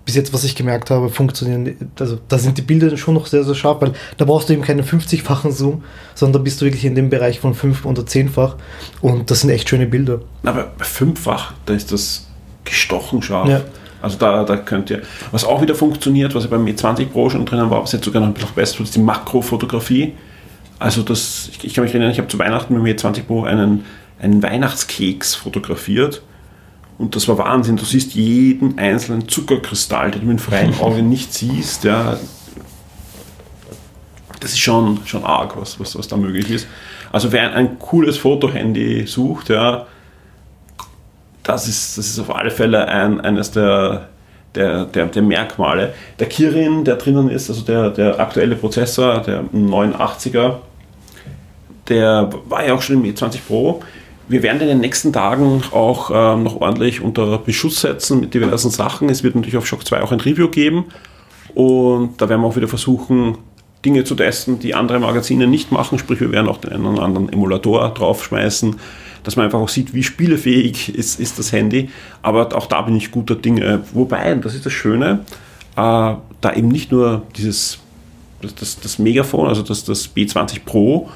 bis 0.05 0.15
jetzt, 0.15 0.33
was 0.33 0.43
ich 0.43 0.55
gemerkt 0.55 0.91
habe, 0.91 1.09
funktionieren, 1.09 1.89
also 1.99 2.19
da 2.27 2.37
sind 2.37 2.57
die 2.57 2.61
Bilder 2.61 2.95
schon 2.95 3.15
noch 3.15 3.25
sehr, 3.25 3.43
sehr 3.43 3.55
scharf, 3.55 3.81
weil 3.81 3.93
da 4.17 4.25
brauchst 4.25 4.49
du 4.49 4.53
eben 4.53 4.61
keinen 4.61 4.83
50-fachen 4.83 5.51
Zoom, 5.51 5.83
sondern 6.13 6.41
da 6.41 6.43
bist 6.43 6.61
du 6.61 6.65
wirklich 6.65 6.85
in 6.85 6.95
dem 6.95 7.09
Bereich 7.09 7.39
von 7.39 7.53
5 7.53 7.85
oder 7.85 8.03
10-fach 8.03 8.55
und 9.01 9.31
das 9.31 9.41
sind 9.41 9.49
echt 9.49 9.67
schöne 9.69 9.87
Bilder. 9.87 10.21
Aber 10.43 10.71
bei 10.77 10.85
5-fach, 10.85 11.53
da 11.65 11.73
ist 11.73 11.91
das 11.91 12.27
gestochen 12.63 13.21
scharf. 13.21 13.49
Ja. 13.49 13.61
Also 14.01 14.17
da, 14.17 14.43
da 14.43 14.57
könnt 14.57 14.91
ihr, 14.91 15.01
was 15.31 15.43
auch 15.43 15.61
wieder 15.61 15.73
funktioniert, 15.73 16.35
was 16.35 16.43
ja 16.43 16.49
beim 16.49 16.65
E20 16.65 17.07
Pro 17.07 17.29
schon 17.29 17.45
drinnen 17.45 17.69
war, 17.71 17.81
was 17.81 17.91
jetzt 17.91 18.05
sogar 18.05 18.21
noch 18.21 18.27
ein 18.27 18.33
bisschen 18.33 18.53
besser 18.53 18.81
ist, 18.81 18.95
die 18.95 18.99
Makrofotografie. 18.99 20.13
Also 20.77 21.01
das, 21.01 21.49
ich, 21.51 21.65
ich 21.65 21.73
kann 21.73 21.83
mich 21.83 21.93
erinnern, 21.93 22.11
ich 22.11 22.19
habe 22.19 22.27
zu 22.27 22.37
Weihnachten 22.37 22.79
mit 22.79 22.85
dem 22.85 23.11
E20 23.11 23.23
Pro 23.23 23.43
einen 23.43 23.85
einen 24.19 24.41
Weihnachtskeks 24.41 25.35
fotografiert. 25.35 26.21
Und 26.97 27.15
das 27.15 27.27
war 27.27 27.37
Wahnsinn. 27.37 27.75
Du 27.75 27.85
siehst 27.85 28.15
jeden 28.15 28.77
einzelnen 28.77 29.27
Zuckerkristall, 29.27 30.11
den 30.11 30.21
du 30.21 30.27
mit 30.27 30.41
freiem 30.41 30.73
Auge 30.79 31.01
nicht 31.01 31.33
siehst. 31.33 31.83
Ja. 31.83 32.17
Das 34.39 34.51
ist 34.51 34.59
schon, 34.59 34.99
schon 35.05 35.23
arg, 35.23 35.59
was, 35.59 35.79
was, 35.79 35.97
was 35.97 36.07
da 36.07 36.17
möglich 36.17 36.49
ist. 36.49 36.67
Also 37.11 37.31
wer 37.31 37.43
ein, 37.43 37.53
ein 37.53 37.79
cooles 37.79 38.17
Fotohandy 38.17 39.07
sucht, 39.07 39.49
ja, 39.49 39.87
das 41.43 41.67
ist, 41.67 41.97
das 41.97 42.07
ist 42.07 42.19
auf 42.19 42.35
alle 42.35 42.51
Fälle 42.51 42.87
ein, 42.87 43.21
eines 43.21 43.51
der, 43.51 44.09
der, 44.55 44.85
der, 44.85 45.05
der 45.05 45.21
Merkmale. 45.21 45.93
Der 46.19 46.27
Kirin, 46.27 46.83
der 46.83 46.95
drinnen 46.95 47.29
ist, 47.29 47.49
also 47.49 47.61
der, 47.61 47.89
der 47.91 48.19
aktuelle 48.19 48.55
Prozessor, 48.55 49.19
der 49.21 49.43
89er, 49.43 50.55
der 51.87 52.29
war 52.45 52.65
ja 52.65 52.73
auch 52.73 52.81
schon 52.81 53.03
im 53.03 53.13
E20 53.13 53.39
Pro. 53.47 53.83
Wir 54.27 54.41
werden 54.41 54.61
in 54.61 54.67
den 54.67 54.79
nächsten 54.79 55.13
Tagen 55.13 55.61
auch 55.71 56.09
ähm, 56.13 56.43
noch 56.43 56.59
ordentlich 56.59 57.01
unter 57.01 57.37
Beschuss 57.37 57.81
setzen 57.81 58.21
mit 58.21 58.33
diversen 58.33 58.71
Sachen. 58.71 59.09
Es 59.09 59.23
wird 59.23 59.35
natürlich 59.35 59.57
auf 59.57 59.67
Shock 59.67 59.85
2 59.85 60.01
auch 60.01 60.11
ein 60.11 60.19
Review 60.19 60.47
geben. 60.47 60.85
Und 61.53 62.19
da 62.19 62.27
werden 62.27 62.41
wir 62.41 62.47
auch 62.47 62.55
wieder 62.55 62.67
versuchen, 62.67 63.37
Dinge 63.85 64.03
zu 64.03 64.15
testen, 64.15 64.57
die 64.57 64.73
andere 64.73 64.99
Magazine 64.99 65.45
nicht 65.45 65.71
machen. 65.71 65.99
Sprich, 65.99 66.19
wir 66.19 66.31
werden 66.31 66.47
auch 66.47 66.57
den 66.57 66.73
einen 66.73 66.85
oder 66.85 67.03
anderen 67.03 67.29
Emulator 67.29 67.87
draufschmeißen, 67.89 68.75
dass 69.23 69.35
man 69.35 69.45
einfach 69.45 69.59
auch 69.59 69.69
sieht, 69.69 69.93
wie 69.93 70.03
spielefähig 70.03 70.95
ist, 70.95 71.19
ist 71.19 71.37
das 71.37 71.51
Handy. 71.51 71.89
Aber 72.23 72.55
auch 72.55 72.65
da 72.65 72.81
bin 72.81 72.95
ich 72.95 73.11
guter 73.11 73.35
Dinge. 73.35 73.83
Wobei, 73.93 74.33
das 74.35 74.55
ist 74.55 74.65
das 74.65 74.73
Schöne, 74.73 75.19
äh, 75.75 76.15
da 76.41 76.53
eben 76.55 76.69
nicht 76.69 76.91
nur 76.91 77.23
dieses 77.37 77.79
das, 78.41 78.55
das, 78.55 78.79
das 78.79 78.99
Megafon, 78.99 79.47
also 79.47 79.61
das, 79.61 79.83
das 79.83 80.13
B20 80.15 80.61
Pro, 80.65 81.09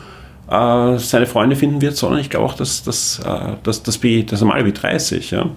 äh, 0.49 0.97
seine 0.97 1.25
Freunde 1.25 1.55
finden 1.55 1.81
wird, 1.81 1.95
sondern 1.95 2.19
ich 2.19 2.29
glaube 2.29 2.45
auch, 2.45 2.55
dass, 2.55 2.83
dass, 2.83 3.19
äh, 3.19 3.55
dass 3.63 3.83
das, 3.83 3.97
B, 3.97 4.23
das 4.23 4.41
normale 4.41 4.63
B30, 4.63 5.33
ja. 5.33 5.49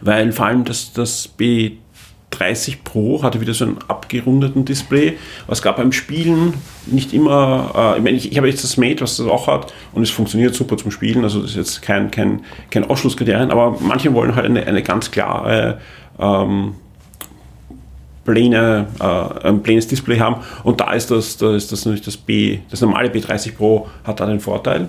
Weil 0.00 0.32
vor 0.32 0.46
allem 0.46 0.64
das, 0.64 0.92
das 0.92 1.28
B30 1.38 2.78
Pro 2.84 3.22
hatte 3.22 3.40
wieder 3.40 3.52
so 3.52 3.64
einen 3.64 3.78
abgerundeten 3.88 4.64
Display. 4.64 5.18
Es 5.48 5.62
gab 5.62 5.76
beim 5.76 5.92
Spielen 5.92 6.54
nicht 6.86 7.12
immer, 7.12 7.72
äh, 7.76 7.98
ich, 7.98 8.04
meine, 8.04 8.16
ich, 8.16 8.30
ich 8.30 8.38
habe 8.38 8.48
jetzt 8.48 8.64
das 8.64 8.76
Mate, 8.76 9.00
was 9.02 9.16
das 9.16 9.26
auch 9.26 9.46
hat, 9.46 9.74
und 9.92 10.02
es 10.02 10.10
funktioniert 10.10 10.54
super 10.54 10.76
zum 10.76 10.90
Spielen, 10.90 11.24
also 11.24 11.42
das 11.42 11.50
ist 11.50 11.56
jetzt 11.56 11.82
kein, 11.82 12.10
kein, 12.10 12.42
kein 12.70 12.88
Ausschlusskriterium, 12.88 13.50
aber 13.50 13.78
manche 13.80 14.14
wollen 14.14 14.36
halt 14.36 14.46
eine, 14.46 14.66
eine 14.66 14.82
ganz 14.82 15.10
klare 15.10 15.80
ähm, 16.18 16.74
Pläne, 18.30 18.86
äh, 19.00 19.48
ein 19.48 19.62
planes 19.62 19.88
Display 19.88 20.18
haben. 20.18 20.36
Und 20.64 20.80
da 20.80 20.92
ist 20.92 21.10
das, 21.10 21.36
da 21.36 21.54
ist 21.54 21.72
das 21.72 21.84
natürlich 21.84 22.04
das 22.04 22.16
B, 22.16 22.60
das 22.70 22.80
normale 22.80 23.08
B30 23.08 23.54
Pro 23.56 23.88
hat 24.04 24.20
da 24.20 24.26
den 24.26 24.40
Vorteil. 24.40 24.88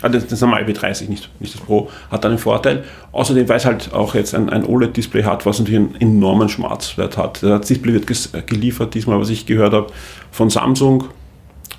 Also 0.00 0.18
das, 0.18 0.40
normale 0.40 0.66
B30, 0.66 1.08
nicht, 1.08 1.30
nicht 1.38 1.54
das 1.54 1.60
Pro, 1.60 1.88
hat 2.10 2.24
da 2.24 2.28
den 2.28 2.38
Vorteil. 2.38 2.84
Außerdem, 3.12 3.48
weil 3.48 3.58
es 3.58 3.64
halt 3.64 3.92
auch 3.92 4.14
jetzt 4.16 4.34
ein, 4.34 4.50
ein 4.50 4.64
OLED-Display 4.66 5.22
hat, 5.22 5.46
was 5.46 5.60
natürlich 5.60 5.78
einen 5.78 5.94
enormen 6.00 6.48
Schmerzwert 6.48 7.16
hat. 7.16 7.42
Das 7.42 7.68
Display 7.68 7.92
wird 7.92 8.46
geliefert, 8.46 8.94
diesmal, 8.94 9.20
was 9.20 9.30
ich 9.30 9.46
gehört 9.46 9.72
habe, 9.72 9.86
von 10.32 10.50
Samsung, 10.50 11.04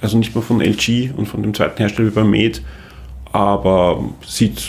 also 0.01 0.17
nicht 0.17 0.34
mehr 0.34 0.41
von 0.41 0.62
LG 0.62 1.12
und 1.17 1.25
von 1.25 1.43
dem 1.43 1.53
zweiten 1.53 1.77
Hersteller 1.77 2.10
wie 2.10 2.13
beim 2.13 2.29
Mate, 2.29 2.62
aber 3.34 4.03
sieht 4.25 4.62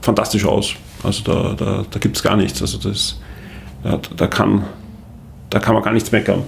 fantastisch 0.00 0.44
aus. 0.44 0.74
Also 1.02 1.24
da, 1.24 1.54
da, 1.54 1.84
da 1.90 1.98
gibt 1.98 2.16
es 2.16 2.22
gar 2.22 2.36
nichts. 2.36 2.62
Also 2.62 2.78
das, 2.78 3.18
da, 3.82 4.00
da 4.16 4.26
kann 4.28 4.64
da 5.50 5.58
kann 5.58 5.74
man 5.74 5.82
gar 5.82 5.92
nichts 5.92 6.12
meckern. 6.12 6.42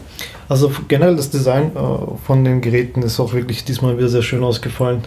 Also 0.49 0.71
generell 0.89 1.17
das 1.17 1.31
Design 1.31 1.73
äh, 1.75 1.79
von 2.27 2.45
den 2.45 2.61
Geräten 2.61 3.03
ist 3.03 3.21
auch 3.21 3.33
wirklich 3.33 3.65
diesmal 3.65 3.97
wieder 3.97 4.09
sehr 4.09 4.23
schön 4.23 4.43
ausgefallen. 4.43 5.07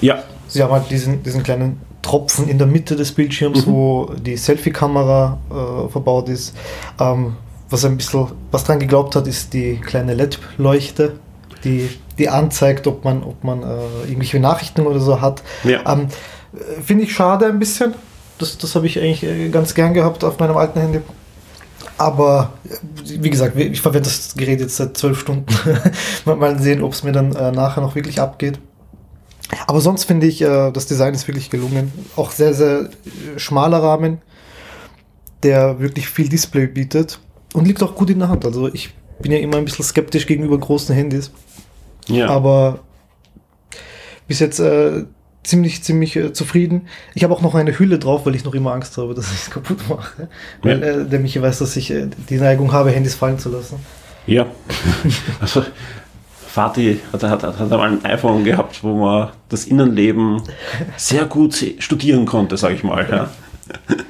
Ja. 0.00 0.22
Sie 0.48 0.62
haben 0.62 0.72
halt 0.72 0.90
diesen, 0.90 1.22
diesen 1.22 1.42
kleinen 1.42 1.80
Tropfen 2.02 2.48
in 2.48 2.58
der 2.58 2.66
Mitte 2.66 2.96
des 2.96 3.12
Bildschirms, 3.12 3.66
mhm. 3.66 3.70
wo 3.70 4.12
die 4.14 4.36
Selfie-Kamera 4.36 5.38
äh, 5.50 5.88
verbaut 5.90 6.28
ist. 6.28 6.54
Ähm, 6.98 7.36
was 7.70 7.84
ein 7.84 7.96
bisschen, 7.96 8.26
was 8.50 8.64
dran 8.64 8.80
geglaubt 8.80 9.16
hat, 9.16 9.26
ist 9.26 9.54
die 9.54 9.76
kleine 9.76 10.14
LED-Leuchte, 10.14 11.14
die, 11.64 11.88
die 12.18 12.28
anzeigt, 12.28 12.86
ob 12.86 13.04
man, 13.04 13.22
ob 13.22 13.42
man 13.44 13.62
äh, 13.62 13.66
irgendwelche 14.04 14.40
Nachrichten 14.40 14.86
oder 14.86 15.00
so 15.00 15.20
hat. 15.20 15.42
Ja. 15.64 15.80
Ähm, 15.90 16.08
Finde 16.84 17.04
ich 17.04 17.14
schade 17.14 17.46
ein 17.46 17.58
bisschen. 17.58 17.94
Das, 18.38 18.58
das 18.58 18.74
habe 18.74 18.86
ich 18.86 18.98
eigentlich 18.98 19.22
äh, 19.22 19.48
ganz 19.48 19.74
gern 19.74 19.94
gehabt 19.94 20.24
auf 20.24 20.38
meinem 20.38 20.56
alten 20.56 20.80
Handy. 20.80 21.00
Aber 22.02 22.54
wie 23.04 23.30
gesagt, 23.30 23.56
ich 23.56 23.80
verwende 23.80 24.08
das 24.08 24.34
Gerät 24.34 24.58
jetzt 24.58 24.76
seit 24.76 24.96
zwölf 24.96 25.20
Stunden. 25.20 25.46
mal 26.24 26.58
sehen, 26.58 26.82
ob 26.82 26.94
es 26.94 27.04
mir 27.04 27.12
dann 27.12 27.32
äh, 27.36 27.52
nachher 27.52 27.80
noch 27.80 27.94
wirklich 27.94 28.20
abgeht. 28.20 28.58
Aber 29.68 29.80
sonst 29.80 30.02
finde 30.02 30.26
ich, 30.26 30.42
äh, 30.42 30.72
das 30.72 30.86
Design 30.86 31.14
ist 31.14 31.28
wirklich 31.28 31.48
gelungen. 31.48 31.92
Auch 32.16 32.32
sehr, 32.32 32.54
sehr 32.54 32.80
äh, 32.80 33.38
schmaler 33.38 33.84
Rahmen, 33.84 34.18
der 35.44 35.78
wirklich 35.78 36.08
viel 36.08 36.28
Display 36.28 36.66
bietet 36.66 37.20
und 37.52 37.68
liegt 37.68 37.84
auch 37.84 37.94
gut 37.94 38.10
in 38.10 38.18
der 38.18 38.28
Hand. 38.28 38.44
Also 38.44 38.66
ich 38.66 38.92
bin 39.20 39.30
ja 39.30 39.38
immer 39.38 39.58
ein 39.58 39.64
bisschen 39.64 39.84
skeptisch 39.84 40.26
gegenüber 40.26 40.58
großen 40.58 40.96
Handys. 40.96 41.30
Ja. 42.08 42.26
Aber 42.30 42.80
bis 44.26 44.40
jetzt 44.40 44.58
äh, 44.58 45.04
ziemlich, 45.42 45.82
ziemlich 45.82 46.16
äh, 46.16 46.32
zufrieden. 46.32 46.88
Ich 47.14 47.24
habe 47.24 47.34
auch 47.34 47.42
noch 47.42 47.54
eine 47.54 47.78
Hülle 47.78 47.98
drauf, 47.98 48.26
weil 48.26 48.34
ich 48.34 48.44
noch 48.44 48.54
immer 48.54 48.72
Angst 48.72 48.96
habe, 48.96 49.14
dass 49.14 49.32
ich 49.32 49.42
es 49.42 49.50
kaputt 49.50 49.88
mache. 49.88 50.28
Weil 50.62 50.80
ja. 50.80 50.86
äh, 50.86 51.04
der 51.04 51.20
Michi 51.20 51.40
weiß, 51.40 51.58
dass 51.58 51.76
ich 51.76 51.90
äh, 51.90 52.08
die 52.28 52.36
Neigung 52.36 52.72
habe, 52.72 52.90
Handys 52.90 53.14
fallen 53.14 53.38
zu 53.38 53.50
lassen. 53.50 53.76
Ja. 54.26 54.46
also, 55.40 55.64
Vati 56.54 57.00
hat, 57.12 57.22
hat, 57.22 57.42
hat 57.42 57.60
einmal 57.60 57.92
ein 57.92 58.04
iPhone 58.04 58.44
gehabt, 58.44 58.84
wo 58.84 58.94
man 58.94 59.30
das 59.48 59.64
Innenleben 59.64 60.42
sehr 60.96 61.24
gut 61.24 61.64
studieren 61.78 62.26
konnte, 62.26 62.56
sage 62.56 62.74
ich 62.74 62.84
mal. 62.84 63.06
Ja. 63.10 63.30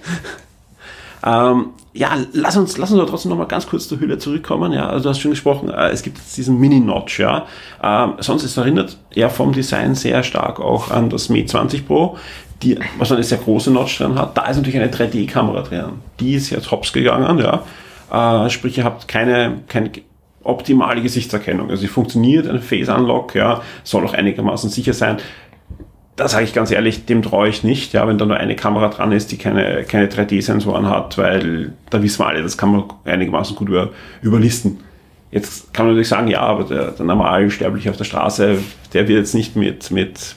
Ähm, 1.24 1.66
ja, 1.94 2.16
lass 2.32 2.56
uns, 2.56 2.78
lass 2.78 2.90
uns 2.90 3.00
aber 3.00 3.08
trotzdem 3.08 3.30
noch 3.30 3.38
mal 3.38 3.44
ganz 3.44 3.66
kurz 3.66 3.86
zur 3.86 4.00
Hülle 4.00 4.16
zurückkommen. 4.18 4.72
Ja, 4.72 4.88
also 4.88 5.04
du 5.04 5.08
hast 5.10 5.20
schon 5.20 5.30
gesprochen, 5.30 5.68
äh, 5.68 5.90
es 5.90 6.02
gibt 6.02 6.18
jetzt 6.18 6.36
diesen 6.36 6.58
Mini-Notch. 6.58 7.20
Ja, 7.20 7.46
ähm, 7.82 8.14
sonst 8.18 8.44
ist 8.44 8.56
erinnert 8.56 8.96
er 9.14 9.28
vom 9.28 9.52
Design 9.52 9.94
sehr 9.94 10.22
stark 10.22 10.58
auch 10.60 10.90
an 10.90 11.10
das 11.10 11.28
Mate 11.28 11.46
20 11.46 11.86
Pro, 11.86 12.16
die, 12.62 12.78
was 12.98 13.12
eine 13.12 13.22
sehr 13.22 13.38
große 13.38 13.70
Notch 13.70 13.98
drin 13.98 14.18
hat. 14.18 14.36
Da 14.36 14.46
ist 14.46 14.56
natürlich 14.56 14.80
eine 14.80 14.90
3D-Kamera 14.90 15.62
drin. 15.62 15.84
Die 16.18 16.34
ist 16.34 16.48
jetzt 16.50 16.70
hops 16.70 16.92
gegangen. 16.92 17.38
Ja, 17.38 18.46
äh, 18.46 18.48
sprich, 18.48 18.78
ihr 18.78 18.84
habt 18.84 19.06
keine, 19.06 19.60
keine 19.68 19.90
optimale 20.44 21.02
Gesichtserkennung. 21.02 21.68
Also 21.68 21.82
sie 21.82 21.88
funktioniert, 21.88 22.48
ein 22.48 22.62
Face 22.62 22.88
Unlock, 22.88 23.34
ja, 23.34 23.60
soll 23.84 24.04
auch 24.06 24.14
einigermaßen 24.14 24.70
sicher 24.70 24.94
sein 24.94 25.18
da 26.16 26.28
sage 26.28 26.44
ich 26.44 26.52
ganz 26.52 26.70
ehrlich, 26.70 27.06
dem 27.06 27.22
traue 27.22 27.48
ich 27.48 27.64
nicht, 27.64 27.94
ja, 27.94 28.06
wenn 28.06 28.18
da 28.18 28.26
nur 28.26 28.36
eine 28.36 28.54
Kamera 28.54 28.88
dran 28.88 29.12
ist, 29.12 29.32
die 29.32 29.38
keine, 29.38 29.84
keine 29.84 30.08
3D-Sensoren 30.08 30.88
hat, 30.88 31.16
weil 31.16 31.72
da 31.90 32.02
wissen 32.02 32.20
wir 32.20 32.26
alle, 32.26 32.42
das 32.42 32.58
kann 32.58 32.70
man 32.70 32.84
einigermaßen 33.04 33.56
gut 33.56 33.68
über, 33.68 33.90
überlisten. 34.20 34.80
Jetzt 35.30 35.72
kann 35.72 35.86
man 35.86 35.94
natürlich 35.94 36.08
sagen, 36.08 36.28
ja, 36.28 36.40
aber 36.40 36.64
der, 36.64 36.90
der 36.90 37.06
Normalsterbliche 37.06 37.88
auf 37.88 37.96
der 37.96 38.04
Straße, 38.04 38.58
der 38.92 39.08
wird 39.08 39.18
jetzt 39.18 39.34
nicht 39.34 39.56
mit, 39.56 39.90
mit 39.90 40.36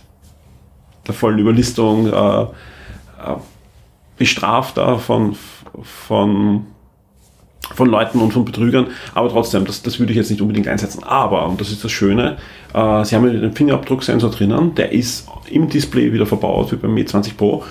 der 1.05 1.13
vollen 1.13 1.39
Überlistung 1.39 2.07
äh, 2.07 2.41
äh, 2.41 2.47
bestraft 4.17 4.77
da 4.77 4.97
von, 4.97 5.35
von 5.83 6.67
von 7.73 7.89
Leuten 7.89 8.19
und 8.19 8.32
von 8.32 8.45
Betrügern, 8.45 8.88
aber 9.13 9.30
trotzdem, 9.30 9.65
das, 9.65 9.82
das 9.82 9.99
würde 9.99 10.12
ich 10.12 10.17
jetzt 10.17 10.30
nicht 10.30 10.41
unbedingt 10.41 10.67
einsetzen. 10.67 11.04
Aber, 11.04 11.47
und 11.47 11.60
das 11.60 11.71
ist 11.71 11.84
das 11.84 11.91
Schöne, 11.91 12.38
äh, 12.73 13.04
sie 13.04 13.15
haben 13.15 13.25
den 13.25 13.54
Fingerabdrucksensor 13.54 14.30
drinnen, 14.32 14.75
der 14.75 14.91
ist 14.91 15.28
im 15.49 15.69
Display 15.69 16.13
wieder 16.13 16.25
verbaut 16.25 16.71
wie 16.71 16.75
beim 16.75 16.93
Mate 16.93 17.08
20 17.08 17.38
Pro. 17.38 17.63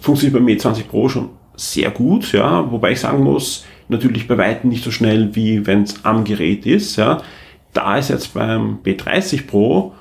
Funktioniert 0.00 0.34
beim 0.34 0.44
Mate 0.44 0.58
20 0.58 0.88
Pro 0.88 1.08
schon 1.08 1.30
sehr 1.56 1.90
gut, 1.90 2.32
ja, 2.32 2.70
wobei 2.70 2.92
ich 2.92 3.00
sagen 3.00 3.22
muss, 3.22 3.64
natürlich 3.88 4.26
bei 4.26 4.38
weitem 4.38 4.70
nicht 4.70 4.84
so 4.84 4.90
schnell 4.90 5.34
wie 5.34 5.66
wenn 5.66 5.82
es 5.82 6.04
am 6.04 6.24
Gerät 6.24 6.66
ist, 6.66 6.96
ja. 6.96 7.20
Da 7.72 7.96
ist 7.96 8.10
jetzt 8.10 8.34
beim 8.34 8.78
B30 8.84 9.46
Pro 9.46 9.94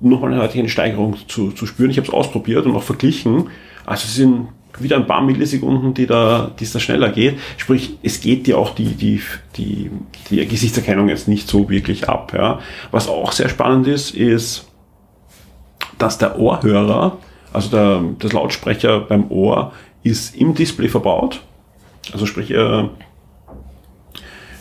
nochmal 0.00 0.32
eine 0.32 0.40
deutliche 0.40 0.68
Steigerung 0.68 1.16
zu, 1.28 1.52
zu 1.52 1.66
spüren. 1.66 1.90
Ich 1.90 1.98
habe 1.98 2.08
es 2.08 2.14
ausprobiert 2.14 2.64
und 2.66 2.74
auch 2.74 2.82
verglichen. 2.82 3.48
Also 3.84 4.04
es 4.06 4.14
sind 4.14 4.48
wieder 4.82 4.96
ein 4.96 5.06
paar 5.06 5.22
Millisekunden, 5.22 5.94
die 5.94 6.06
da, 6.06 6.50
die 6.58 6.64
es 6.64 6.72
da 6.72 6.80
schneller 6.80 7.10
geht. 7.10 7.38
Sprich, 7.56 7.98
es 8.02 8.20
geht 8.20 8.46
dir 8.46 8.58
auch 8.58 8.74
die, 8.74 8.94
die, 8.94 9.20
die, 9.56 9.90
die 10.30 10.46
Gesichtserkennung 10.46 11.08
jetzt 11.08 11.28
nicht 11.28 11.48
so 11.48 11.68
wirklich 11.68 12.08
ab. 12.08 12.32
Ja. 12.34 12.60
Was 12.90 13.08
auch 13.08 13.32
sehr 13.32 13.48
spannend 13.48 13.86
ist, 13.86 14.14
ist, 14.14 14.68
dass 15.98 16.18
der 16.18 16.38
Ohrhörer, 16.38 17.18
also 17.52 17.70
der, 17.70 18.02
das 18.18 18.32
Lautsprecher 18.32 19.00
beim 19.00 19.30
Ohr, 19.30 19.72
ist 20.02 20.34
im 20.34 20.54
Display 20.54 20.88
verbaut. 20.88 21.40
Also 22.12 22.26
sprich, 22.26 22.50
er 22.50 22.90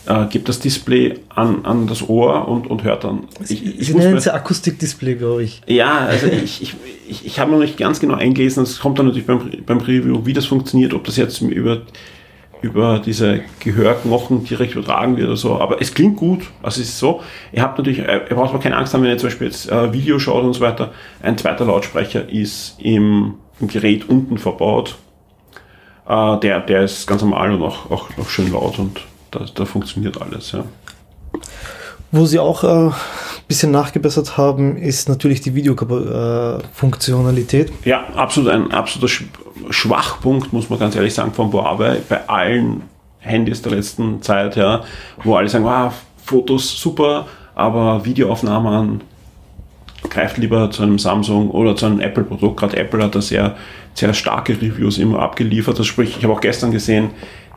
äh, 0.06 0.26
gibt 0.28 0.50
das 0.50 0.60
Display 0.60 1.20
an, 1.30 1.66
an 1.66 1.88
das 1.88 2.08
Ohr 2.08 2.48
und, 2.48 2.68
und 2.68 2.84
hört 2.84 3.04
dann. 3.04 3.28
Ich, 3.48 3.66
ich 3.66 3.88
Sie 3.88 3.94
nennen 3.94 4.18
es 4.18 4.26
ja 4.26 4.34
Akustikdisplay, 4.34 5.16
glaube 5.16 5.44
ich. 5.44 5.62
Ja, 5.68 6.00
also 6.00 6.28
ich, 6.44 6.62
ich, 6.62 6.76
ich, 7.08 7.26
ich 7.26 7.40
habe 7.40 7.52
noch 7.52 7.60
nicht 7.60 7.78
ganz 7.78 8.00
genau 8.00 8.16
eingelesen. 8.16 8.64
Es 8.64 8.80
kommt 8.80 9.00
dann 9.00 9.08
natürlich 9.08 9.28
beim, 9.28 9.42
beim 9.66 9.80
Review, 9.80 10.26
wie 10.26 10.34
das 10.34 10.46
funktioniert, 10.46 10.94
ob 10.94 11.04
das 11.04 11.18
jetzt 11.18 11.42
über 11.42 11.82
über 12.62 13.00
diese 13.00 13.42
Gehörknochen 13.60 14.44
direkt 14.44 14.76
übertragen 14.76 15.16
wird 15.18 15.28
oder 15.28 15.38
so. 15.38 15.60
Aber 15.60 15.82
es 15.82 15.94
klingt 15.94 16.18
gut. 16.18 16.42
Also 16.62 16.82
es 16.82 16.90
ist 16.90 17.00
so, 17.00 17.22
ihr 17.52 17.62
habt 17.62 17.78
natürlich, 17.78 18.00
äh, 18.00 18.22
ihr 18.30 18.36
braucht 18.36 18.50
aber 18.50 18.60
keine 18.60 18.76
Angst 18.76 18.94
haben, 18.94 19.04
wenn 19.04 19.12
ihr 19.12 19.18
zum 19.18 19.30
Beispiel 19.30 19.48
jetzt 19.48 19.72
äh, 19.72 19.94
Video 19.94 20.20
schaut 20.20 20.44
und 20.44 20.54
so 20.54 20.62
weiter. 20.62 20.92
Ein 21.22 21.38
zweiter 21.38 21.66
Lautsprecher 21.66 22.28
ist 22.28 22.76
im, 22.80 23.36
im 23.60 23.68
Gerät 23.68 24.10
unten 24.10 24.38
verbaut. 24.38 24.98
Äh, 26.08 26.40
der, 26.40 26.60
der 26.60 26.84
ist 26.84 27.08
ganz 27.08 27.22
normal 27.22 27.54
und 27.54 27.62
auch, 27.62 27.90
auch, 27.90 28.10
auch 28.20 28.30
schön 28.30 28.52
laut 28.52 28.78
und 28.78 29.00
da, 29.32 29.46
da 29.54 29.66
funktioniert 29.66 30.22
alles, 30.22 30.52
ja. 30.52 30.64
Wo 32.12 32.26
sie 32.26 32.40
auch 32.40 32.64
ein 32.64 32.90
äh, 32.90 32.94
bisschen 33.48 33.70
nachgebessert 33.72 34.38
haben, 34.38 34.78
ist 34.78 35.10
natürlich 35.10 35.42
die 35.42 35.54
Videofunktionalität. 35.54 37.72
ja, 37.86 38.04
absolut 38.16 38.52
ein 38.52 38.72
absoluter 38.72 39.14
Schwachpunkt, 39.70 40.52
muss 40.54 40.70
man 40.70 40.80
ganz 40.80 40.96
ehrlich 40.96 41.14
sagen, 41.14 41.34
von 41.34 41.54
Huawei 41.54 41.98
bei 42.08 42.28
allen 42.28 42.84
Handys 43.20 43.62
der 43.62 43.74
letzten 43.74 44.22
Zeit, 44.22 44.56
ja, 44.56 44.84
wo 45.24 45.36
alle 45.36 45.50
sagen, 45.50 45.66
wow, 45.66 45.94
Fotos 46.24 46.80
super, 46.80 47.28
aber 47.56 48.06
Videoaufnahmen 48.06 49.02
greift 50.10 50.38
lieber 50.38 50.72
zu 50.72 50.84
einem 50.84 50.98
Samsung 50.98 51.52
oder 51.52 51.76
zu 51.76 51.86
einem 51.86 52.00
Apple-Produkt. 52.00 52.58
Gerade 52.58 52.78
Apple 52.78 53.04
hat 53.04 53.16
da 53.16 53.22
sehr, 53.22 53.58
sehr 53.94 54.14
starke 54.14 54.54
Reviews 54.54 54.98
immer 54.98 55.20
abgeliefert. 55.20 55.78
Das 55.78 55.88
sprich, 55.88 56.16
ich 56.18 56.24
habe 56.24 56.34
auch 56.34 56.42
gestern 56.42 56.72
gesehen, 56.72 57.10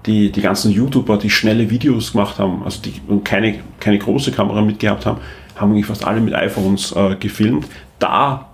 die, 0.07 0.33
die 0.33 0.41
ganzen 0.41 0.73
YouTuber, 0.73 1.17
die 1.19 1.31
schnelle 1.31 1.71
Videos 1.71 2.13
gemacht 2.13 2.39
haben, 2.39 2.63
also 2.65 2.81
die 2.83 3.01
keine, 3.25 3.61
keine 3.81 3.99
große 3.99 4.33
Kamera 4.33 4.63
mitgehabt 4.63 5.07
haben, 5.07 5.21
haben 5.57 5.73
eigentlich 5.73 5.87
fast 5.87 6.05
alle 6.05 6.21
mit 6.21 6.35
iPhones 6.35 6.93
äh, 6.93 7.17
gefilmt. 7.17 7.67
Da 7.99 8.53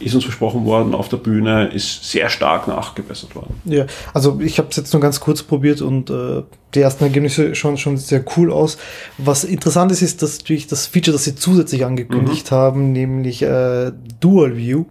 ist 0.00 0.14
uns 0.14 0.24
versprochen 0.24 0.64
worden 0.64 0.94
auf 0.94 1.08
der 1.08 1.16
Bühne, 1.18 1.68
ist 1.68 2.10
sehr 2.10 2.28
stark 2.28 2.66
nachgebessert 2.66 3.34
worden. 3.36 3.54
Ja, 3.64 3.86
also 4.12 4.40
ich 4.40 4.58
habe 4.58 4.68
es 4.70 4.76
jetzt 4.76 4.92
nur 4.92 5.00
ganz 5.00 5.20
kurz 5.20 5.42
probiert 5.42 5.80
und 5.80 6.10
äh, 6.10 6.42
die 6.74 6.80
ersten 6.80 7.04
Ergebnisse 7.04 7.54
schauen 7.54 7.78
schon 7.78 7.96
sehr 7.96 8.24
cool 8.36 8.52
aus. 8.52 8.76
Was 9.18 9.44
interessant 9.44 9.92
ist, 9.92 10.02
ist 10.02 10.22
dass 10.22 10.38
natürlich 10.38 10.66
das 10.66 10.86
Feature, 10.86 11.12
das 11.12 11.24
sie 11.24 11.36
zusätzlich 11.36 11.84
angekündigt 11.84 12.50
mhm. 12.50 12.56
haben, 12.56 12.92
nämlich 12.92 13.42
äh, 13.42 13.92
Dual 14.20 14.56
View. 14.56 14.84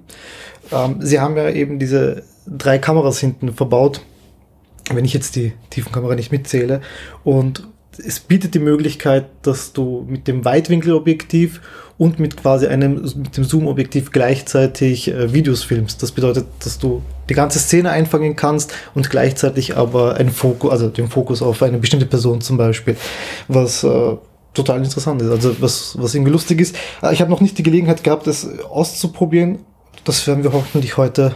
Ähm, 0.71 0.97
sie 0.99 1.19
haben 1.19 1.35
ja 1.35 1.49
eben 1.49 1.79
diese 1.79 2.23
drei 2.47 2.77
Kameras 2.77 3.19
hinten 3.19 3.53
verbaut, 3.53 4.01
wenn 4.91 5.05
ich 5.05 5.13
jetzt 5.13 5.35
die 5.35 5.53
Tiefenkamera 5.69 6.15
nicht 6.15 6.31
mitzähle. 6.31 6.81
Und 7.23 7.67
es 8.03 8.19
bietet 8.19 8.55
die 8.55 8.59
Möglichkeit, 8.59 9.25
dass 9.43 9.73
du 9.73 10.05
mit 10.07 10.27
dem 10.27 10.45
Weitwinkelobjektiv 10.45 11.61
und 11.97 12.19
mit 12.19 12.37
quasi 12.37 12.67
einem 12.67 13.01
mit 13.15 13.37
dem 13.37 13.43
Zoom-Objektiv 13.43 14.11
gleichzeitig 14.11 15.09
äh, 15.09 15.33
Videos 15.33 15.63
filmst. 15.63 16.01
Das 16.01 16.11
bedeutet, 16.11 16.47
dass 16.63 16.79
du 16.79 17.03
die 17.29 17.35
ganze 17.35 17.59
Szene 17.59 17.91
einfangen 17.91 18.35
kannst 18.35 18.73
und 18.95 19.09
gleichzeitig 19.09 19.77
aber 19.77 20.15
einen 20.15 20.31
Fokus, 20.31 20.71
also 20.71 20.89
den 20.89 21.07
Fokus 21.07 21.41
auf 21.41 21.61
eine 21.61 21.77
bestimmte 21.77 22.05
Person 22.05 22.41
zum 22.41 22.57
Beispiel, 22.57 22.97
was 23.47 23.83
äh, 23.83 24.15
total 24.53 24.79
interessant 24.79 25.21
ist. 25.21 25.29
Also 25.29 25.55
was, 25.61 25.95
was 25.99 26.15
irgendwie 26.15 26.31
lustig 26.31 26.61
ist. 26.61 26.75
Äh, 27.01 27.13
ich 27.13 27.21
habe 27.21 27.31
noch 27.31 27.41
nicht 27.41 27.57
die 27.57 27.63
Gelegenheit 27.63 28.03
gehabt, 28.03 28.27
das 28.27 28.47
auszuprobieren. 28.63 29.59
Das 30.03 30.25
werden 30.27 30.43
wir 30.43 30.51
hoffentlich 30.51 30.97
heute 30.97 31.35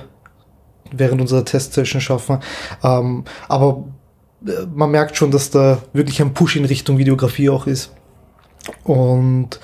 während 0.92 1.22
unserer 1.22 1.46
Testsession 1.46 2.02
schaffen. 2.02 2.40
Ähm, 2.84 3.24
aber 3.48 3.86
äh, 4.46 4.52
man 4.74 4.92
merkt 4.92 5.18
schon, 5.18 5.32
dass 5.32 5.50
da 5.50 5.80
wirklich 5.94 6.22
ein 6.22 6.34
Push 6.34 6.56
in 6.56 6.66
Richtung 6.66 6.98
Videografie 6.98 7.50
auch 7.50 7.68
ist. 7.68 7.92
Und 8.84 9.60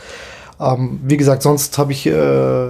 ähm, 0.59 0.99
wie 1.03 1.17
gesagt, 1.17 1.43
sonst 1.43 1.78
habe 1.78 1.91
ich 1.91 2.05
äh, 2.05 2.67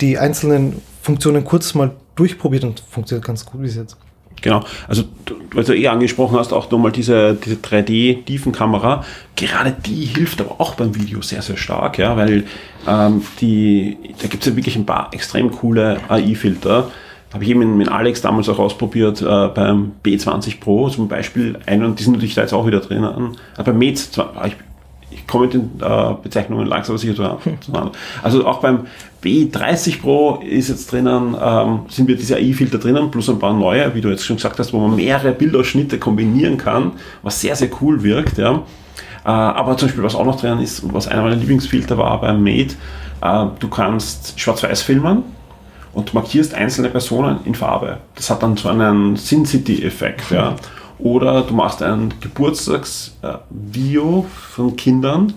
die 0.00 0.18
einzelnen 0.18 0.82
Funktionen 1.02 1.44
kurz 1.44 1.74
mal 1.74 1.92
durchprobiert 2.16 2.64
und 2.64 2.80
funktioniert 2.80 3.24
ganz 3.24 3.46
gut 3.46 3.62
bis 3.62 3.76
jetzt. 3.76 3.96
Genau, 4.42 4.64
also 4.88 5.04
weil 5.52 5.62
du 5.62 5.76
eh 5.76 5.86
angesprochen 5.86 6.36
hast, 6.36 6.52
auch 6.52 6.68
nochmal 6.70 6.90
diese, 6.90 7.34
diese 7.34 7.56
3D-Tiefenkamera, 7.56 9.04
gerade 9.36 9.72
die 9.72 10.04
hilft 10.04 10.40
aber 10.40 10.60
auch 10.60 10.74
beim 10.74 10.94
Video 10.96 11.22
sehr, 11.22 11.42
sehr 11.42 11.56
stark, 11.56 11.98
ja, 11.98 12.16
weil 12.16 12.44
ähm, 12.88 13.22
die, 13.40 13.96
da 14.20 14.26
gibt 14.26 14.42
es 14.42 14.50
ja 14.50 14.56
wirklich 14.56 14.74
ein 14.74 14.84
paar 14.84 15.14
extrem 15.14 15.52
coole 15.52 16.00
AI-Filter. 16.08 16.90
Habe 17.32 17.44
ich 17.44 17.50
eben 17.50 17.76
mit 17.76 17.88
Alex 17.88 18.20
damals 18.20 18.48
auch 18.48 18.58
ausprobiert 18.58 19.22
äh, 19.22 19.48
beim 19.48 19.92
B20 20.04 20.60
Pro 20.60 20.88
zum 20.90 21.08
Beispiel. 21.08 21.58
Einen, 21.66 21.94
die 21.96 22.02
sind 22.02 22.12
natürlich 22.12 22.34
da 22.34 22.42
jetzt 22.42 22.52
auch 22.52 22.66
wieder 22.66 22.80
drin. 22.80 23.04
Äh, 23.04 23.62
beim 23.62 23.78
Mate, 23.78 24.02
ich 24.46 24.56
ich 25.14 25.26
komme 25.26 25.46
mit 25.46 25.54
den 25.54 25.70
äh, 25.80 26.14
Bezeichnungen 26.22 26.66
langsam 26.66 26.96
sicher 26.98 27.14
zueinander. 27.14 27.92
Also 28.22 28.46
auch 28.46 28.60
beim 28.60 28.86
B30 29.22 30.00
Pro 30.00 30.42
ist 30.44 30.68
jetzt 30.68 30.90
drinnen, 30.90 31.36
ähm, 31.40 31.80
sind 31.88 32.08
wir 32.08 32.16
diese 32.16 32.36
AI-Filter 32.36 32.78
drinnen, 32.78 33.10
plus 33.10 33.28
ein 33.28 33.38
paar 33.38 33.52
neue, 33.52 33.94
wie 33.94 34.00
du 34.00 34.08
jetzt 34.08 34.24
schon 34.24 34.36
gesagt 34.36 34.58
hast, 34.58 34.72
wo 34.72 34.80
man 34.80 34.96
mehrere 34.96 35.32
Bildausschnitte 35.32 35.98
kombinieren 35.98 36.56
kann, 36.56 36.92
was 37.22 37.40
sehr, 37.40 37.56
sehr 37.56 37.68
cool 37.80 38.02
wirkt. 38.02 38.38
Ja. 38.38 38.62
Äh, 39.24 39.28
aber 39.28 39.76
zum 39.76 39.88
Beispiel, 39.88 40.04
was 40.04 40.14
auch 40.14 40.24
noch 40.24 40.40
drinnen 40.40 40.60
ist, 40.60 40.82
was 40.92 41.08
einer 41.08 41.22
meiner 41.22 41.36
Lieblingsfilter 41.36 41.98
war 41.98 42.20
beim 42.20 42.42
Mate, 42.42 42.74
äh, 43.20 43.46
du 43.58 43.68
kannst 43.68 44.38
schwarz-weiß 44.40 44.82
filmen 44.82 45.22
und 45.92 46.14
markierst 46.14 46.54
einzelne 46.54 46.88
Personen 46.88 47.40
in 47.44 47.54
Farbe. 47.54 47.98
Das 48.14 48.30
hat 48.30 48.42
dann 48.42 48.56
so 48.56 48.68
einen 48.68 49.16
Sin 49.16 49.44
City-Effekt. 49.44 50.30
Ja. 50.30 50.56
Oder 50.98 51.42
du 51.42 51.54
machst 51.54 51.82
ein 51.82 52.14
Geburtstagsvideo 52.20 54.26
von 54.54 54.76
Kindern 54.76 55.34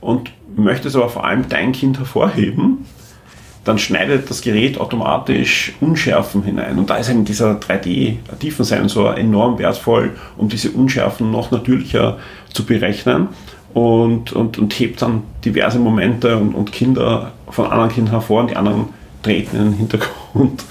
und 0.00 0.30
möchtest 0.56 0.96
aber 0.96 1.08
vor 1.08 1.24
allem 1.24 1.48
dein 1.48 1.72
Kind 1.72 1.98
hervorheben, 1.98 2.86
dann 3.64 3.78
schneidet 3.78 4.30
das 4.30 4.40
Gerät 4.40 4.80
automatisch 4.80 5.74
Unschärfen 5.80 6.42
hinein. 6.42 6.78
Und 6.78 6.88
da 6.88 6.96
ist 6.96 7.10
eben 7.10 7.24
dieser 7.24 7.58
3D-Tiefensensor 7.58 9.18
enorm 9.18 9.58
wertvoll, 9.58 10.16
um 10.36 10.48
diese 10.48 10.70
Unschärfen 10.70 11.30
noch 11.30 11.50
natürlicher 11.50 12.18
zu 12.52 12.64
berechnen 12.64 13.28
und, 13.74 14.32
und, 14.32 14.58
und 14.58 14.72
hebt 14.78 15.02
dann 15.02 15.24
diverse 15.44 15.78
Momente 15.78 16.38
und, 16.38 16.54
und 16.54 16.72
Kinder 16.72 17.32
von 17.50 17.66
anderen 17.66 17.90
Kindern 17.90 18.12
hervor 18.12 18.40
und 18.40 18.50
die 18.50 18.56
anderen 18.56 18.86
treten 19.22 19.56
in 19.56 19.64
den 19.64 19.72
Hintergrund. 19.74 20.64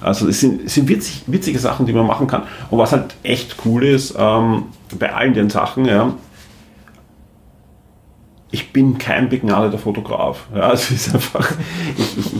Also 0.00 0.28
es 0.28 0.40
sind, 0.40 0.68
sind 0.68 0.88
witzig, 0.88 1.22
witzige 1.26 1.58
Sachen, 1.58 1.86
die 1.86 1.92
man 1.92 2.06
machen 2.06 2.26
kann. 2.26 2.42
Und 2.70 2.78
was 2.78 2.92
halt 2.92 3.14
echt 3.22 3.56
cool 3.64 3.84
ist, 3.84 4.14
ähm, 4.18 4.64
bei 4.98 5.12
allen 5.12 5.34
den 5.34 5.50
Sachen, 5.50 5.84
ja, 5.84 6.12
ich 8.50 8.72
bin 8.72 8.98
kein 8.98 9.28
begnadeter 9.28 9.78
Fotograf. 9.78 10.46
Ja, 10.54 10.72
es 10.72 10.90
ist 10.90 11.14
einfach, 11.14 11.50
ich, 11.96 12.18
ich, 12.18 12.32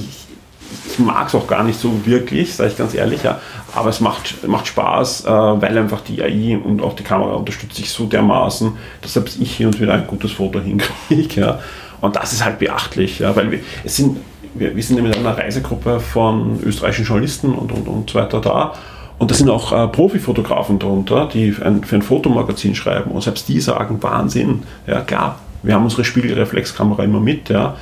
ich 0.92 0.98
mag 0.98 1.28
es 1.28 1.34
auch 1.34 1.46
gar 1.46 1.64
nicht 1.64 1.80
so 1.80 2.04
wirklich, 2.04 2.54
sage 2.54 2.70
ich 2.70 2.76
ganz 2.76 2.94
ehrlich, 2.94 3.22
ja. 3.22 3.40
aber 3.74 3.88
es 3.88 4.00
macht, 4.00 4.46
macht 4.46 4.66
Spaß, 4.66 5.24
äh, 5.24 5.28
weil 5.28 5.78
einfach 5.78 6.02
die 6.02 6.22
AI 6.22 6.58
und 6.58 6.82
auch 6.82 6.94
die 6.94 7.02
Kamera 7.02 7.34
unterstützt 7.34 7.76
sich 7.76 7.90
so 7.90 8.06
dermaßen, 8.06 8.76
dass 9.00 9.14
selbst 9.14 9.40
ich 9.40 9.56
hier 9.56 9.68
und 9.68 9.80
wieder 9.80 9.94
ein 9.94 10.06
gutes 10.06 10.32
Foto 10.32 10.60
hinkriege. 10.60 10.92
Ja. 11.42 11.60
Und 12.00 12.16
das 12.16 12.32
ist 12.32 12.44
halt 12.44 12.58
beachtlich, 12.58 13.20
ja, 13.20 13.34
weil 13.36 13.50
wir, 13.52 13.60
es 13.84 13.96
sind 13.96 14.18
wir, 14.54 14.74
wir 14.76 14.82
sind 14.82 15.02
mit 15.02 15.16
einer 15.16 15.36
Reisegruppe 15.36 16.00
von 16.00 16.60
österreichischen 16.62 17.06
Journalisten 17.06 17.54
und, 17.54 17.72
und, 17.72 17.88
und 17.88 18.10
so 18.10 18.18
weiter 18.18 18.40
da. 18.40 18.74
Und 19.18 19.30
da 19.30 19.34
sind 19.34 19.48
auch 19.50 19.72
äh, 19.72 19.86
Profifotografen 19.88 20.78
darunter, 20.78 21.28
die 21.32 21.54
ein, 21.62 21.84
für 21.84 21.96
ein 21.96 22.02
Fotomagazin 22.02 22.74
schreiben. 22.74 23.12
Und 23.12 23.22
selbst 23.22 23.48
die 23.48 23.60
sagen, 23.60 24.02
Wahnsinn, 24.02 24.64
ja 24.86 25.00
klar, 25.00 25.38
wir 25.62 25.74
haben 25.74 25.84
unsere 25.84 26.04
Spiegelreflexkamera 26.04 27.04
immer 27.04 27.20
mit, 27.20 27.48
ja. 27.48 27.76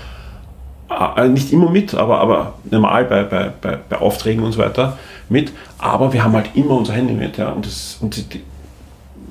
Äh, 1.16 1.28
nicht 1.28 1.52
immer 1.52 1.70
mit, 1.70 1.94
aber, 1.94 2.20
aber 2.20 2.54
normal 2.70 3.04
bei, 3.04 3.22
bei, 3.22 3.50
bei, 3.60 3.78
bei 3.88 3.96
Aufträgen 3.96 4.44
und 4.44 4.52
so 4.52 4.58
weiter 4.58 4.98
mit. 5.28 5.52
Aber 5.78 6.12
wir 6.12 6.22
haben 6.22 6.34
halt 6.34 6.50
immer 6.54 6.72
unser 6.72 6.92
Handy 6.92 7.14
mit, 7.14 7.38
ja. 7.38 7.50
Und, 7.50 7.64
das, 7.64 7.98
und 8.00 8.16
die, 8.16 8.22
die, 8.24 8.42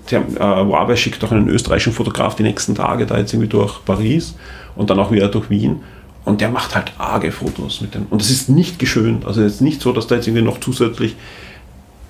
der, 0.10 0.22
äh, 0.22 0.66
Huawei 0.66 0.96
schickt 0.96 1.24
auch 1.24 1.32
einen 1.32 1.48
österreichischen 1.48 1.94
Fotograf 1.94 2.36
die 2.36 2.44
nächsten 2.44 2.74
Tage 2.74 3.06
da 3.06 3.18
jetzt 3.18 3.34
irgendwie 3.34 3.50
durch 3.50 3.86
Paris 3.86 4.36
und 4.76 4.90
dann 4.90 5.00
auch 5.00 5.12
wieder 5.12 5.28
durch 5.28 5.50
Wien. 5.50 5.82
Und 6.30 6.42
der 6.42 6.50
macht 6.50 6.76
halt 6.76 6.94
arge 7.00 7.32
Fotos 7.32 7.82
mit 7.82 7.96
dem. 7.96 8.06
Und 8.12 8.22
es 8.22 8.30
ist 8.30 8.50
nicht 8.50 8.78
geschönt. 8.78 9.26
Also 9.26 9.42
es 9.42 9.56
ist 9.56 9.62
nicht 9.62 9.82
so, 9.82 9.92
dass 9.92 10.06
da 10.06 10.14
jetzt 10.16 10.28
irgendwie 10.28 10.46
noch 10.46 10.60
zusätzlich 10.60 11.16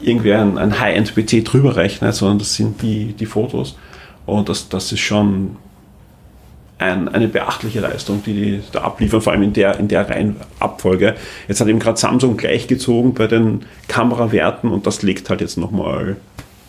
irgendwer 0.02 0.42
ein, 0.42 0.58
ein 0.58 0.78
High-End-PC 0.78 1.46
drüber 1.46 1.78
rechnet, 1.78 2.14
sondern 2.16 2.40
das 2.40 2.54
sind 2.54 2.82
die, 2.82 3.14
die 3.14 3.26
Fotos. 3.26 3.78
Und 4.26 4.50
das, 4.50 4.68
das 4.68 4.92
ist 4.92 5.00
schon 5.00 5.56
ein, 6.80 7.08
eine 7.08 7.30
beachtliche 7.30 7.80
Leistung, 7.80 8.22
die 8.26 8.34
die 8.34 8.62
da 8.74 8.82
abliefern, 8.82 9.22
vor 9.22 9.32
allem 9.32 9.44
in 9.44 9.54
der, 9.54 9.80
in 9.80 9.88
der 9.88 10.10
Reihenabfolge. 10.10 11.16
Jetzt 11.48 11.62
hat 11.62 11.70
eben 11.70 11.80
gerade 11.80 11.98
Samsung 11.98 12.36
gleichgezogen 12.36 13.14
bei 13.14 13.28
den 13.28 13.62
Kamerawerten 13.88 14.70
und 14.70 14.86
das 14.86 15.02
legt 15.02 15.30
halt 15.30 15.40
jetzt 15.40 15.58
nochmal 15.58 16.18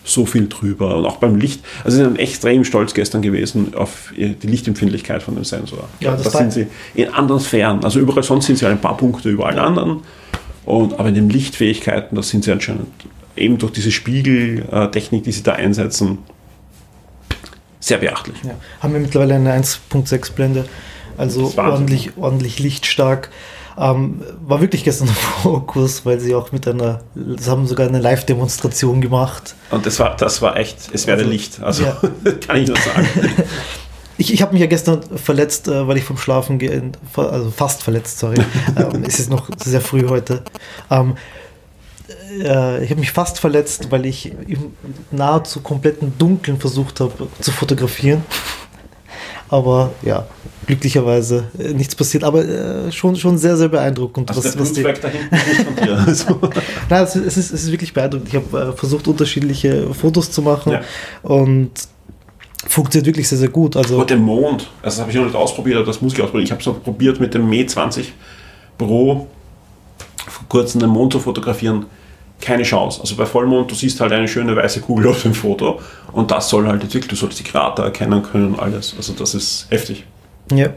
so 0.03 0.25
viel 0.25 0.47
drüber. 0.47 0.97
Und 0.97 1.05
auch 1.05 1.17
beim 1.17 1.35
Licht. 1.35 1.61
Also 1.83 1.97
sie 1.97 2.03
sind 2.03 2.17
extrem 2.17 2.63
stolz 2.63 2.93
gestern 2.93 3.21
gewesen 3.21 3.73
auf 3.75 4.11
die 4.15 4.47
Lichtempfindlichkeit 4.47 5.23
von 5.23 5.35
dem 5.35 5.43
Sensor. 5.43 5.89
Ja, 5.99 6.13
das, 6.13 6.23
das 6.23 6.33
sind 6.33 6.53
sie 6.53 6.67
in 6.95 7.09
anderen 7.09 7.39
Sphären. 7.39 7.83
Also 7.83 7.99
überall 7.99 8.23
sonst 8.23 8.47
sind 8.47 8.57
sie 8.57 8.67
ein 8.67 8.81
paar 8.81 8.97
Punkte 8.97 9.29
über 9.29 9.47
allen 9.47 9.59
anderen. 9.59 9.99
Und, 10.65 10.99
aber 10.99 11.09
in 11.09 11.15
den 11.15 11.29
Lichtfähigkeiten, 11.29 12.15
da 12.15 12.23
sind 12.23 12.43
sie 12.43 12.51
anscheinend 12.51 12.87
eben 13.35 13.57
durch 13.57 13.71
diese 13.71 13.91
Spiegeltechnik, 13.91 15.23
die 15.23 15.31
sie 15.31 15.43
da 15.43 15.53
einsetzen, 15.53 16.19
sehr 17.79 17.97
beachtlich. 17.97 18.37
Ja. 18.43 18.51
Haben 18.79 18.93
wir 18.93 18.99
mittlerweile 18.99 19.35
eine 19.35 19.53
1.6 19.55 20.33
Blende, 20.33 20.65
also 21.17 21.51
ordentlich, 21.57 22.11
ordentlich 22.17 22.59
lichtstark. 22.59 23.29
Ähm, 23.77 24.21
war 24.45 24.61
wirklich 24.61 24.83
gestern 24.83 25.07
im 25.07 25.13
Fokus, 25.43 26.05
weil 26.05 26.19
sie 26.19 26.35
auch 26.35 26.51
mit 26.51 26.67
einer, 26.67 27.01
sie 27.15 27.49
haben 27.49 27.67
sogar 27.67 27.87
eine 27.87 27.99
Live-Demonstration 27.99 29.01
gemacht. 29.01 29.55
Und 29.69 29.85
das 29.85 29.99
war, 29.99 30.15
das 30.15 30.41
war 30.41 30.57
echt, 30.57 30.77
es 30.93 31.07
wäre 31.07 31.19
also, 31.19 31.29
Licht, 31.29 31.61
also 31.61 31.83
ja. 31.83 31.97
kann 32.47 32.57
ich 32.57 32.67
nur 32.67 32.77
sagen. 32.77 33.07
Ich, 34.17 34.31
ich 34.31 34.43
habe 34.43 34.51
mich 34.53 34.61
ja 34.61 34.67
gestern 34.67 35.01
verletzt, 35.01 35.67
äh, 35.67 35.87
weil 35.87 35.97
ich 35.97 36.03
vom 36.03 36.15
Schlafen 36.15 36.59
gehen, 36.59 36.91
also 37.15 37.49
fast 37.49 37.81
verletzt, 37.81 38.19
sorry. 38.19 38.35
ähm, 38.77 39.03
es 39.03 39.19
ist 39.19 39.31
noch 39.31 39.49
sehr 39.57 39.81
früh 39.81 40.07
heute. 40.07 40.43
Ähm, 40.91 41.15
äh, 42.39 42.83
ich 42.83 42.91
habe 42.91 42.99
mich 42.99 43.11
fast 43.11 43.39
verletzt, 43.39 43.91
weil 43.91 44.05
ich 44.05 44.31
im 44.47 44.73
nahezu 45.11 45.61
kompletten 45.61 46.17
Dunkeln 46.17 46.59
versucht 46.59 46.99
habe 46.99 47.29
zu 47.39 47.51
fotografieren. 47.51 48.23
Aber 49.51 49.91
ja, 50.01 50.25
glücklicherweise 50.65 51.43
äh, 51.59 51.73
nichts 51.73 51.93
passiert, 51.93 52.23
aber 52.23 52.45
äh, 52.45 52.91
schon, 52.91 53.17
schon 53.17 53.37
sehr, 53.37 53.57
sehr 53.57 53.67
beeindruckend. 53.67 54.29
Also 54.29 54.43
was, 54.43 54.53
der 54.53 54.61
was 54.61 54.71
die, 54.71 54.81
da 54.81 55.09
hinten 55.09 55.35
nicht 55.35 55.61
von 55.61 55.75
dir. 55.75 55.97
Also. 56.07 56.39
Nein, 56.89 57.03
es 57.03 57.15
ist, 57.15 57.37
es 57.37 57.51
ist 57.51 57.71
wirklich 57.71 57.93
beeindruckend. 57.93 58.29
Ich 58.29 58.35
habe 58.35 58.69
äh, 58.69 58.71
versucht, 58.71 59.09
unterschiedliche 59.09 59.93
Fotos 59.93 60.31
zu 60.31 60.41
machen 60.41 60.71
ja. 60.71 60.81
und 61.23 61.71
funktioniert 62.65 63.07
wirklich 63.07 63.27
sehr, 63.27 63.39
sehr 63.39 63.49
gut. 63.49 63.75
Also 63.75 63.99
und 63.99 64.09
der 64.09 64.17
Mond, 64.17 64.69
also 64.81 64.95
das 64.95 64.99
habe 64.99 65.11
ich 65.11 65.17
noch 65.17 65.25
nicht 65.25 65.35
ausprobiert, 65.35 65.75
aber 65.75 65.85
das 65.85 66.01
muss 66.01 66.13
ich 66.13 66.21
ausprobieren. 66.21 66.45
Ich 66.45 66.51
habe 66.51 66.61
es 66.61 66.83
probiert 66.83 67.19
mit 67.19 67.33
dem 67.33 67.49
Me 67.49 67.65
20 67.65 68.13
Pro 68.77 69.27
vor 70.27 70.45
kurzem 70.47 70.79
den 70.79 70.89
Mond 70.89 71.11
zu 71.11 71.19
fotografieren. 71.19 71.87
Keine 72.41 72.63
Chance. 72.63 72.99
Also 73.01 73.15
bei 73.15 73.25
Vollmond, 73.25 73.71
du 73.71 73.75
siehst 73.75 74.01
halt 74.01 74.11
eine 74.11 74.27
schöne 74.27 74.55
weiße 74.55 74.81
Kugel 74.81 75.07
auf 75.07 75.21
dem 75.21 75.33
Foto 75.33 75.79
und 76.11 76.31
das 76.31 76.49
soll 76.49 76.67
halt 76.67 76.81
entwickelt. 76.81 77.11
Du 77.11 77.15
sollst 77.15 77.39
die 77.39 77.43
Krater 77.43 77.83
erkennen 77.83 78.23
können 78.23 78.53
und 78.53 78.59
alles. 78.59 78.93
Also 78.97 79.13
das 79.13 79.35
ist 79.35 79.67
heftig. 79.69 80.05
Ja. 80.51 80.69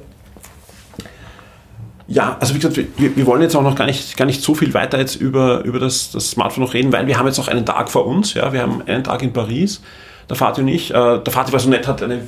Ja, 2.07 2.37
also 2.39 2.55
wie 2.55 2.59
gesagt, 2.59 2.77
wir, 2.77 3.17
wir, 3.17 3.27
wollen 3.27 3.41
jetzt 3.41 3.57
auch 3.57 3.63
noch 3.63 3.75
gar 3.75 3.87
nicht, 3.87 4.15
gar 4.19 4.27
nicht 4.27 4.43
so 4.43 4.55
viel 4.55 4.75
weiter 4.75 4.99
jetzt 4.99 5.15
über, 5.15 5.65
über 5.65 5.79
das, 5.79 6.11
das 6.11 6.33
Smartphone 6.33 6.65
noch 6.65 6.75
reden, 6.75 6.93
weil 6.93 7.07
wir 7.07 7.19
haben 7.19 7.27
jetzt 7.27 7.39
noch 7.39 7.49
einen 7.49 7.65
Tag 7.65 7.91
vor 7.91 8.07
uns. 8.07 8.35
Ja, 8.35 8.53
wir 8.53 8.61
haben 8.61 8.83
einen 8.87 9.03
Tag 9.03 9.23
in 9.23 9.33
Paris 9.33 9.81
der 10.29 10.37
Vati 10.37 10.61
und 10.61 10.69
ich. 10.69 10.91
Äh, 10.91 11.19
der 11.19 11.33
Vati 11.33 11.53
war 11.53 11.61
so 11.61 11.69
nett, 11.69 11.87
hat 11.87 12.03
eine, 12.03 12.23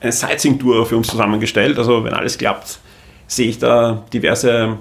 eine 0.00 0.12
Sightseeing-Tour 0.12 0.86
für 0.86 0.96
uns 0.96 1.08
zusammengestellt. 1.08 1.78
Also 1.78 2.04
wenn 2.04 2.14
alles 2.14 2.38
klappt, 2.38 2.80
sehe 3.26 3.48
ich 3.48 3.58
da 3.58 4.04
diverse 4.12 4.78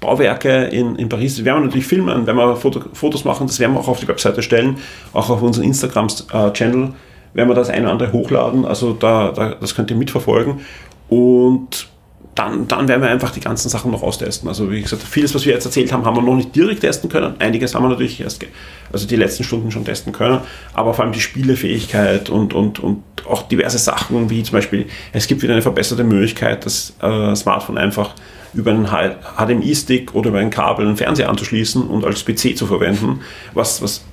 Bauwerke 0.00 0.64
in, 0.64 0.96
in 0.96 1.08
Paris. 1.08 1.36
Das 1.36 1.44
werden 1.44 1.60
wir 1.60 1.66
natürlich 1.66 1.86
filmen, 1.86 2.26
wenn 2.26 2.36
wir 2.36 2.56
Foto, 2.56 2.80
Fotos 2.92 3.24
machen, 3.24 3.46
das 3.46 3.58
werden 3.58 3.74
wir 3.74 3.80
auch 3.80 3.88
auf 3.88 4.00
die 4.00 4.08
Webseite 4.08 4.42
stellen, 4.42 4.78
auch 5.12 5.30
auf 5.30 5.42
unseren 5.42 5.64
Instagram-Channel 5.64 6.92
werden 7.34 7.48
wir 7.48 7.54
das 7.54 7.68
eine 7.68 7.82
oder 7.82 7.92
andere 7.92 8.12
hochladen. 8.12 8.64
Also 8.64 8.92
da, 8.92 9.32
da, 9.32 9.54
das 9.54 9.74
könnt 9.74 9.90
ihr 9.90 9.96
mitverfolgen. 9.96 10.60
Und 11.08 11.88
dann, 12.34 12.68
dann 12.68 12.86
werden 12.86 13.02
wir 13.02 13.10
einfach 13.10 13.30
die 13.30 13.40
ganzen 13.40 13.68
Sachen 13.68 13.90
noch 13.90 14.02
austesten. 14.02 14.48
Also 14.48 14.70
wie 14.70 14.80
gesagt, 14.80 15.02
vieles, 15.02 15.34
was 15.34 15.44
wir 15.44 15.52
jetzt 15.52 15.64
erzählt 15.64 15.92
haben, 15.92 16.04
haben 16.04 16.16
wir 16.16 16.22
noch 16.22 16.36
nicht 16.36 16.54
direkt 16.54 16.82
testen 16.82 17.10
können. 17.10 17.34
Einiges 17.40 17.74
haben 17.74 17.82
wir 17.82 17.88
natürlich 17.88 18.20
erst, 18.20 18.44
also 18.92 19.08
die 19.08 19.16
letzten 19.16 19.42
Stunden 19.42 19.72
schon 19.72 19.84
testen 19.84 20.12
können. 20.12 20.40
Aber 20.72 20.94
vor 20.94 21.04
allem 21.04 21.12
die 21.12 21.20
Spielefähigkeit 21.20 22.30
und, 22.30 22.54
und, 22.54 22.78
und 22.78 23.02
auch 23.28 23.42
diverse 23.42 23.78
Sachen, 23.78 24.30
wie 24.30 24.42
zum 24.44 24.52
Beispiel, 24.52 24.86
es 25.12 25.26
gibt 25.26 25.42
wieder 25.42 25.52
eine 25.52 25.62
verbesserte 25.62 26.04
Möglichkeit, 26.04 26.64
das 26.64 26.94
äh, 27.02 27.34
Smartphone 27.34 27.76
einfach 27.76 28.14
über 28.54 28.70
einen 28.70 28.86
HDMI-Stick 28.86 30.14
oder 30.14 30.30
über 30.30 30.38
ein 30.38 30.50
Kabel 30.50 30.86
einen 30.86 30.96
Fernseher 30.96 31.28
anzuschließen 31.28 31.82
und 31.82 32.04
als 32.04 32.24
PC 32.24 32.56
zu 32.56 32.66
verwenden, 32.66 33.20
was, 33.54 33.82
was 33.82 34.04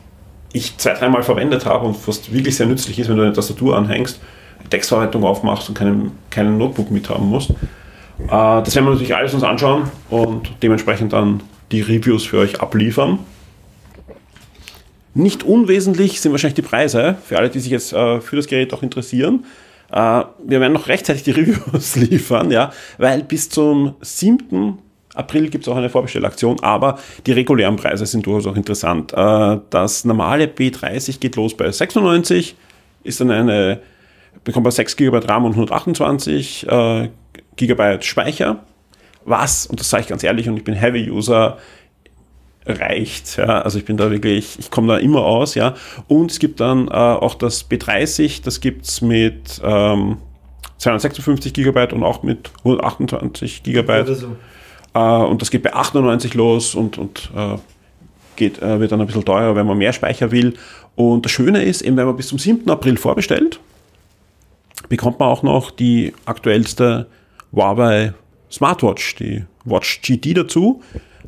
ich 0.54 0.78
zwei, 0.78 0.94
dreimal 0.94 1.24
verwendet 1.24 1.66
habe 1.66 1.86
und 1.86 2.08
was 2.08 2.32
wirklich 2.32 2.56
sehr 2.56 2.66
nützlich 2.66 3.00
ist, 3.00 3.10
wenn 3.10 3.18
du 3.18 3.24
eine 3.24 3.34
Tastatur 3.34 3.78
anhängst, 3.78 4.20
Textverarbeitung 4.70 5.24
aufmachst 5.24 5.70
und 5.70 5.76
keinen, 5.76 6.12
keinen 6.30 6.58
Notebook 6.58 6.92
mit 6.92 7.10
haben 7.10 7.28
musst. 7.28 7.52
Äh, 7.52 7.56
das 8.28 8.76
werden 8.76 8.86
wir 8.86 8.92
natürlich 8.92 9.16
alles 9.16 9.34
uns 9.34 9.44
anschauen 9.44 9.84
und 10.10 10.52
dementsprechend 10.62 11.14
dann 11.14 11.42
die 11.72 11.82
Reviews 11.82 12.26
für 12.26 12.40
euch 12.40 12.62
abliefern. 12.62 13.20
Nicht 15.14 15.44
unwesentlich 15.44 16.20
sind 16.20 16.32
wahrscheinlich 16.32 16.56
die 16.56 16.62
Preise, 16.62 17.16
für 17.26 17.38
alle, 17.38 17.50
die 17.50 17.60
sich 17.60 17.72
jetzt 17.72 17.94
äh, 17.94 18.20
für 18.20 18.36
das 18.36 18.48
Gerät 18.48 18.74
auch 18.74 18.84
interessieren. 18.84 19.46
Äh, 19.92 20.24
wir 20.44 20.60
werden 20.60 20.74
noch 20.74 20.88
rechtzeitig 20.88 21.24
die 21.24 21.32
Reviews 21.40 21.96
liefern, 21.96 22.52
ja, 22.52 22.72
weil 22.98 23.24
bis 23.24 23.50
zum 23.50 23.96
7. 24.02 24.80
April 25.14 25.50
gibt 25.50 25.66
es 25.66 25.72
auch 25.72 25.78
eine 25.78 25.90
Vorbestellaktion, 25.90 26.62
aber 26.62 27.00
die 27.26 27.32
regulären 27.32 27.78
Preise 27.78 28.06
sind 28.06 28.26
durchaus 28.26 28.48
auch 28.48 28.58
interessant. 28.58 29.14
das 29.14 30.04
normale 30.04 30.48
B30 30.48 31.22
geht 31.22 31.38
los 31.38 31.56
bei 31.56 31.72
96, 31.72 32.54
ist 33.06 33.22
dann 33.22 33.32
eine, 33.32 33.80
bekommt 34.44 34.66
man 34.66 34.72
6 34.72 34.98
GB 34.98 35.20
RAM 35.20 35.46
und 35.46 35.52
128 35.52 36.68
Gigabyte 37.56 38.04
Speicher, 38.04 38.66
was, 39.24 39.68
und 39.68 39.80
das 39.80 39.90
sage 39.90 40.04
ich 40.04 40.10
ganz 40.10 40.22
ehrlich, 40.24 40.50
und 40.50 40.58
ich 40.58 40.66
bin 40.66 40.74
Heavy-User, 40.74 41.58
reicht. 42.66 43.38
Ja. 43.38 43.61
Also 43.61 43.78
ich 43.78 43.86
bin 43.86 43.97
da 43.97 44.11
wirklich, 44.11 44.57
ich 44.59 44.72
komme 44.72 44.88
da 44.88 44.97
immer 44.97 45.24
aus, 45.24 45.55
ja. 45.55 45.76
Und 46.07 46.32
es 46.32 46.39
gibt 46.39 46.59
dann 46.59 46.88
äh, 46.88 46.91
auch 46.91 47.36
das 47.36 47.70
B30, 47.70 48.43
das 48.43 48.59
gibt 48.59 48.86
es 48.86 49.01
mit 49.01 49.61
ähm, 49.63 50.18
256 50.78 51.53
GB 51.53 51.93
und 51.93 52.03
auch 52.03 52.24
mit 52.24 52.51
128 52.59 53.63
GB. 53.63 54.13
So. 54.13 54.36
Äh, 54.93 54.99
und 54.99 55.41
das 55.41 55.51
geht 55.51 55.63
bei 55.63 55.74
98 55.74 56.34
los 56.34 56.76
und, 56.76 56.97
und 56.97 57.32
äh, 57.36 57.57
geht, 58.36 58.61
äh, 58.61 58.80
wird 58.80 58.91
dann 58.91 59.01
ein 59.01 59.07
bisschen 59.07 59.26
teurer, 59.26 59.55
wenn 59.55 59.68
man 59.68 59.78
mehr 59.78 59.93
Speicher 59.93 60.32
will. 60.32 60.55
Und 60.95 61.26
das 61.26 61.32
Schöne 61.32 61.63
ist, 61.63 61.82
eben 61.82 61.97
wenn 61.97 62.05
man 62.05 62.16
bis 62.16 62.28
zum 62.28 62.39
7. 62.39 62.70
April 62.70 62.97
vorbestellt, 62.97 63.59
bekommt 64.89 65.20
man 65.20 65.30
auch 65.30 65.43
noch 65.43 65.72
die 65.72 66.13
aktuellste 66.26 67.07
Huawei 67.51 68.13
Smartwatch, 68.51 69.16
die 69.16 69.43
Watch 69.66 70.01
GT 70.01 70.38
dazu. 70.38 70.82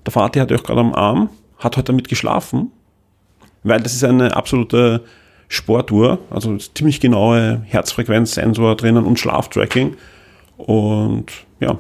Der 0.08 0.14
Vater 0.14 0.39
hat 0.39 0.53
auch 0.53 0.64
gerade 0.64 0.80
am 0.80 0.95
Arm, 0.95 1.30
hat 1.60 1.76
heute 1.76 1.88
damit 1.88 2.08
geschlafen, 2.08 2.72
weil 3.64 3.82
das 3.82 3.93
ist 3.93 4.05
eine 4.05 4.38
absolute 4.38 5.03
Sportuhr, 5.49 6.20
also 6.30 6.55
ziemlich 6.55 7.01
genaue 7.01 7.62
Herzfrequenzsensor 7.66 8.78
drinnen 8.78 9.03
und 9.03 9.20
Schlaftracking. 9.20 9.97
Und 10.55 11.26
ja, 11.60 11.78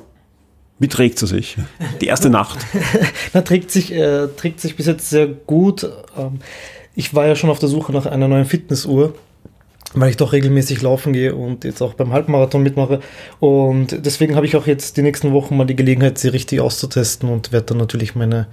wie 0.77 0.89
trägt 0.89 1.19
sie 1.19 1.27
sich? 1.27 1.55
Die 2.01 2.07
erste 2.07 2.29
Nacht. 2.29 2.59
Na, 3.33 3.43
trägt 3.43 3.71
sich, 3.71 3.93
äh, 3.93 4.27
trägt 4.35 4.59
sich 4.59 4.75
bis 4.75 4.87
jetzt 4.87 5.09
sehr 5.09 5.27
gut. 5.27 5.89
Ähm, 6.17 6.39
ich 6.95 7.15
war 7.15 7.27
ja 7.27 7.35
schon 7.37 7.49
auf 7.49 7.59
der 7.59 7.69
Suche 7.69 7.93
nach 7.93 8.07
einer 8.07 8.27
neuen 8.27 8.43
Fitnessuhr 8.45 9.15
weil 9.99 10.09
ich 10.09 10.17
doch 10.17 10.33
regelmäßig 10.33 10.81
laufen 10.81 11.13
gehe 11.13 11.35
und 11.35 11.63
jetzt 11.63 11.81
auch 11.81 11.93
beim 11.93 12.13
Halbmarathon 12.13 12.63
mitmache. 12.63 12.99
Und 13.39 14.05
deswegen 14.05 14.35
habe 14.35 14.45
ich 14.45 14.55
auch 14.55 14.67
jetzt 14.67 14.97
die 14.97 15.01
nächsten 15.01 15.33
Wochen 15.33 15.57
mal 15.57 15.65
die 15.65 15.75
Gelegenheit, 15.75 16.17
sie 16.17 16.29
richtig 16.29 16.61
auszutesten 16.61 17.29
und 17.29 17.51
werde 17.51 17.67
dann 17.67 17.77
natürlich 17.77 18.15
meine 18.15 18.47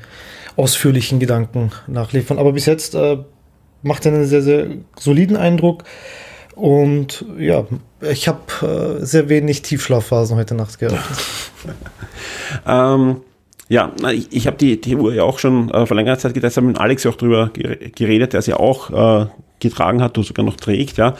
ausführlichen 0.56 1.18
Gedanken 1.18 1.70
nachliefern. 1.86 2.38
Aber 2.38 2.52
bis 2.52 2.66
jetzt 2.66 2.94
äh, 2.94 3.18
macht 3.82 4.06
er 4.06 4.12
einen 4.12 4.26
sehr, 4.26 4.42
sehr 4.42 4.68
soliden 4.98 5.36
Eindruck. 5.36 5.84
Und 6.54 7.24
ja, 7.38 7.66
ich 8.00 8.28
habe 8.28 8.98
äh, 9.00 9.04
sehr 9.04 9.28
wenig 9.28 9.62
Tiefschlafphasen 9.62 10.36
heute 10.36 10.54
Nacht 10.54 10.78
gehabt. 10.78 11.00
ähm, 12.66 13.22
ja, 13.68 13.92
ich, 14.12 14.28
ich 14.30 14.46
habe 14.46 14.56
die, 14.56 14.80
die 14.80 14.94
Uhr 14.94 15.14
ja 15.14 15.24
auch 15.24 15.38
schon 15.38 15.70
äh, 15.70 15.86
vor 15.86 15.96
längerer 15.96 16.18
Zeit 16.18 16.34
getestet, 16.34 16.58
habe 16.58 16.68
mit 16.68 16.78
Alex 16.78 17.04
ja 17.04 17.10
auch 17.10 17.16
drüber 17.16 17.50
geredet, 17.52 18.34
der 18.34 18.42
sie 18.42 18.54
auch 18.54 18.90
äh, 18.90 19.26
getragen 19.60 20.02
hat 20.02 20.16
oder 20.18 20.26
sogar 20.26 20.44
noch 20.44 20.56
trägt, 20.56 20.96
ja, 20.96 21.14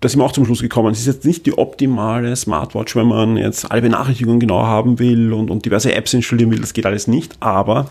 da 0.00 0.08
sind 0.08 0.20
wir 0.20 0.24
auch 0.24 0.32
zum 0.32 0.44
Schluss 0.44 0.60
gekommen. 0.60 0.92
Es 0.92 1.00
ist 1.00 1.06
jetzt 1.06 1.24
nicht 1.24 1.46
die 1.46 1.56
optimale 1.56 2.36
Smartwatch, 2.36 2.94
wenn 2.96 3.06
man 3.06 3.36
jetzt 3.36 3.70
alle 3.70 3.82
Benachrichtigungen 3.82 4.40
genau 4.40 4.62
haben 4.62 4.98
will 4.98 5.32
und, 5.32 5.50
und 5.50 5.64
diverse 5.64 5.94
Apps 5.94 6.14
installieren 6.14 6.50
will, 6.50 6.60
das 6.60 6.74
geht 6.74 6.86
alles 6.86 7.06
nicht, 7.06 7.36
aber 7.40 7.90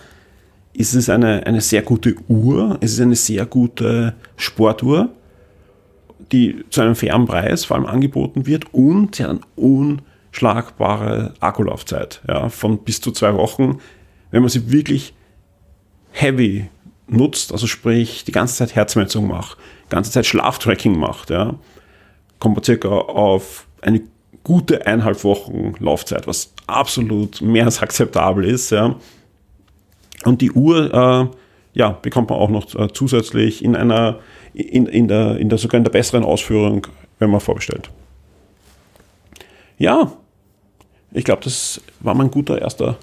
es 0.77 0.93
ist 0.93 1.09
eine, 1.09 1.45
eine 1.47 1.61
sehr 1.61 1.81
gute 1.81 2.15
Uhr, 2.27 2.77
es 2.81 2.93
ist 2.93 3.01
eine 3.01 3.15
sehr 3.15 3.45
gute 3.45 4.13
Sportuhr, 4.35 5.09
die 6.31 6.63
zu 6.69 6.81
einem 6.81 6.95
fairen 6.95 7.25
Preis 7.25 7.65
vor 7.65 7.77
allem 7.77 7.85
angeboten 7.85 8.45
wird 8.45 8.73
und 8.73 9.15
sie 9.15 9.23
hat 9.23 9.31
eine 9.31 9.39
unschlagbare 9.55 11.33
Akkulaufzeit 11.39 12.21
ja, 12.27 12.49
von 12.49 12.79
bis 12.79 13.01
zu 13.01 13.11
zwei 13.11 13.33
Wochen, 13.35 13.79
wenn 14.31 14.41
man 14.41 14.49
sie 14.49 14.71
wirklich 14.71 15.13
heavy 16.11 16.69
nutzt, 17.07 17.51
also 17.51 17.67
sprich 17.67 18.23
die 18.23 18.31
ganze 18.31 18.55
Zeit 18.55 18.75
Herzmessung 18.75 19.27
macht, 19.27 19.57
die 19.85 19.89
ganze 19.89 20.11
Zeit 20.11 20.25
Schlaftracking 20.25 20.97
macht, 20.97 21.29
ja, 21.29 21.55
kommt 22.39 22.55
man 22.55 22.63
circa 22.63 22.89
auf 22.89 23.67
eine 23.81 24.01
gute 24.43 24.85
eineinhalb 24.85 25.23
Wochen 25.23 25.73
Laufzeit, 25.79 26.27
was 26.27 26.53
absolut 26.67 27.41
mehr 27.41 27.65
als 27.65 27.81
akzeptabel 27.81 28.45
ist. 28.45 28.69
Ja. 28.69 28.95
Und 30.23 30.41
die 30.41 30.51
Uhr 30.51 30.93
äh, 30.93 31.37
ja, 31.73 31.89
bekommt 31.89 32.29
man 32.29 32.39
auch 32.39 32.49
noch 32.49 32.73
äh, 32.75 32.87
zusätzlich 32.93 33.63
in 33.63 33.75
einer, 33.75 34.19
in, 34.53 34.85
in, 34.85 35.07
der, 35.07 35.37
in 35.37 35.49
der 35.49 35.57
sogar 35.57 35.77
in 35.77 35.83
der 35.83 35.91
besseren 35.91 36.23
Ausführung, 36.23 36.87
wenn 37.19 37.29
man 37.29 37.41
vorbestellt. 37.41 37.89
Ja, 39.77 40.13
ich 41.11 41.25
glaube, 41.25 41.43
das 41.43 41.81
war 41.99 42.15
mein 42.15 42.31
guter 42.31 42.61
erster 42.61 42.97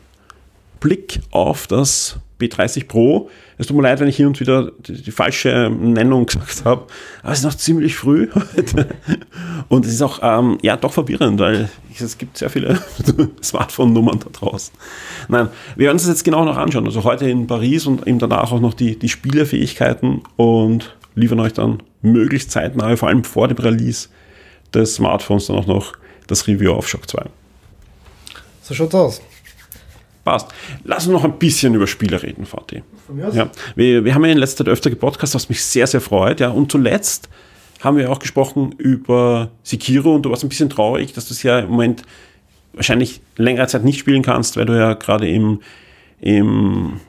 Blick 0.80 1.20
auf 1.30 1.66
das 1.66 2.18
B30 2.42 2.86
Pro. 2.86 3.30
Es 3.58 3.66
tut 3.66 3.76
mir 3.76 3.82
leid, 3.82 4.00
wenn 4.00 4.08
ich 4.08 4.16
hin 4.16 4.26
und 4.26 4.40
wieder 4.40 4.72
die, 4.86 5.00
die 5.00 5.10
falsche 5.10 5.70
Nennung 5.70 6.26
gesagt 6.26 6.64
habe, 6.64 6.86
aber 7.22 7.32
es 7.32 7.38
ist 7.38 7.44
noch 7.44 7.54
ziemlich 7.54 7.94
früh 7.96 8.28
heute. 8.34 8.88
Und 9.68 9.86
es 9.86 9.92
ist 9.92 10.02
auch, 10.02 10.20
ähm, 10.22 10.58
ja, 10.62 10.76
doch 10.76 10.92
verwirrend, 10.92 11.38
weil 11.40 11.68
es 11.98 12.18
gibt 12.18 12.38
sehr 12.38 12.50
viele 12.50 12.78
Smartphone-Nummern 13.42 14.20
da 14.20 14.28
draußen. 14.30 14.74
Nein, 15.28 15.48
wir 15.76 15.86
werden 15.86 15.94
uns 15.94 16.02
das 16.02 16.10
jetzt 16.10 16.24
genau 16.24 16.44
noch 16.44 16.56
anschauen. 16.56 16.86
Also 16.86 17.04
heute 17.04 17.28
in 17.28 17.46
Paris 17.46 17.86
und 17.86 18.06
eben 18.06 18.18
danach 18.18 18.52
auch 18.52 18.60
noch 18.60 18.74
die, 18.74 18.98
die 18.98 19.08
Spielerfähigkeiten 19.08 20.22
und 20.36 20.96
liefern 21.14 21.40
euch 21.40 21.52
dann 21.52 21.82
möglichst 22.02 22.50
zeitnah, 22.50 22.96
vor 22.96 23.08
allem 23.08 23.24
vor 23.24 23.48
dem 23.48 23.58
Release 23.58 24.08
des 24.74 24.96
Smartphones, 24.96 25.46
dann 25.46 25.56
auch 25.56 25.66
noch 25.66 25.92
das 26.26 26.46
Review 26.46 26.72
auf 26.72 26.88
Shock 26.88 27.08
2. 27.08 27.24
So 28.62 28.74
schaut's 28.74 28.94
aus. 28.94 29.22
Passt. 30.24 30.48
Lass 30.84 31.06
uns 31.06 31.12
noch 31.12 31.24
ein 31.24 31.38
bisschen 31.38 31.74
über 31.74 31.86
Spiele 31.86 32.22
reden, 32.22 32.46
Vati. 32.46 32.82
Ja, 33.32 33.50
wir, 33.74 34.04
wir 34.04 34.14
haben 34.14 34.24
ja 34.24 34.30
in 34.30 34.38
letzter 34.38 34.64
Zeit 34.64 34.72
öfter 34.72 34.90
gepodcast, 34.90 35.34
was 35.34 35.48
mich 35.48 35.64
sehr, 35.64 35.86
sehr 35.86 36.00
freut. 36.00 36.38
Ja, 36.38 36.50
und 36.50 36.70
zuletzt 36.70 37.28
haben 37.80 37.96
wir 37.96 38.10
auch 38.10 38.20
gesprochen 38.20 38.72
über 38.78 39.50
Sekiro 39.64 40.14
und 40.14 40.22
du 40.22 40.30
warst 40.30 40.44
ein 40.44 40.48
bisschen 40.48 40.70
traurig, 40.70 41.12
dass 41.12 41.26
du 41.26 41.34
es 41.34 41.42
ja 41.42 41.58
im 41.58 41.70
Moment 41.70 42.02
wahrscheinlich 42.72 43.20
längere 43.36 43.66
Zeit 43.66 43.84
nicht 43.84 43.98
spielen 43.98 44.22
kannst, 44.22 44.56
weil 44.56 44.66
du 44.66 44.78
ja 44.78 44.94
gerade 44.94 45.28
im, 45.28 45.60
im 46.20 47.00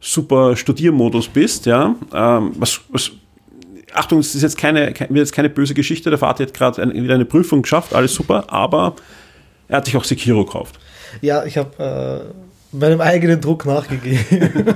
super 0.00 0.56
Studiermodus 0.56 1.28
bist, 1.28 1.66
ja. 1.66 1.94
Ähm, 2.12 2.52
was, 2.56 2.80
was, 2.88 3.12
Achtung, 3.94 4.18
es 4.20 4.34
ist 4.34 4.42
jetzt 4.42 4.56
keine, 4.58 4.86
wird 4.86 5.10
jetzt 5.10 5.32
keine 5.32 5.50
böse 5.50 5.74
Geschichte, 5.74 6.08
der 6.08 6.18
Vater 6.18 6.44
hat 6.44 6.54
gerade 6.54 6.94
wieder 6.94 7.14
eine 7.14 7.26
Prüfung 7.26 7.62
geschafft, 7.62 7.94
alles 7.94 8.14
super, 8.14 8.46
aber 8.48 8.96
er 9.68 9.76
hat 9.76 9.84
sich 9.84 9.96
auch 9.96 10.04
Sekiro 10.04 10.44
gekauft. 10.44 10.78
Ja, 11.20 11.44
ich 11.44 11.58
habe 11.58 12.32
äh, 12.72 12.76
meinem 12.76 13.00
eigenen 13.00 13.40
Druck 13.40 13.66
nachgegeben. 13.66 14.74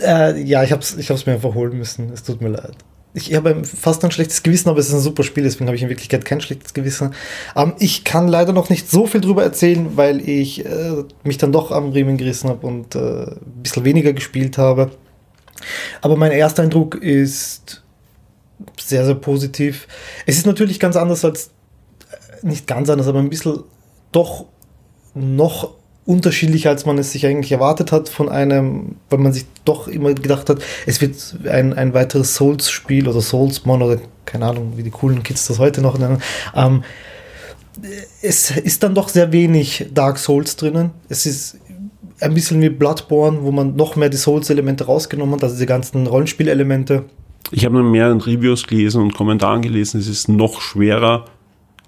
äh, 0.00 0.40
ja, 0.42 0.62
ich 0.62 0.72
habe 0.72 0.82
es 0.82 0.96
ich 0.96 1.26
mir 1.26 1.34
einfach 1.34 1.54
holen 1.54 1.76
müssen. 1.76 2.12
Es 2.12 2.22
tut 2.22 2.40
mir 2.40 2.48
leid. 2.48 2.74
Ich 3.14 3.34
habe 3.34 3.64
fast 3.64 4.04
ein 4.04 4.10
schlechtes 4.10 4.42
Gewissen, 4.42 4.68
aber 4.68 4.78
es 4.78 4.88
ist 4.88 4.94
ein 4.94 5.00
super 5.00 5.22
Spiel, 5.22 5.44
deswegen 5.44 5.68
habe 5.68 5.76
ich 5.76 5.82
in 5.82 5.88
Wirklichkeit 5.88 6.26
kein 6.26 6.42
schlechtes 6.42 6.74
Gewissen. 6.74 7.14
Ähm, 7.54 7.72
ich 7.78 8.04
kann 8.04 8.28
leider 8.28 8.52
noch 8.52 8.68
nicht 8.68 8.90
so 8.90 9.06
viel 9.06 9.22
drüber 9.22 9.42
erzählen, 9.42 9.96
weil 9.96 10.20
ich 10.28 10.66
äh, 10.66 11.04
mich 11.24 11.38
dann 11.38 11.50
doch 11.50 11.72
am 11.72 11.92
Riemen 11.92 12.18
gerissen 12.18 12.50
habe 12.50 12.66
und 12.66 12.94
äh, 12.94 12.98
ein 12.98 13.62
bisschen 13.62 13.84
weniger 13.84 14.12
gespielt 14.12 14.58
habe. 14.58 14.90
Aber 16.02 16.16
mein 16.16 16.32
erster 16.32 16.62
Eindruck 16.62 16.96
ist 16.96 17.82
sehr, 18.78 19.06
sehr 19.06 19.14
positiv. 19.14 19.88
Es 20.26 20.36
ist 20.36 20.46
natürlich 20.46 20.78
ganz 20.78 20.96
anders 20.96 21.24
als, 21.24 21.50
äh, 22.10 22.46
nicht 22.46 22.66
ganz 22.66 22.90
anders, 22.90 23.08
aber 23.08 23.20
ein 23.20 23.30
bisschen 23.30 23.60
doch 24.12 24.44
noch 25.16 25.70
unterschiedlicher, 26.04 26.70
als 26.70 26.86
man 26.86 26.98
es 26.98 27.12
sich 27.12 27.26
eigentlich 27.26 27.50
erwartet 27.50 27.90
hat 27.90 28.08
von 28.08 28.28
einem, 28.28 28.96
weil 29.10 29.18
man 29.18 29.32
sich 29.32 29.44
doch 29.64 29.88
immer 29.88 30.14
gedacht 30.14 30.48
hat, 30.48 30.58
es 30.86 31.00
wird 31.00 31.16
ein, 31.50 31.72
ein 31.72 31.94
weiteres 31.94 32.36
Souls-Spiel 32.36 33.08
oder 33.08 33.20
Soulsmon 33.20 33.82
oder 33.82 33.98
keine 34.24 34.46
Ahnung, 34.46 34.74
wie 34.76 34.84
die 34.84 34.90
coolen 34.90 35.22
Kids 35.22 35.46
das 35.48 35.58
heute 35.58 35.80
noch 35.82 35.98
nennen. 35.98 36.22
Ähm, 36.54 36.84
es 38.22 38.50
ist 38.52 38.82
dann 38.82 38.94
doch 38.94 39.08
sehr 39.08 39.32
wenig 39.32 39.86
Dark 39.92 40.18
Souls 40.18 40.56
drinnen. 40.56 40.92
Es 41.08 41.26
ist 41.26 41.58
ein 42.20 42.34
bisschen 42.34 42.60
wie 42.60 42.70
Bloodborne, 42.70 43.42
wo 43.42 43.50
man 43.50 43.76
noch 43.76 43.96
mehr 43.96 44.08
die 44.08 44.16
Souls-Elemente 44.16 44.84
rausgenommen 44.84 45.34
hat, 45.34 45.42
also 45.42 45.56
diese 45.56 45.66
ganzen 45.66 46.06
Rollenspielelemente. 46.06 47.04
Ich 47.50 47.64
habe 47.64 47.74
nur 47.74 47.84
mehr 47.84 48.14
Reviews 48.14 48.66
gelesen 48.66 49.02
und 49.02 49.14
Kommentaren 49.14 49.62
gelesen, 49.62 50.00
es 50.00 50.08
ist 50.08 50.28
noch 50.28 50.60
schwerer 50.60 51.26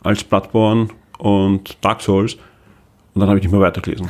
als 0.02 0.24
Bloodborne 0.24 0.88
und 1.18 1.76
Dark 1.80 2.02
Souls. 2.02 2.36
Und 3.18 3.22
dann 3.22 3.30
habe 3.30 3.40
ich 3.40 3.44
nicht 3.46 3.50
mehr 3.50 3.60
weitergelesen. 3.60 4.08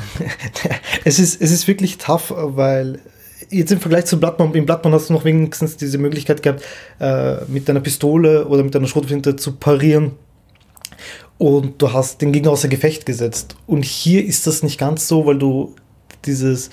es, 1.06 1.18
ist, 1.18 1.40
es 1.40 1.50
ist 1.50 1.66
wirklich 1.66 1.96
tough, 1.96 2.30
weil 2.36 3.00
jetzt 3.48 3.72
im 3.72 3.80
Vergleich 3.80 4.04
zu 4.04 4.20
Bloodborne, 4.20 4.52
im 4.52 4.66
Bloodborne 4.66 4.94
hast 4.94 5.08
du 5.08 5.14
noch 5.14 5.24
wenigstens 5.24 5.78
diese 5.78 5.96
Möglichkeit 5.96 6.42
gehabt, 6.42 6.62
äh, 7.00 7.42
mit 7.46 7.70
deiner 7.70 7.80
Pistole 7.80 8.46
oder 8.46 8.62
mit 8.62 8.74
deiner 8.74 8.86
Schrotflinte 8.86 9.36
zu 9.36 9.52
parieren. 9.52 10.12
Und 11.38 11.80
du 11.80 11.90
hast 11.90 12.20
den 12.20 12.32
Gegner 12.32 12.50
außer 12.50 12.68
Gefecht 12.68 13.06
gesetzt. 13.06 13.56
Und 13.66 13.86
hier 13.86 14.26
ist 14.26 14.46
das 14.46 14.62
nicht 14.62 14.78
ganz 14.78 15.08
so, 15.08 15.24
weil 15.24 15.38
du 15.38 15.74
dieses 16.26 16.68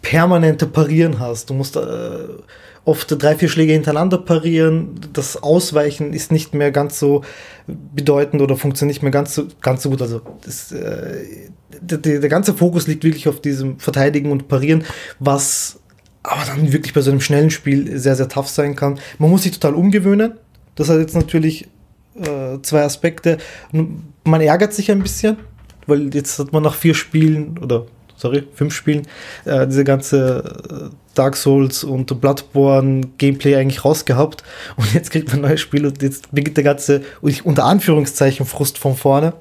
permanente 0.00 0.66
Parieren 0.66 1.20
hast. 1.20 1.50
Du 1.50 1.52
musst 1.52 1.76
äh, 1.76 1.80
oft 2.84 3.22
drei, 3.22 3.36
vier 3.36 3.48
Schläge 3.48 3.72
hintereinander 3.72 4.18
parieren. 4.18 5.00
Das 5.12 5.42
Ausweichen 5.42 6.12
ist 6.12 6.32
nicht 6.32 6.54
mehr 6.54 6.70
ganz 6.70 6.98
so 6.98 7.22
bedeutend 7.66 8.42
oder 8.42 8.56
funktioniert 8.56 8.94
nicht 8.94 9.02
mehr 9.02 9.12
ganz 9.12 9.34
so, 9.34 9.46
ganz 9.60 9.82
so 9.82 9.90
gut. 9.90 10.02
Also 10.02 10.22
das, 10.44 10.72
äh, 10.72 11.50
der, 11.80 11.98
der 11.98 12.28
ganze 12.28 12.54
Fokus 12.54 12.86
liegt 12.86 13.04
wirklich 13.04 13.28
auf 13.28 13.40
diesem 13.40 13.78
Verteidigen 13.78 14.32
und 14.32 14.48
Parieren, 14.48 14.84
was 15.18 15.78
aber 16.22 16.44
dann 16.44 16.72
wirklich 16.72 16.92
bei 16.92 17.00
so 17.00 17.10
einem 17.10 17.20
schnellen 17.20 17.50
Spiel 17.50 17.98
sehr, 17.98 18.16
sehr 18.16 18.28
tough 18.28 18.48
sein 18.48 18.76
kann. 18.76 18.98
Man 19.18 19.30
muss 19.30 19.42
sich 19.42 19.52
total 19.52 19.74
umgewöhnen. 19.74 20.34
Das 20.74 20.88
hat 20.88 20.98
jetzt 20.98 21.14
natürlich 21.14 21.68
äh, 22.14 22.60
zwei 22.62 22.82
Aspekte. 22.82 23.38
Man 23.72 24.40
ärgert 24.40 24.74
sich 24.74 24.90
ein 24.90 25.02
bisschen, 25.02 25.36
weil 25.86 26.14
jetzt 26.14 26.38
hat 26.38 26.52
man 26.52 26.62
nach 26.62 26.74
vier 26.74 26.94
Spielen 26.94 27.58
oder 27.58 27.86
sorry, 28.20 28.44
fünf 28.54 28.74
Spielen, 28.74 29.06
äh, 29.44 29.66
diese 29.66 29.84
ganze 29.84 30.90
äh, 30.92 30.94
Dark 31.14 31.36
Souls 31.36 31.84
und 31.84 32.20
Bloodborne 32.20 33.08
Gameplay 33.18 33.56
eigentlich 33.56 33.84
rausgehabt. 33.84 34.44
Und 34.76 34.92
jetzt 34.94 35.10
kriegt 35.10 35.28
man 35.28 35.38
ein 35.38 35.42
neues 35.42 35.60
Spiel 35.60 35.86
und 35.86 36.02
jetzt 36.02 36.30
beginnt 36.32 36.56
der 36.56 36.64
ganze, 36.64 37.02
unter 37.44 37.64
Anführungszeichen, 37.64 38.46
Frust 38.46 38.78
von 38.78 38.96
vorne. 38.96 39.32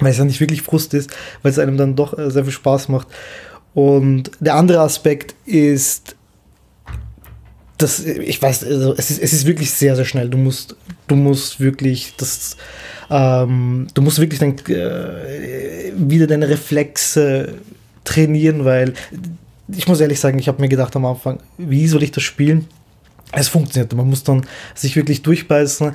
Weil 0.00 0.12
es 0.12 0.18
ja 0.18 0.24
nicht 0.24 0.40
wirklich 0.40 0.62
Frust 0.62 0.94
ist, 0.94 1.10
weil 1.42 1.50
es 1.50 1.58
einem 1.58 1.76
dann 1.76 1.96
doch 1.96 2.16
äh, 2.16 2.30
sehr 2.30 2.44
viel 2.44 2.52
Spaß 2.52 2.88
macht. 2.88 3.08
Und 3.74 4.30
der 4.40 4.54
andere 4.54 4.80
Aspekt 4.80 5.34
ist, 5.44 6.16
das, 7.78 8.04
ich 8.04 8.42
weiß, 8.42 8.64
also 8.64 8.94
es, 8.96 9.10
ist, 9.10 9.22
es 9.22 9.32
ist 9.32 9.46
wirklich 9.46 9.70
sehr, 9.70 9.94
sehr 9.94 10.04
schnell. 10.04 10.28
Du 10.28 10.36
musst, 10.36 10.76
du 11.06 11.14
musst 11.14 11.60
wirklich 11.60 12.14
das, 12.16 12.56
ähm, 13.08 13.86
du 13.94 14.02
musst 14.02 14.18
wirklich 14.20 14.40
dann 14.40 14.56
äh, 14.68 15.92
wieder 15.96 16.26
deine 16.26 16.48
Reflexe 16.48 17.54
trainieren, 18.08 18.64
weil 18.64 18.94
ich 19.68 19.86
muss 19.86 20.00
ehrlich 20.00 20.18
sagen, 20.18 20.38
ich 20.38 20.48
habe 20.48 20.60
mir 20.60 20.68
gedacht 20.68 20.96
am 20.96 21.04
Anfang, 21.04 21.40
wie 21.58 21.86
soll 21.86 22.02
ich 22.02 22.10
das 22.10 22.22
spielen? 22.22 22.66
Es 23.32 23.48
funktioniert, 23.48 23.92
man 23.94 24.08
muss 24.08 24.24
dann 24.24 24.46
sich 24.74 24.96
wirklich 24.96 25.22
durchbeißen. 25.22 25.92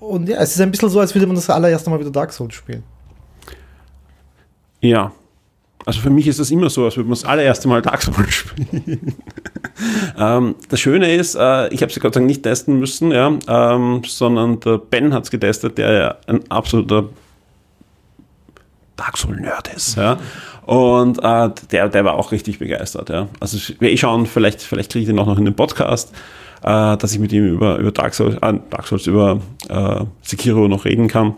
Und 0.00 0.28
ja, 0.28 0.38
es 0.38 0.54
ist 0.54 0.60
ein 0.60 0.70
bisschen 0.70 0.88
so, 0.88 1.00
als 1.00 1.14
würde 1.14 1.26
man 1.26 1.36
das 1.36 1.50
allererste 1.50 1.90
Mal 1.90 2.00
wieder 2.00 2.10
Dark 2.10 2.32
Souls 2.32 2.54
spielen. 2.54 2.82
Ja. 4.80 5.12
Also 5.84 6.00
für 6.00 6.10
mich 6.10 6.26
ist 6.26 6.40
das 6.40 6.50
immer 6.50 6.68
so, 6.68 6.84
als 6.84 6.96
würde 6.96 7.08
man 7.08 7.16
das 7.16 7.24
allererste 7.24 7.68
Mal 7.68 7.82
Dark 7.82 8.02
Souls 8.02 8.32
spielen. 8.34 9.14
ähm, 10.18 10.54
das 10.68 10.80
Schöne 10.80 11.14
ist, 11.14 11.34
äh, 11.34 11.68
ich 11.68 11.82
habe 11.82 11.92
sie 11.92 12.00
Gott 12.00 12.14
sei 12.14 12.20
Dank 12.20 12.26
nicht 12.26 12.42
testen 12.42 12.78
müssen, 12.80 13.12
ja, 13.12 13.38
ähm, 13.46 14.02
sondern 14.06 14.58
der 14.60 14.78
Ben 14.78 15.12
hat 15.12 15.24
es 15.24 15.30
getestet, 15.30 15.76
der 15.76 15.92
ja 15.92 16.16
ein 16.26 16.50
absoluter 16.50 17.10
Dark 18.96 19.16
Souls-Nerd 19.18 19.74
ist. 19.74 19.96
Ja. 19.96 20.18
Und 20.64 21.18
äh, 21.22 21.50
der, 21.70 21.88
der 21.88 22.04
war 22.04 22.14
auch 22.14 22.32
richtig 22.32 22.58
begeistert. 22.58 23.10
Ja. 23.10 23.28
Also 23.40 23.58
wir 23.78 23.90
eh 23.90 23.96
schauen, 23.96 24.26
vielleicht, 24.26 24.62
vielleicht 24.62 24.92
kriege 24.92 25.02
ich 25.02 25.08
den 25.08 25.18
auch 25.18 25.26
noch 25.26 25.38
in 25.38 25.44
den 25.44 25.54
Podcast, 25.54 26.12
äh, 26.62 26.96
dass 26.96 27.12
ich 27.12 27.18
mit 27.18 27.32
ihm 27.32 27.46
über, 27.46 27.78
über 27.78 27.92
Dark 27.92 28.14
Souls, 28.14 28.36
äh, 28.36 28.54
Dark 28.70 28.86
Souls 28.86 29.06
über 29.06 29.40
äh, 29.68 30.04
Sekiro 30.22 30.68
noch 30.68 30.84
reden 30.84 31.08
kann. 31.08 31.36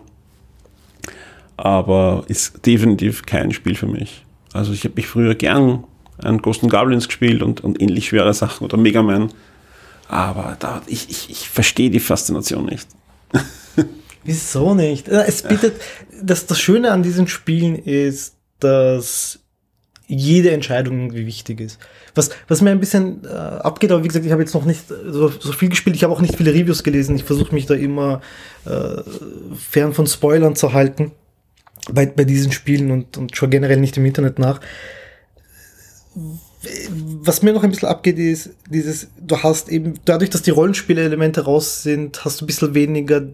Aber 1.56 2.24
ist 2.28 2.64
definitiv 2.64 3.26
kein 3.26 3.52
Spiel 3.52 3.74
für 3.74 3.86
mich. 3.86 4.24
Also 4.52 4.72
ich 4.72 4.84
habe 4.84 4.94
mich 4.94 5.08
früher 5.08 5.34
gern 5.34 5.84
an 6.22 6.38
Ghost 6.38 6.62
and 6.62 6.72
Goblins 6.72 7.08
gespielt 7.08 7.42
und, 7.42 7.62
und 7.62 7.80
ähnlich 7.82 8.08
schwere 8.08 8.32
Sachen 8.32 8.64
oder 8.64 8.76
Mega 8.76 9.02
Man. 9.02 9.30
Aber 10.08 10.56
da, 10.58 10.80
ich, 10.86 11.10
ich, 11.10 11.30
ich 11.30 11.48
verstehe 11.48 11.90
die 11.90 12.00
Faszination 12.00 12.66
nicht. 12.66 12.88
Wieso 14.24 14.74
nicht? 14.74 15.08
Es 15.08 15.42
bietet, 15.42 15.74
das, 16.22 16.46
das 16.46 16.60
Schöne 16.60 16.90
an 16.90 17.02
diesen 17.02 17.28
Spielen 17.28 17.76
ist, 17.76 18.34
dass 18.60 19.40
jede 20.08 20.50
Entscheidung 20.50 20.98
irgendwie 20.98 21.26
wichtig 21.26 21.60
ist. 21.60 21.78
Was, 22.14 22.30
was 22.48 22.62
mir 22.62 22.70
ein 22.70 22.80
bisschen 22.80 23.24
äh, 23.24 23.28
abgeht, 23.28 23.92
aber 23.92 24.02
wie 24.02 24.08
gesagt, 24.08 24.24
ich 24.24 24.32
habe 24.32 24.42
jetzt 24.42 24.54
noch 24.54 24.64
nicht 24.64 24.88
so, 24.88 25.28
so 25.28 25.52
viel 25.52 25.68
gespielt, 25.68 25.94
ich 25.94 26.02
habe 26.02 26.12
auch 26.12 26.22
nicht 26.22 26.36
viele 26.36 26.52
Reviews 26.52 26.82
gelesen, 26.82 27.14
ich 27.14 27.24
versuche 27.24 27.54
mich 27.54 27.66
da 27.66 27.74
immer 27.74 28.22
äh, 28.64 29.02
fern 29.54 29.92
von 29.92 30.06
Spoilern 30.06 30.56
zu 30.56 30.72
halten 30.72 31.12
bei, 31.92 32.06
bei 32.06 32.24
diesen 32.24 32.52
Spielen 32.52 32.90
und, 32.90 33.18
und 33.18 33.36
schon 33.36 33.50
generell 33.50 33.78
nicht 33.78 33.98
im 33.98 34.06
Internet 34.06 34.38
nach. 34.38 34.60
Was 37.22 37.42
mir 37.42 37.52
noch 37.52 37.62
ein 37.62 37.70
bisschen 37.70 37.88
abgeht, 37.88 38.18
ist 38.18 38.50
dieses, 38.68 39.08
du 39.20 39.42
hast 39.42 39.68
eben, 39.68 39.94
dadurch, 40.06 40.30
dass 40.30 40.42
die 40.42 40.50
Rollenspielelemente 40.50 41.44
raus 41.44 41.82
sind, 41.82 42.24
hast 42.24 42.40
du 42.40 42.44
ein 42.44 42.48
bisschen 42.48 42.74
weniger 42.74 43.28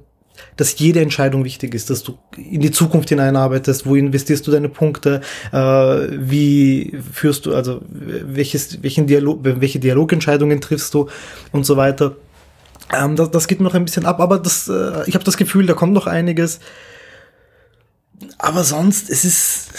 dass 0.57 0.79
jede 0.79 1.01
Entscheidung 1.01 1.45
wichtig 1.45 1.75
ist, 1.75 1.91
dass 1.91 2.03
du 2.03 2.19
in 2.37 2.61
die 2.61 2.71
Zukunft 2.71 3.09
hineinarbeitest, 3.09 3.87
wo 3.87 3.95
investierst 3.95 4.47
du 4.47 4.51
deine 4.51 4.69
Punkte, 4.69 5.21
äh, 5.53 5.57
wie 5.57 6.97
führst 7.13 7.47
du, 7.47 7.55
also 7.55 7.83
welches, 7.89 8.83
welchen 8.83 9.07
Dialog, 9.07 9.41
welche 9.43 9.79
Dialogentscheidungen 9.79 10.61
triffst 10.61 10.95
du 10.95 11.09
und 11.53 11.65
so 11.65 11.77
weiter. 11.77 12.17
Ähm, 12.93 13.17
das, 13.17 13.31
das 13.31 13.49
geht 13.49 13.61
noch 13.61 13.75
ein 13.75 13.85
bisschen 13.85 14.07
ab, 14.07 14.21
aber 14.21 14.39
das, 14.39 14.69
äh, 14.69 15.03
ich 15.07 15.15
habe 15.15 15.25
das 15.25 15.37
Gefühl, 15.37 15.67
da 15.67 15.75
kommt 15.75 15.93
noch 15.93 16.07
einiges. 16.07 16.61
Aber 18.39 18.63
sonst, 18.65 19.11
es 19.11 19.25
ist, 19.25 19.71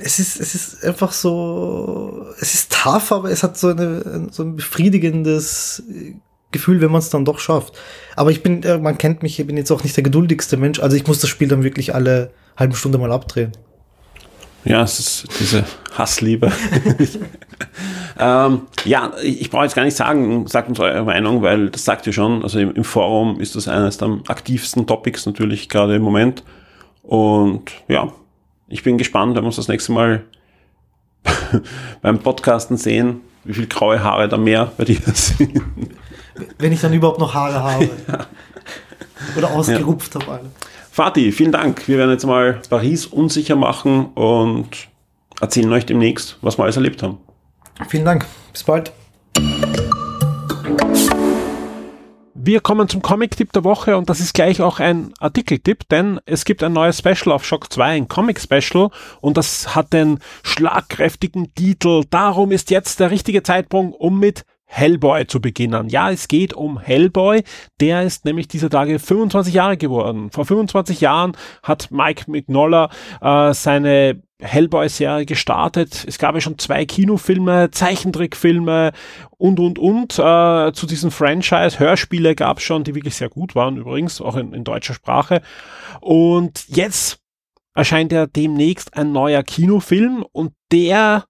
es 0.00 0.18
ist, 0.18 0.40
es 0.40 0.54
ist 0.54 0.84
einfach 0.84 1.12
so, 1.12 2.26
es 2.40 2.54
ist 2.54 2.72
tough, 2.72 3.12
aber 3.12 3.30
es 3.30 3.42
hat 3.42 3.56
so, 3.56 3.68
eine, 3.68 4.28
so 4.30 4.42
ein 4.42 4.56
befriedigendes 4.56 5.82
Gefühl, 6.54 6.80
wenn 6.80 6.90
man 6.90 7.00
es 7.00 7.10
dann 7.10 7.26
doch 7.26 7.38
schafft. 7.38 7.74
Aber 8.16 8.30
ich 8.30 8.42
bin, 8.42 8.62
äh, 8.62 8.78
man 8.78 8.96
kennt 8.96 9.22
mich, 9.22 9.38
ich 9.38 9.46
bin 9.46 9.58
jetzt 9.58 9.70
auch 9.70 9.82
nicht 9.82 9.96
der 9.96 10.04
geduldigste 10.04 10.56
Mensch, 10.56 10.80
also 10.80 10.96
ich 10.96 11.06
muss 11.06 11.18
das 11.18 11.28
Spiel 11.28 11.48
dann 11.48 11.62
wirklich 11.62 11.94
alle 11.94 12.30
halben 12.56 12.74
Stunde 12.74 12.96
mal 12.96 13.12
abdrehen. 13.12 13.52
Ja, 14.64 14.82
es 14.82 14.98
ist 14.98 15.28
diese 15.40 15.64
Hassliebe. 15.92 16.50
ähm, 18.18 18.62
ja, 18.84 19.12
ich 19.22 19.50
brauche 19.50 19.64
jetzt 19.64 19.74
gar 19.74 19.84
nicht 19.84 19.96
sagen, 19.96 20.46
sagt 20.46 20.70
uns 20.70 20.80
eure 20.80 21.04
Meinung, 21.04 21.42
weil 21.42 21.68
das 21.68 21.84
sagt 21.84 22.06
ihr 22.06 22.14
schon. 22.14 22.42
Also 22.42 22.58
im, 22.58 22.72
im 22.72 22.84
Forum 22.84 23.40
ist 23.40 23.56
das 23.56 23.68
eines 23.68 23.98
der 23.98 24.20
aktivsten 24.28 24.86
Topics 24.86 25.26
natürlich 25.26 25.68
gerade 25.68 25.96
im 25.96 26.02
Moment. 26.02 26.44
Und 27.02 27.72
ja, 27.88 28.10
ich 28.68 28.82
bin 28.82 28.96
gespannt, 28.96 29.36
wenn 29.36 29.42
wir 29.42 29.48
uns 29.48 29.56
das 29.56 29.68
nächste 29.68 29.92
Mal 29.92 30.24
beim 32.00 32.20
Podcasten 32.20 32.78
sehen, 32.78 33.20
wie 33.44 33.52
viel 33.52 33.66
graue 33.66 34.02
Haare 34.02 34.28
da 34.28 34.38
mehr 34.38 34.72
bei 34.78 34.84
dir 34.84 35.00
sind. 35.14 35.60
Wenn 36.58 36.72
ich 36.72 36.80
dann 36.80 36.92
überhaupt 36.92 37.18
noch 37.18 37.34
Haare 37.34 37.62
habe. 37.62 37.90
Ja. 38.08 38.26
Oder 39.38 39.52
ausgerupft 39.52 40.14
ja. 40.14 40.20
habe 40.20 40.32
alle. 40.32 40.50
Fatih, 40.90 41.32
vielen 41.32 41.52
Dank. 41.52 41.88
Wir 41.88 41.98
werden 41.98 42.10
jetzt 42.10 42.26
mal 42.26 42.60
Paris 42.68 43.06
unsicher 43.06 43.56
machen 43.56 44.06
und 44.14 44.88
erzählen 45.40 45.72
euch 45.72 45.86
demnächst, 45.86 46.36
was 46.42 46.58
wir 46.58 46.64
alles 46.64 46.76
erlebt 46.76 47.02
haben. 47.02 47.18
Vielen 47.88 48.04
Dank. 48.04 48.26
Bis 48.52 48.62
bald. 48.62 48.92
Wir 52.46 52.60
kommen 52.60 52.88
zum 52.88 53.00
Comic-Tipp 53.00 53.52
der 53.52 53.64
Woche 53.64 53.96
und 53.96 54.10
das 54.10 54.20
ist 54.20 54.34
gleich 54.34 54.60
auch 54.60 54.78
ein 54.78 55.14
Artikel-Tipp, 55.18 55.88
denn 55.88 56.20
es 56.26 56.44
gibt 56.44 56.62
ein 56.62 56.74
neues 56.74 56.98
Special 56.98 57.32
auf 57.32 57.42
Shock 57.42 57.72
2, 57.72 57.84
ein 57.86 58.08
Comic-Special 58.08 58.90
und 59.22 59.36
das 59.38 59.74
hat 59.74 59.94
den 59.94 60.18
schlagkräftigen 60.42 61.54
Titel 61.54 62.04
Darum 62.10 62.52
ist 62.52 62.70
jetzt 62.70 63.00
der 63.00 63.10
richtige 63.10 63.42
Zeitpunkt, 63.42 63.98
um 63.98 64.20
mit 64.20 64.44
Hellboy 64.74 65.26
zu 65.26 65.40
beginnen. 65.40 65.88
Ja, 65.88 66.10
es 66.10 66.26
geht 66.26 66.52
um 66.52 66.80
Hellboy. 66.80 67.44
Der 67.80 68.02
ist 68.02 68.24
nämlich 68.24 68.48
dieser 68.48 68.68
Tage 68.68 68.98
25 68.98 69.54
Jahre 69.54 69.76
geworden. 69.76 70.32
Vor 70.32 70.44
25 70.44 71.00
Jahren 71.00 71.36
hat 71.62 71.92
Mike 71.92 72.28
Mignola 72.28 72.90
äh, 73.20 73.54
seine 73.54 74.20
Hellboy-Serie 74.40 75.26
gestartet. 75.26 76.04
Es 76.08 76.18
gab 76.18 76.34
ja 76.34 76.40
schon 76.40 76.58
zwei 76.58 76.84
Kinofilme, 76.86 77.70
Zeichentrickfilme 77.70 78.90
und, 79.38 79.60
und, 79.60 79.78
und. 79.78 80.18
Äh, 80.18 80.72
zu 80.72 80.86
diesem 80.86 81.12
Franchise. 81.12 81.78
Hörspiele 81.78 82.34
gab 82.34 82.58
es 82.58 82.64
schon, 82.64 82.82
die 82.82 82.96
wirklich 82.96 83.14
sehr 83.14 83.28
gut 83.28 83.54
waren 83.54 83.76
übrigens, 83.76 84.20
auch 84.20 84.34
in, 84.34 84.52
in 84.52 84.64
deutscher 84.64 84.94
Sprache. 84.94 85.40
Und 86.00 86.64
jetzt 86.66 87.20
erscheint 87.74 88.10
ja 88.10 88.26
demnächst 88.26 88.96
ein 88.96 89.12
neuer 89.12 89.44
Kinofilm 89.44 90.24
und 90.32 90.52
der 90.72 91.26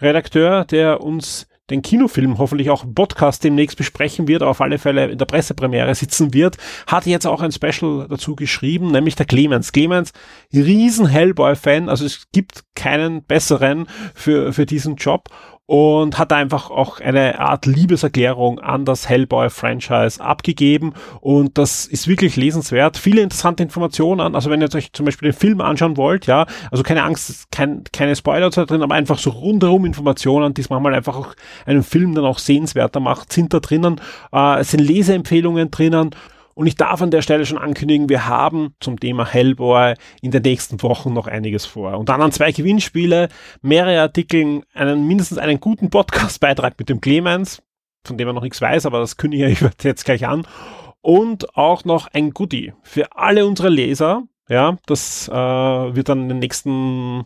Redakteur, 0.00 0.64
der 0.64 1.02
uns 1.02 1.46
den 1.70 1.82
Kinofilm 1.82 2.38
hoffentlich 2.38 2.70
auch 2.70 2.84
Podcast 2.94 3.42
demnächst 3.42 3.76
besprechen 3.76 4.28
wird, 4.28 4.42
auf 4.42 4.60
alle 4.60 4.78
Fälle 4.78 5.10
in 5.10 5.18
der 5.18 5.26
Pressepremiere 5.26 5.94
sitzen 5.94 6.32
wird, 6.32 6.56
hat 6.86 7.06
jetzt 7.06 7.26
auch 7.26 7.42
ein 7.42 7.52
Special 7.52 8.06
dazu 8.08 8.36
geschrieben, 8.36 8.92
nämlich 8.92 9.16
der 9.16 9.26
Clemens. 9.26 9.72
Clemens, 9.72 10.12
riesen 10.52 11.06
Hellboy-Fan, 11.06 11.88
also 11.88 12.04
es 12.04 12.26
gibt 12.32 12.64
keinen 12.74 13.24
besseren 13.24 13.86
für, 14.14 14.52
für 14.52 14.66
diesen 14.66 14.96
Job 14.96 15.28
und 15.66 16.16
hat 16.16 16.32
einfach 16.32 16.70
auch 16.70 17.00
eine 17.00 17.40
Art 17.40 17.66
Liebeserklärung 17.66 18.60
an 18.60 18.84
das 18.84 19.08
Hellboy-Franchise 19.08 20.20
abgegeben 20.20 20.94
und 21.20 21.58
das 21.58 21.86
ist 21.86 22.06
wirklich 22.06 22.36
lesenswert. 22.36 22.96
Viele 22.96 23.20
interessante 23.20 23.64
Informationen, 23.64 24.34
also 24.36 24.48
wenn 24.48 24.60
ihr 24.60 24.72
euch 24.72 24.92
zum 24.92 25.06
Beispiel 25.06 25.32
den 25.32 25.38
Film 25.38 25.60
anschauen 25.60 25.96
wollt, 25.96 26.26
ja, 26.26 26.46
also 26.70 26.84
keine 26.84 27.02
Angst, 27.02 27.50
kein, 27.50 27.82
keine 27.92 28.14
Spoiler 28.14 28.50
drin, 28.50 28.82
aber 28.82 28.94
einfach 28.94 29.18
so 29.18 29.30
rundherum 29.30 29.84
Informationen, 29.84 30.54
die 30.54 30.60
es 30.60 30.70
manchmal 30.70 30.94
einfach 30.94 31.16
auch 31.16 31.34
einen 31.66 31.82
Film 31.82 32.14
dann 32.14 32.24
auch 32.24 32.38
sehenswerter 32.38 33.00
macht, 33.00 33.32
sind 33.32 33.52
da 33.52 33.58
drinnen. 33.58 34.00
Äh, 34.32 34.60
es 34.60 34.70
sind 34.70 34.80
Leseempfehlungen 34.80 35.70
drinnen 35.70 36.10
und 36.56 36.66
ich 36.66 36.74
darf 36.74 37.02
an 37.02 37.10
der 37.10 37.20
Stelle 37.20 37.44
schon 37.44 37.58
ankündigen, 37.58 38.08
wir 38.08 38.26
haben 38.26 38.74
zum 38.80 38.98
Thema 38.98 39.26
Hellboy 39.26 39.94
in 40.22 40.30
den 40.30 40.40
nächsten 40.40 40.82
Wochen 40.82 41.12
noch 41.12 41.26
einiges 41.26 41.66
vor. 41.66 41.98
Und 41.98 42.08
dann 42.08 42.22
an 42.22 42.32
zwei 42.32 42.50
Gewinnspiele, 42.50 43.28
mehrere 43.60 44.00
Artikel, 44.00 44.62
einen, 44.72 45.06
mindestens 45.06 45.36
einen 45.36 45.60
guten 45.60 45.90
Podcast-Beitrag 45.90 46.78
mit 46.78 46.88
dem 46.88 47.02
Clemens, 47.02 47.62
von 48.06 48.16
dem 48.16 48.26
er 48.26 48.32
noch 48.32 48.42
nichts 48.42 48.62
weiß, 48.62 48.86
aber 48.86 49.00
das 49.00 49.18
kündige 49.18 49.46
ich 49.48 49.60
jetzt 49.82 50.06
gleich 50.06 50.26
an. 50.26 50.46
Und 51.02 51.54
auch 51.58 51.84
noch 51.84 52.08
ein 52.14 52.30
Goodie 52.30 52.72
für 52.82 53.14
alle 53.14 53.46
unsere 53.46 53.68
Leser. 53.68 54.22
Ja, 54.48 54.78
das 54.86 55.28
äh, 55.28 55.34
wird 55.34 56.08
dann 56.08 56.22
in 56.22 56.28
den 56.30 56.38
nächsten 56.38 57.24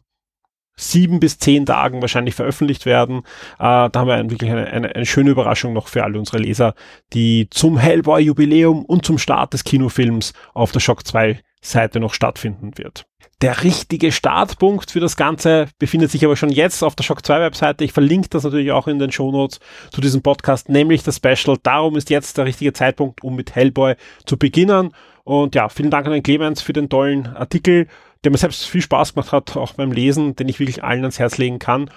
sieben 0.77 1.21
bis 1.21 1.39
zehn 1.39 1.67
Tagen 1.67 2.01
wahrscheinlich 2.01 2.35
veröffentlicht 2.35 2.87
werden. 2.87 3.19
Äh, 3.59 3.91
da 3.91 3.91
haben 3.95 4.09
wir 4.09 4.15
ein, 4.15 4.31
wirklich 4.31 4.51
eine, 4.51 4.67
eine, 4.67 4.95
eine, 4.95 5.07
schöne 5.07 5.31
Überraschung 5.31 5.73
noch 5.73 5.89
für 5.89 6.05
alle 6.05 6.19
unsere 6.19 6.39
Leser, 6.39 6.75
die 7.13 7.49
zum 7.51 7.79
Hellboy-Jubiläum 7.79 8.85
und 8.85 9.05
zum 9.05 9.19
Start 9.19 9.53
des 9.53 9.65
Kinofilms 9.65 10.33
auf 10.55 10.73
der 10.73 10.81
Shock 10.81 11.07
2 11.07 11.41
Seite 11.63 12.01
noch 12.01 12.15
stattfinden 12.15 12.73
wird. 12.79 13.05
Der 13.43 13.65
richtige 13.65 14.13
Startpunkt 14.13 14.91
für 14.91 15.01
das 15.01 15.17
Ganze 15.17 15.69
befindet 15.79 16.11
sich 16.11 16.25
aber 16.25 16.37
schon 16.37 16.51
jetzt 16.51 16.83
auf 16.83 16.95
der 16.95 17.05
Shock 17.05 17.25
2 17.25 17.41
Webseite. 17.41 17.85
Ich 17.85 17.93
verlinke 17.93 18.29
das 18.29 18.45
natürlich 18.45 18.73
auch 18.73 18.87
in 18.87 18.99
den 18.99 19.13
Shownotes 19.13 19.61
zu 19.91 20.01
diesem 20.03 20.21
Podcast, 20.21 20.69
nämlich 20.69 21.03
das 21.03 21.17
Special. 21.17 21.57
Darum 21.63 21.97
ist 21.97 22.11
jetzt 22.11 22.37
der 22.37 22.45
richtige 22.45 22.75
Zeitpunkt, 22.75 23.23
um 23.23 23.37
mit 23.37 23.55
Hellboy 23.55 23.95
zu 24.27 24.37
beginnen. 24.37 24.93
Und 25.25 25.55
ja, 25.55 25.69
vielen 25.69 25.91
Dank 25.91 26.07
an 26.07 26.13
den 26.13 26.23
Clemens 26.23 26.61
für 26.61 26.75
den 26.75 26.89
tollen 26.89 27.29
Artikel 27.29 27.87
der 28.25 28.31
mir 28.31 28.39
selbst 28.39 28.65
viel 28.67 28.83
Spaß 28.83 29.15
gemacht 29.15 29.33
hat, 29.33 29.57
auch 29.57 29.75
beim 29.75 29.93
Lesen, 29.93 30.37
den 30.37 30.49
ich 30.49 30.61
wirklich 30.61 30.85
allen 30.85 31.03
ans 31.03 31.19
Herz 31.19 31.39
legen 31.39 31.59
kann. 31.59 31.91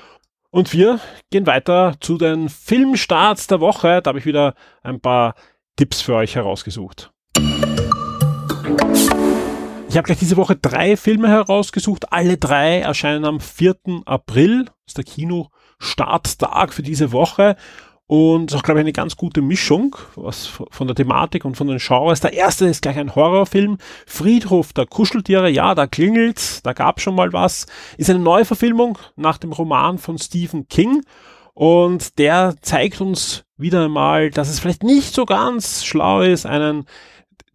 Und 0.51 0.71
wir 0.71 0.99
gehen 1.32 1.47
weiter 1.47 1.95
zu 1.99 2.17
den 2.17 2.47
Filmstarts 2.47 3.47
der 3.47 3.59
Woche. 3.59 4.01
Da 4.01 4.09
habe 4.09 4.19
ich 4.19 4.26
wieder 4.26 4.53
ein 4.84 4.99
paar 4.99 5.36
Tipps 5.76 6.01
für 6.01 6.15
euch 6.15 6.36
herausgesucht. 6.36 7.11
Ich 9.89 9.97
habe 9.97 10.05
gleich 10.05 10.19
diese 10.19 10.38
Woche 10.38 10.55
drei 10.55 10.97
Filme 10.97 11.28
herausgesucht. 11.28 12.11
Alle 12.11 12.38
drei 12.38 12.80
erscheinen 12.80 13.26
am 13.26 13.39
4. 13.39 13.76
April. 14.05 14.65
Das 14.65 14.74
ist 14.88 14.97
der 14.97 15.03
Kino-Starttag 15.03 16.74
für 16.74 16.84
diese 16.84 17.11
Woche. 17.11 17.55
Und 18.14 18.53
auch, 18.53 18.61
glaube 18.61 18.80
ich, 18.80 18.84
eine 18.84 18.93
ganz 18.93 19.18
gute 19.18 19.41
Mischung 19.41 19.95
was 20.16 20.45
von 20.45 20.86
der 20.86 20.95
Thematik 20.95 21.45
und 21.45 21.57
von 21.57 21.66
den 21.66 21.80
Genres. 21.80 22.20
Der 22.20 22.34
erste 22.34 22.68
ist 22.68 22.84
gleich 22.84 22.99
ein 22.99 23.16
Horrorfilm. 23.16 23.80
Friedhof 24.05 24.72
der 24.72 24.86
Kuscheltiere, 24.86 25.49
ja, 25.49 25.74
da 25.74 25.88
klingelt's, 25.88 26.61
da 26.61 26.74
gab's 26.74 27.01
schon 27.01 27.16
mal 27.16 27.34
was. 27.34 27.66
Ist 27.97 28.11
eine 28.11 28.20
Neuverfilmung 28.20 28.99
nach 29.16 29.39
dem 29.39 29.51
Roman 29.51 29.97
von 29.97 30.20
Stephen 30.20 30.68
King. 30.68 31.01
Und 31.55 32.20
der 32.20 32.53
zeigt 32.61 33.01
uns 33.01 33.45
wieder 33.57 33.86
einmal, 33.86 34.30
dass 34.30 34.47
es 34.47 34.59
vielleicht 34.59 34.84
nicht 34.84 35.16
so 35.16 35.26
ganz 35.26 35.84
schlau 35.84 36.22
ist, 36.22 36.45
einen 36.45 36.86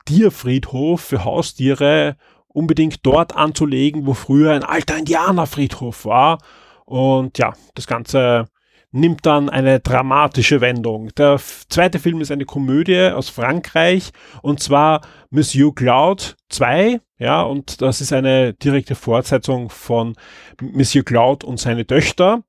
Tierfriedhof 0.06 1.00
für 1.02 1.24
Haustiere 1.24 2.16
unbedingt 2.48 3.06
dort 3.06 3.36
anzulegen, 3.36 4.08
wo 4.08 4.14
früher 4.14 4.54
ein 4.54 4.64
alter 4.64 4.98
Indianerfriedhof 4.98 6.04
war. 6.04 6.38
Und 6.84 7.38
ja, 7.38 7.52
das 7.76 7.86
Ganze 7.86 8.48
nimmt 8.90 9.26
dann 9.26 9.50
eine 9.50 9.80
dramatische 9.80 10.60
Wendung. 10.60 11.10
Der 11.16 11.38
zweite 11.68 11.98
Film 11.98 12.20
ist 12.20 12.30
eine 12.30 12.44
Komödie 12.44 13.10
aus 13.10 13.28
Frankreich 13.28 14.10
und 14.42 14.60
zwar 14.60 15.02
Monsieur 15.30 15.74
Cloud 15.74 16.36
2, 16.48 17.00
ja, 17.18 17.42
und 17.42 17.82
das 17.82 18.00
ist 18.00 18.12
eine 18.12 18.54
direkte 18.54 18.94
Fortsetzung 18.94 19.70
von 19.70 20.14
Monsieur 20.60 21.04
Cloud 21.04 21.44
und 21.44 21.58
seine 21.58 21.86
Töchter. 21.86 22.42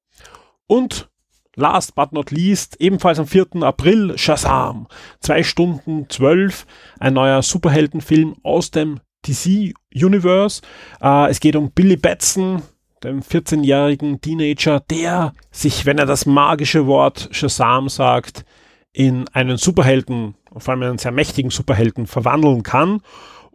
Und 0.67 1.09
last 1.55 1.95
but 1.95 2.13
not 2.13 2.31
least, 2.31 2.79
ebenfalls 2.79 3.19
am 3.19 3.27
4. 3.27 3.47
April, 3.61 4.17
Shazam. 4.17 4.87
Zwei 5.19 5.43
Stunden 5.43 6.07
zwölf, 6.09 6.65
ein 6.99 7.13
neuer 7.13 7.41
Superheldenfilm 7.41 8.35
aus 8.43 8.71
dem 8.71 8.99
DC 9.27 9.73
Universe. 9.93 10.61
Äh, 11.01 11.29
es 11.29 11.39
geht 11.39 11.55
um 11.55 11.71
Billy 11.71 11.97
Batson, 11.97 12.61
dem 13.03 13.21
14-jährigen 13.21 14.21
Teenager, 14.21 14.81
der 14.89 15.33
sich, 15.51 15.85
wenn 15.85 15.97
er 15.97 16.05
das 16.05 16.25
magische 16.25 16.87
Wort 16.87 17.29
Shazam 17.31 17.89
sagt, 17.89 18.45
in 18.91 19.27
einen 19.29 19.57
Superhelden, 19.57 20.35
vor 20.57 20.73
allem 20.73 20.83
einen 20.83 20.97
sehr 20.97 21.11
mächtigen 21.11 21.51
Superhelden 21.51 22.07
verwandeln 22.07 22.63
kann. 22.63 23.01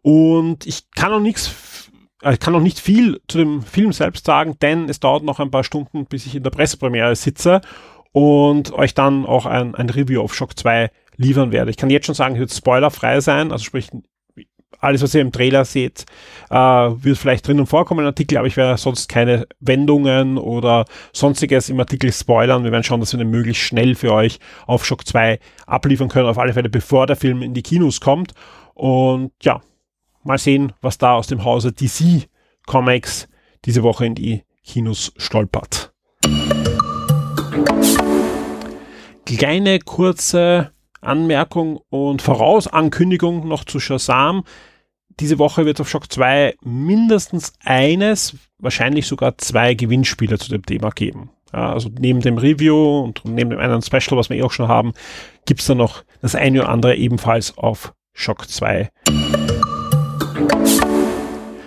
Und 0.02 0.66
ich 0.66 0.90
kann 0.92 1.10
noch 1.10 1.20
nichts, 1.20 1.90
äh, 2.22 2.34
ich 2.34 2.40
kann 2.40 2.52
noch 2.52 2.60
nicht 2.60 2.78
viel 2.78 3.20
zu 3.28 3.38
dem 3.38 3.62
Film 3.62 3.92
selbst 3.92 4.26
sagen, 4.26 4.56
denn 4.60 4.88
es 4.88 5.00
dauert 5.00 5.24
noch 5.24 5.40
ein 5.40 5.50
paar 5.50 5.64
Stunden, 5.64 6.06
bis 6.06 6.26
ich 6.26 6.34
in 6.34 6.42
der 6.42 6.50
Pressepremiere 6.50 7.16
sitze 7.16 7.60
und 8.12 8.72
euch 8.72 8.94
dann 8.94 9.26
auch 9.26 9.46
ein, 9.46 9.74
ein 9.74 9.90
Review 9.90 10.22
auf 10.22 10.34
Shock 10.34 10.58
2 10.58 10.90
liefern 11.16 11.52
werde. 11.52 11.70
Ich 11.70 11.76
kann 11.76 11.90
jetzt 11.90 12.06
schon 12.06 12.14
sagen, 12.14 12.34
es 12.34 12.40
wird 12.40 12.52
spoilerfrei 12.52 13.20
sein, 13.20 13.50
also 13.50 13.64
sprich 13.64 13.90
alles, 14.84 15.02
was 15.02 15.14
ihr 15.14 15.22
im 15.22 15.32
Trailer 15.32 15.64
seht, 15.64 16.04
äh, 16.50 16.56
wird 16.56 17.18
vielleicht 17.18 17.48
drinnen 17.48 17.66
vorkommen 17.66 18.00
im 18.00 18.06
Artikel, 18.06 18.38
aber 18.38 18.46
ich 18.46 18.56
werde 18.56 18.78
sonst 18.78 19.08
keine 19.08 19.46
Wendungen 19.60 20.38
oder 20.38 20.84
sonstiges 21.12 21.68
im 21.70 21.80
Artikel 21.80 22.12
spoilern. 22.12 22.64
Wir 22.64 22.72
werden 22.72 22.84
schauen, 22.84 23.00
dass 23.00 23.12
wir 23.12 23.18
den 23.18 23.30
möglichst 23.30 23.62
schnell 23.62 23.94
für 23.94 24.12
euch 24.12 24.38
auf 24.66 24.84
Shock 24.84 25.06
2 25.06 25.38
abliefern 25.66 26.08
können, 26.08 26.28
auf 26.28 26.38
alle 26.38 26.52
Fälle, 26.52 26.68
bevor 26.68 27.06
der 27.06 27.16
Film 27.16 27.42
in 27.42 27.54
die 27.54 27.62
Kinos 27.62 28.00
kommt. 28.00 28.34
Und 28.74 29.32
ja, 29.42 29.60
mal 30.22 30.38
sehen, 30.38 30.72
was 30.80 30.98
da 30.98 31.14
aus 31.14 31.26
dem 31.26 31.44
Hause 31.44 31.72
DC 31.72 32.28
Comics 32.66 33.28
diese 33.64 33.82
Woche 33.82 34.06
in 34.06 34.14
die 34.14 34.42
Kinos 34.64 35.12
stolpert. 35.16 35.92
Kleine 39.24 39.78
kurze 39.78 40.72
Anmerkung 41.00 41.80
und 41.90 42.22
Vorausankündigung 42.22 43.46
noch 43.46 43.64
zu 43.64 43.80
Shazam. 43.80 44.44
Diese 45.20 45.38
Woche 45.38 45.64
wird 45.64 45.80
auf 45.80 45.88
Shock 45.88 46.10
2 46.10 46.56
mindestens 46.62 47.52
eines, 47.64 48.34
wahrscheinlich 48.58 49.06
sogar 49.06 49.38
zwei 49.38 49.74
Gewinnspiele 49.74 50.38
zu 50.38 50.50
dem 50.50 50.66
Thema 50.66 50.90
geben. 50.90 51.30
Ja, 51.52 51.72
also 51.72 51.88
neben 52.00 52.20
dem 52.20 52.36
Review 52.36 53.00
und 53.00 53.24
neben 53.24 53.50
dem 53.50 53.60
einen 53.60 53.80
Special, 53.80 54.18
was 54.18 54.28
wir 54.28 54.38
eh 54.38 54.42
auch 54.42 54.50
schon 54.50 54.66
haben, 54.66 54.92
gibt 55.46 55.60
es 55.60 55.66
da 55.66 55.76
noch 55.76 56.02
das 56.20 56.34
eine 56.34 56.62
oder 56.62 56.68
andere 56.68 56.96
ebenfalls 56.96 57.56
auf 57.56 57.94
Shock 58.12 58.48
2. 58.48 58.90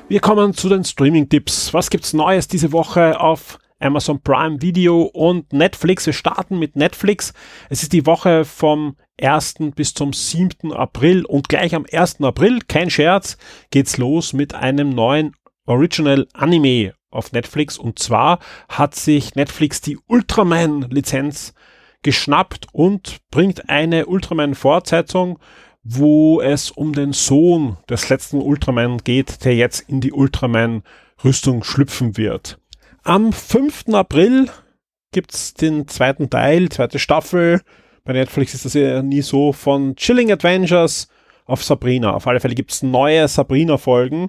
Wir 0.10 0.20
kommen 0.20 0.54
zu 0.54 0.68
den 0.68 0.84
Streaming-Tipps. 0.84 1.74
Was 1.74 1.90
gibt's 1.90 2.12
Neues 2.12 2.50
diese 2.50 2.74
Woche 2.74 3.18
auf 3.20 3.60
Amazon 3.80 4.22
Prime 4.22 4.62
Video 4.62 5.04
und 5.04 5.54
Netflix? 5.54 6.06
Wir 6.06 6.14
starten 6.14 6.60
mit 6.60 6.76
Netflix. 6.76 7.34
Es 7.70 7.84
ist 7.84 7.94
die 7.94 8.06
Woche 8.06 8.46
vom 8.46 8.96
1. 9.22 9.56
bis 9.76 9.94
zum 9.94 10.14
7. 10.14 10.74
April 10.74 11.26
und 11.26 11.50
gleich 11.50 11.76
am 11.76 11.86
1. 11.92 12.22
April, 12.22 12.60
kein 12.68 12.90
Scherz, 12.90 13.38
geht's 13.72 13.98
los 13.98 14.34
mit 14.34 14.54
einem 14.54 14.90
neuen 14.90 15.36
Original 15.66 16.28
Anime 16.34 16.94
auf 17.10 17.32
Netflix 17.32 17.78
und 17.78 18.00
zwar 18.00 18.40
hat 18.70 18.96
sich 18.96 19.36
Netflix 19.36 19.82
die 19.82 19.98
Ultraman 20.08 20.84
Lizenz 20.90 21.54
geschnappt 22.04 22.68
und 22.74 23.18
bringt 23.32 23.70
eine 23.70 24.06
Ultraman 24.06 24.56
Fortsetzung 24.56 25.40
wo 25.90 26.42
es 26.42 26.70
um 26.70 26.92
den 26.92 27.14
Sohn 27.14 27.78
des 27.90 28.10
letzten 28.10 28.42
Ultraman 28.42 28.98
geht, 28.98 29.46
der 29.46 29.56
jetzt 29.56 29.80
in 29.88 30.02
die 30.02 30.12
Ultraman-Rüstung 30.12 31.64
schlüpfen 31.64 32.18
wird. 32.18 32.60
Am 33.08 33.32
5. 33.32 33.94
April 33.94 34.50
gibt's 35.14 35.54
den 35.54 35.88
zweiten 35.88 36.30
Teil, 36.30 36.68
zweite 36.68 37.00
Staffel. 37.00 37.62
Bei 38.04 38.12
Netflix 38.12 38.54
ist 38.54 38.66
das 38.66 38.74
ja 38.74 39.02
nie 39.02 39.22
so 39.22 39.54
von 39.54 39.96
Chilling 39.96 40.30
Adventures 40.30 41.08
auf 41.46 41.64
Sabrina. 41.64 42.12
Auf 42.12 42.28
alle 42.28 42.42
Fälle 42.42 42.54
gibt's 42.54 42.84
neue 42.84 43.30
Sabrina-Folgen 43.30 44.28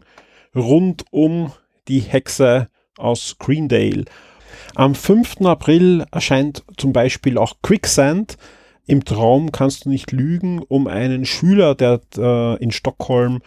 rund 0.55 1.05
um 1.11 1.51
die 1.89 1.99
Hexe 1.99 2.69
aus 2.97 3.35
Greendale. 3.41 4.05
Am 4.77 4.95
5. 4.95 5.41
April 5.41 6.05
erscheint 6.13 6.63
zum 6.77 6.93
Beispiel 6.93 7.37
auch 7.37 7.57
Quicksand, 7.63 8.37
im 8.87 9.05
Traum 9.05 9.51
kannst 9.51 9.87
du 9.87 9.89
nicht 9.89 10.13
lügen 10.13 10.63
um 10.63 10.87
einen 10.87 11.27
Schüler, 11.27 11.75
der 11.75 12.01
äh, 12.17 12.63
in 12.63 12.71
Stockholm 12.71 13.41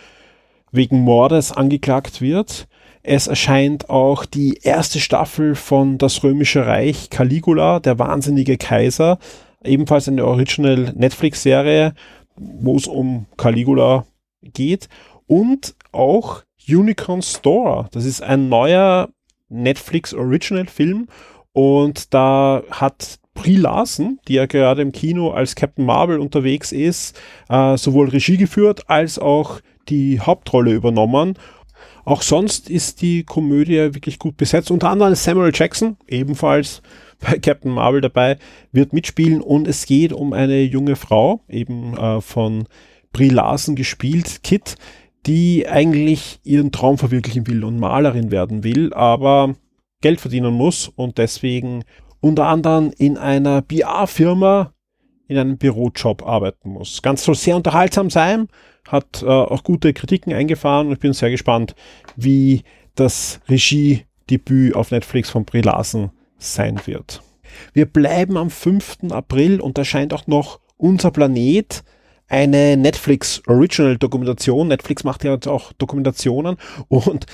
wegen 0.73 0.99
Mordes 0.99 1.53
angeklagt 1.53 2.19
wird. 2.19 2.67
Es 3.03 3.27
erscheint 3.27 3.89
auch 3.89 4.25
die 4.25 4.59
erste 4.61 4.99
Staffel 4.99 5.55
von 5.55 5.97
Das 5.97 6.23
Römische 6.23 6.65
Reich, 6.65 7.09
Caligula, 7.09 7.79
der 7.79 7.97
wahnsinnige 7.97 8.57
Kaiser, 8.57 9.17
ebenfalls 9.63 10.07
eine 10.07 10.25
Original 10.25 10.93
Netflix-Serie, 10.95 11.93
wo 12.35 12.75
es 12.75 12.87
um 12.87 13.25
Caligula 13.37 14.05
geht. 14.41 14.87
Und 15.27 15.75
auch 15.91 16.43
Unicorn 16.67 17.21
Store, 17.21 17.87
das 17.91 18.05
ist 18.05 18.21
ein 18.21 18.49
neuer 18.49 19.09
Netflix 19.49 20.13
Original 20.13 20.67
Film 20.67 21.07
und 21.53 22.13
da 22.13 22.63
hat 22.69 23.19
Brie 23.33 23.55
Larson, 23.55 24.19
die 24.27 24.33
ja 24.33 24.45
gerade 24.45 24.81
im 24.81 24.91
Kino 24.91 25.31
als 25.31 25.55
Captain 25.55 25.85
Marvel 25.85 26.19
unterwegs 26.19 26.71
ist, 26.71 27.19
äh, 27.49 27.77
sowohl 27.77 28.09
Regie 28.09 28.37
geführt 28.37 28.89
als 28.89 29.19
auch 29.19 29.61
die 29.89 30.19
Hauptrolle 30.19 30.71
übernommen. 30.71 31.35
Auch 32.11 32.23
sonst 32.23 32.69
ist 32.69 33.01
die 33.01 33.23
Komödie 33.23 33.77
wirklich 33.93 34.19
gut 34.19 34.35
besetzt. 34.35 34.69
Unter 34.69 34.89
anderem 34.89 35.15
Samuel 35.15 35.53
Jackson, 35.55 35.95
ebenfalls 36.09 36.81
bei 37.21 37.39
Captain 37.39 37.71
Marvel 37.71 38.01
dabei, 38.01 38.37
wird 38.73 38.91
mitspielen 38.91 39.39
und 39.39 39.65
es 39.65 39.85
geht 39.85 40.11
um 40.11 40.33
eine 40.33 40.61
junge 40.61 40.97
Frau, 40.97 41.39
eben 41.47 41.95
äh, 41.95 42.19
von 42.19 42.65
Brie 43.13 43.29
Larson 43.29 43.77
gespielt, 43.77 44.43
Kit, 44.43 44.75
die 45.25 45.69
eigentlich 45.69 46.41
ihren 46.43 46.73
Traum 46.73 46.97
verwirklichen 46.97 47.47
will 47.47 47.63
und 47.63 47.79
Malerin 47.79 48.29
werden 48.29 48.65
will, 48.65 48.93
aber 48.93 49.55
Geld 50.01 50.19
verdienen 50.19 50.53
muss 50.53 50.89
und 50.89 51.17
deswegen 51.17 51.85
unter 52.19 52.47
anderem 52.47 52.91
in 52.97 53.15
einer 53.17 53.61
BR-Firma 53.61 54.73
in 55.29 55.37
einem 55.37 55.57
Bürojob 55.57 56.27
arbeiten 56.27 56.71
muss. 56.71 57.01
Ganz 57.01 57.23
soll 57.23 57.35
sehr 57.35 57.55
unterhaltsam 57.55 58.09
sein, 58.09 58.49
hat 58.91 59.23
äh, 59.23 59.25
auch 59.25 59.63
gute 59.63 59.93
Kritiken 59.93 60.33
eingefahren 60.33 60.87
und 60.87 60.93
ich 60.93 60.99
bin 60.99 61.13
sehr 61.13 61.31
gespannt, 61.31 61.75
wie 62.15 62.63
das 62.95 63.39
Regiedebüt 63.47 64.75
auf 64.75 64.91
Netflix 64.91 65.29
von 65.29 65.45
Brie 65.45 65.61
Larson 65.61 66.11
sein 66.37 66.79
wird. 66.85 67.21
Wir 67.73 67.85
bleiben 67.85 68.37
am 68.37 68.49
5. 68.49 69.11
April 69.11 69.61
und 69.61 69.77
da 69.77 69.85
scheint 69.85 70.13
auch 70.13 70.27
noch 70.27 70.59
unser 70.77 71.11
Planet 71.11 71.83
eine 72.27 72.77
Netflix 72.77 73.41
Original 73.47 73.97
Dokumentation. 73.97 74.69
Netflix 74.69 75.03
macht 75.03 75.23
ja 75.23 75.33
jetzt 75.33 75.47
auch 75.47 75.73
Dokumentationen 75.73 76.57
und 76.87 77.25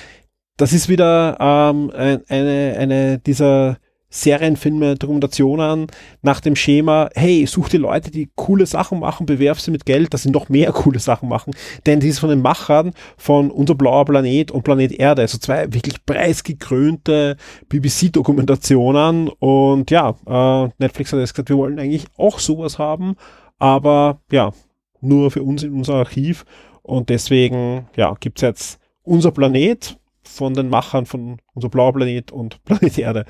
das 0.58 0.74
ist 0.74 0.90
wieder 0.90 1.38
ähm, 1.40 1.92
eine, 1.92 2.76
eine 2.78 3.20
dieser 3.20 3.78
Serienfilme, 4.10 4.96
Dokumentationen 4.96 5.88
nach 6.22 6.40
dem 6.40 6.56
Schema, 6.56 7.10
hey, 7.14 7.46
such 7.46 7.70
die 7.70 7.78
Leute, 7.78 8.10
die 8.10 8.30
coole 8.36 8.66
Sachen 8.66 9.00
machen, 9.00 9.26
bewerf 9.26 9.60
sie 9.60 9.72
mit 9.72 9.86
Geld, 9.86 10.14
dass 10.14 10.24
sie 10.24 10.32
noch 10.32 10.48
mehr 10.50 10.72
coole 10.74 11.00
Sachen 11.00 11.28
machen. 11.28 11.54
Denn 11.86 12.00
die 12.00 12.08
ist 12.08 12.20
von 12.20 12.30
den 12.30 12.42
Machern 12.42 12.94
von 13.18 13.52
Unser 13.52 13.76
blauer 13.76 14.06
Planet 14.06 14.52
und 14.52 14.64
Planet 14.64 14.94
Erde, 14.94 15.24
also 15.24 15.38
zwei 15.38 15.74
wirklich 15.74 16.06
preisgekrönte 16.06 17.36
BBC-Dokumentationen. 17.70 19.28
Und 19.28 19.92
ja, 19.92 20.16
äh, 20.26 20.70
Netflix 20.78 21.12
hat 21.12 21.20
jetzt 21.20 21.34
gesagt, 21.34 21.50
wir 21.50 21.58
wollen 21.58 21.80
eigentlich 21.80 22.06
auch 22.18 22.40
sowas 22.40 22.80
haben, 22.80 23.16
aber 23.60 24.22
ja, 24.32 24.54
nur 25.02 25.32
für 25.32 25.44
uns 25.44 25.64
in 25.64 25.74
unser 25.74 25.96
Archiv. 25.96 26.46
Und 26.82 27.10
deswegen, 27.10 27.88
ja, 27.98 28.16
gibt's 28.20 28.42
jetzt 28.42 28.80
Unser 29.04 29.32
Planet 29.32 29.98
von 30.24 30.54
den 30.54 30.70
Machern 30.70 31.06
von 31.06 31.38
Unser 31.54 31.70
blauer 31.70 31.94
Planet 31.94 32.32
und 32.32 32.64
Planet 32.64 32.98
Erde. 32.98 33.26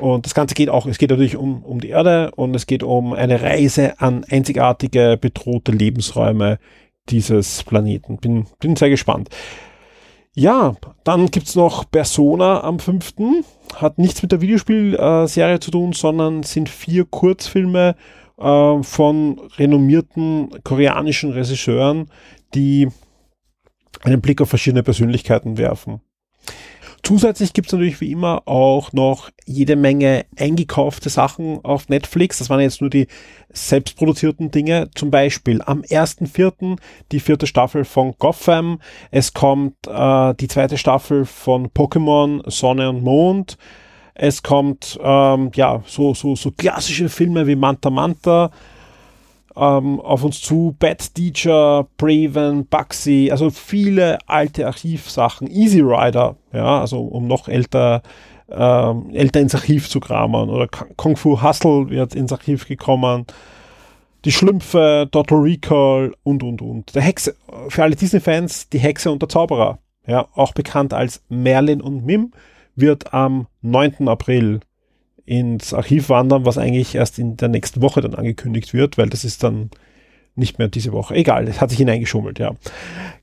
Und 0.00 0.26
das 0.26 0.34
Ganze 0.34 0.54
geht 0.54 0.70
auch, 0.70 0.86
es 0.86 0.98
geht 0.98 1.10
natürlich 1.10 1.36
um, 1.36 1.62
um 1.62 1.80
die 1.80 1.90
Erde 1.90 2.30
und 2.34 2.54
es 2.54 2.66
geht 2.66 2.82
um 2.82 3.12
eine 3.12 3.42
Reise 3.42 4.00
an 4.00 4.24
einzigartige, 4.28 5.18
bedrohte 5.20 5.72
Lebensräume 5.72 6.58
dieses 7.08 7.62
Planeten. 7.64 8.18
Bin, 8.18 8.46
bin 8.58 8.76
sehr 8.76 8.90
gespannt. 8.90 9.28
Ja, 10.34 10.76
dann 11.04 11.30
gibt's 11.30 11.56
noch 11.56 11.90
Persona 11.90 12.62
am 12.62 12.78
5. 12.78 13.14
Hat 13.74 13.98
nichts 13.98 14.22
mit 14.22 14.32
der 14.32 14.40
Videospielserie 14.40 15.56
äh, 15.56 15.60
zu 15.60 15.70
tun, 15.70 15.92
sondern 15.92 16.44
sind 16.44 16.68
vier 16.68 17.04
Kurzfilme 17.04 17.96
äh, 18.38 18.82
von 18.82 19.40
renommierten 19.58 20.50
koreanischen 20.62 21.32
Regisseuren, 21.32 22.10
die 22.54 22.88
einen 24.02 24.20
Blick 24.20 24.40
auf 24.40 24.48
verschiedene 24.48 24.82
Persönlichkeiten 24.82 25.58
werfen. 25.58 26.00
Zusätzlich 27.10 27.52
gibt 27.54 27.66
es 27.66 27.72
natürlich 27.72 28.00
wie 28.00 28.12
immer 28.12 28.46
auch 28.46 28.92
noch 28.92 29.30
jede 29.44 29.74
Menge 29.74 30.26
eingekaufte 30.38 31.08
Sachen 31.08 31.58
auf 31.64 31.88
Netflix. 31.88 32.38
Das 32.38 32.50
waren 32.50 32.60
jetzt 32.60 32.80
nur 32.80 32.88
die 32.88 33.08
selbstproduzierten 33.48 34.52
Dinge. 34.52 34.90
Zum 34.94 35.10
Beispiel 35.10 35.60
am 35.60 35.80
1.4. 35.80 36.78
die 37.10 37.18
vierte 37.18 37.48
Staffel 37.48 37.84
von 37.84 38.14
Gotham. 38.20 38.78
Es 39.10 39.34
kommt 39.34 39.74
äh, 39.88 40.34
die 40.34 40.46
zweite 40.46 40.78
Staffel 40.78 41.24
von 41.24 41.70
Pokémon 41.70 42.48
Sonne 42.48 42.88
und 42.88 43.02
Mond. 43.02 43.58
Es 44.14 44.44
kommt 44.44 44.96
ähm, 45.02 45.50
ja 45.56 45.82
so, 45.86 46.14
so, 46.14 46.36
so 46.36 46.52
klassische 46.52 47.08
Filme 47.08 47.48
wie 47.48 47.56
Manta 47.56 47.90
Manta 47.90 48.52
ähm, 49.60 50.00
auf 50.00 50.24
uns 50.24 50.40
zu. 50.40 50.74
Bad 50.78 51.14
Teacher, 51.14 51.86
Braven, 51.98 52.66
Bugsy, 52.66 53.28
also 53.30 53.50
viele 53.50 54.18
alte 54.26 54.66
Archivsachen. 54.66 55.48
Easy 55.48 55.80
Rider, 55.80 56.36
ja, 56.52 56.80
also 56.80 57.00
um 57.02 57.26
noch 57.26 57.46
älter, 57.46 58.02
ähm, 58.50 59.10
älter 59.12 59.40
ins 59.40 59.54
Archiv 59.54 59.88
zu 59.88 60.00
kramen. 60.00 60.48
Oder 60.48 60.66
Kung 60.96 61.16
Fu 61.16 61.42
Hustle 61.42 61.90
wird 61.90 62.14
ins 62.14 62.32
Archiv 62.32 62.66
gekommen. 62.66 63.26
Die 64.24 64.32
Schlümpfe, 64.32 65.08
Total 65.10 65.38
Recall 65.38 66.14
und, 66.22 66.42
und, 66.42 66.62
und. 66.62 66.94
Der 66.94 67.02
Hexe, 67.02 67.36
für 67.68 67.82
alle 67.82 67.96
Disney-Fans, 67.96 68.70
die 68.70 68.78
Hexe 68.78 69.10
und 69.10 69.20
der 69.20 69.28
Zauberer, 69.28 69.78
ja, 70.06 70.26
auch 70.34 70.52
bekannt 70.52 70.94
als 70.94 71.22
Merlin 71.28 71.80
und 71.80 72.04
Mim, 72.04 72.32
wird 72.76 73.12
am 73.12 73.46
9. 73.62 74.08
April 74.08 74.60
ins 75.26 75.74
Archiv 75.74 76.08
wandern, 76.08 76.44
was 76.44 76.58
eigentlich 76.58 76.94
erst 76.94 77.18
in 77.18 77.36
der 77.36 77.48
nächsten 77.48 77.82
Woche 77.82 78.00
dann 78.00 78.14
angekündigt 78.14 78.74
wird, 78.74 78.98
weil 78.98 79.08
das 79.08 79.24
ist 79.24 79.42
dann 79.42 79.70
nicht 80.34 80.58
mehr 80.58 80.68
diese 80.68 80.92
Woche. 80.92 81.14
Egal, 81.14 81.44
das 81.44 81.60
hat 81.60 81.70
sich 81.70 81.78
hineingeschummelt, 81.78 82.38
ja. 82.38 82.52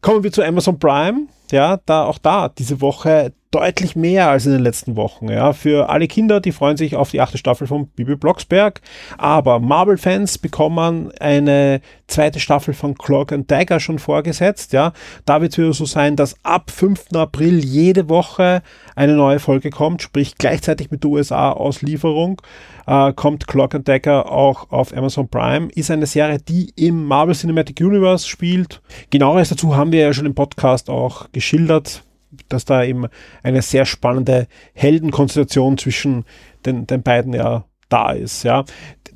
Kommen 0.02 0.24
wir 0.24 0.32
zu 0.32 0.44
Amazon 0.44 0.80
Prime. 0.80 1.28
Ja, 1.52 1.80
da 1.86 2.04
auch 2.04 2.18
da 2.18 2.50
diese 2.50 2.82
Woche 2.82 3.32
deutlich 3.52 3.96
mehr 3.96 4.30
als 4.30 4.46
in 4.46 4.52
den 4.52 4.62
letzten 4.62 4.98
Wochen. 4.98 5.30
Ja, 5.30 5.54
für 5.54 5.90
alle 5.90 6.08
Kinder, 6.08 6.42
die 6.42 6.52
freuen 6.52 6.76
sich 6.76 6.98
auf 6.98 7.12
die 7.12 7.22
achte 7.22 7.38
Staffel 7.38 7.68
von 7.68 7.88
Bibi 7.88 8.18
Blocksberg. 8.18 8.82
Aber 9.18 9.60
Marvel-Fans 9.60 10.40
bekommen 10.40 11.12
eine 11.20 11.80
zweite 12.08 12.42
Staffel 12.42 12.74
von 12.74 12.98
Clock 12.98 13.32
and 13.32 13.50
Dagger 13.50 13.80
schon 13.80 14.00
vorgesetzt. 14.00 14.74
Ja, 14.74 14.92
da 15.26 15.42
wird 15.42 15.54
es 15.54 15.58
wieder 15.58 15.72
so 15.72 15.86
sein, 15.86 16.18
dass 16.18 16.36
ab 16.44 16.70
5. 16.70 17.14
April 17.14 17.64
jede 17.64 18.10
Woche 18.10 18.62
eine 18.98 19.16
neue 19.16 19.40
Folge 19.40 19.70
kommt, 19.70 20.02
sprich 20.02 20.36
gleichzeitig 20.38 20.90
mit 20.90 21.04
der 21.04 21.12
USA-Auslieferung 21.12 22.42
äh, 22.88 23.14
kommt 23.14 23.48
Clock 23.48 23.76
and 23.76 23.88
Dagger 23.88 24.32
auch 24.32 24.72
auf 24.72 24.96
Amazon 24.96 25.30
Prime. 25.30 25.70
Ist 25.76 25.92
eine 25.92 26.08
Serie, 26.08 26.40
die 26.40 26.74
im 26.76 27.06
Marvel 27.06 27.36
Cinematic 27.36 27.80
Universe 27.80 28.28
spielt. 28.28 28.82
Genaueres 29.12 29.50
dazu 29.50 29.76
haben 29.76 29.92
wir 29.92 30.00
ja 30.00 30.14
schon 30.14 30.26
im 30.26 30.36
Podcast 30.36 30.90
auch 30.90 31.32
geschildert 31.32 32.04
dass 32.50 32.66
da 32.66 32.84
eben 32.84 33.06
eine 33.42 33.62
sehr 33.62 33.86
spannende 33.86 34.48
Heldenkonstellation 34.74 35.78
zwischen 35.78 36.26
den, 36.66 36.86
den 36.86 37.02
beiden 37.02 37.34
ja 37.34 37.64
da 37.90 38.12
ist. 38.12 38.44
Ja. 38.44 38.66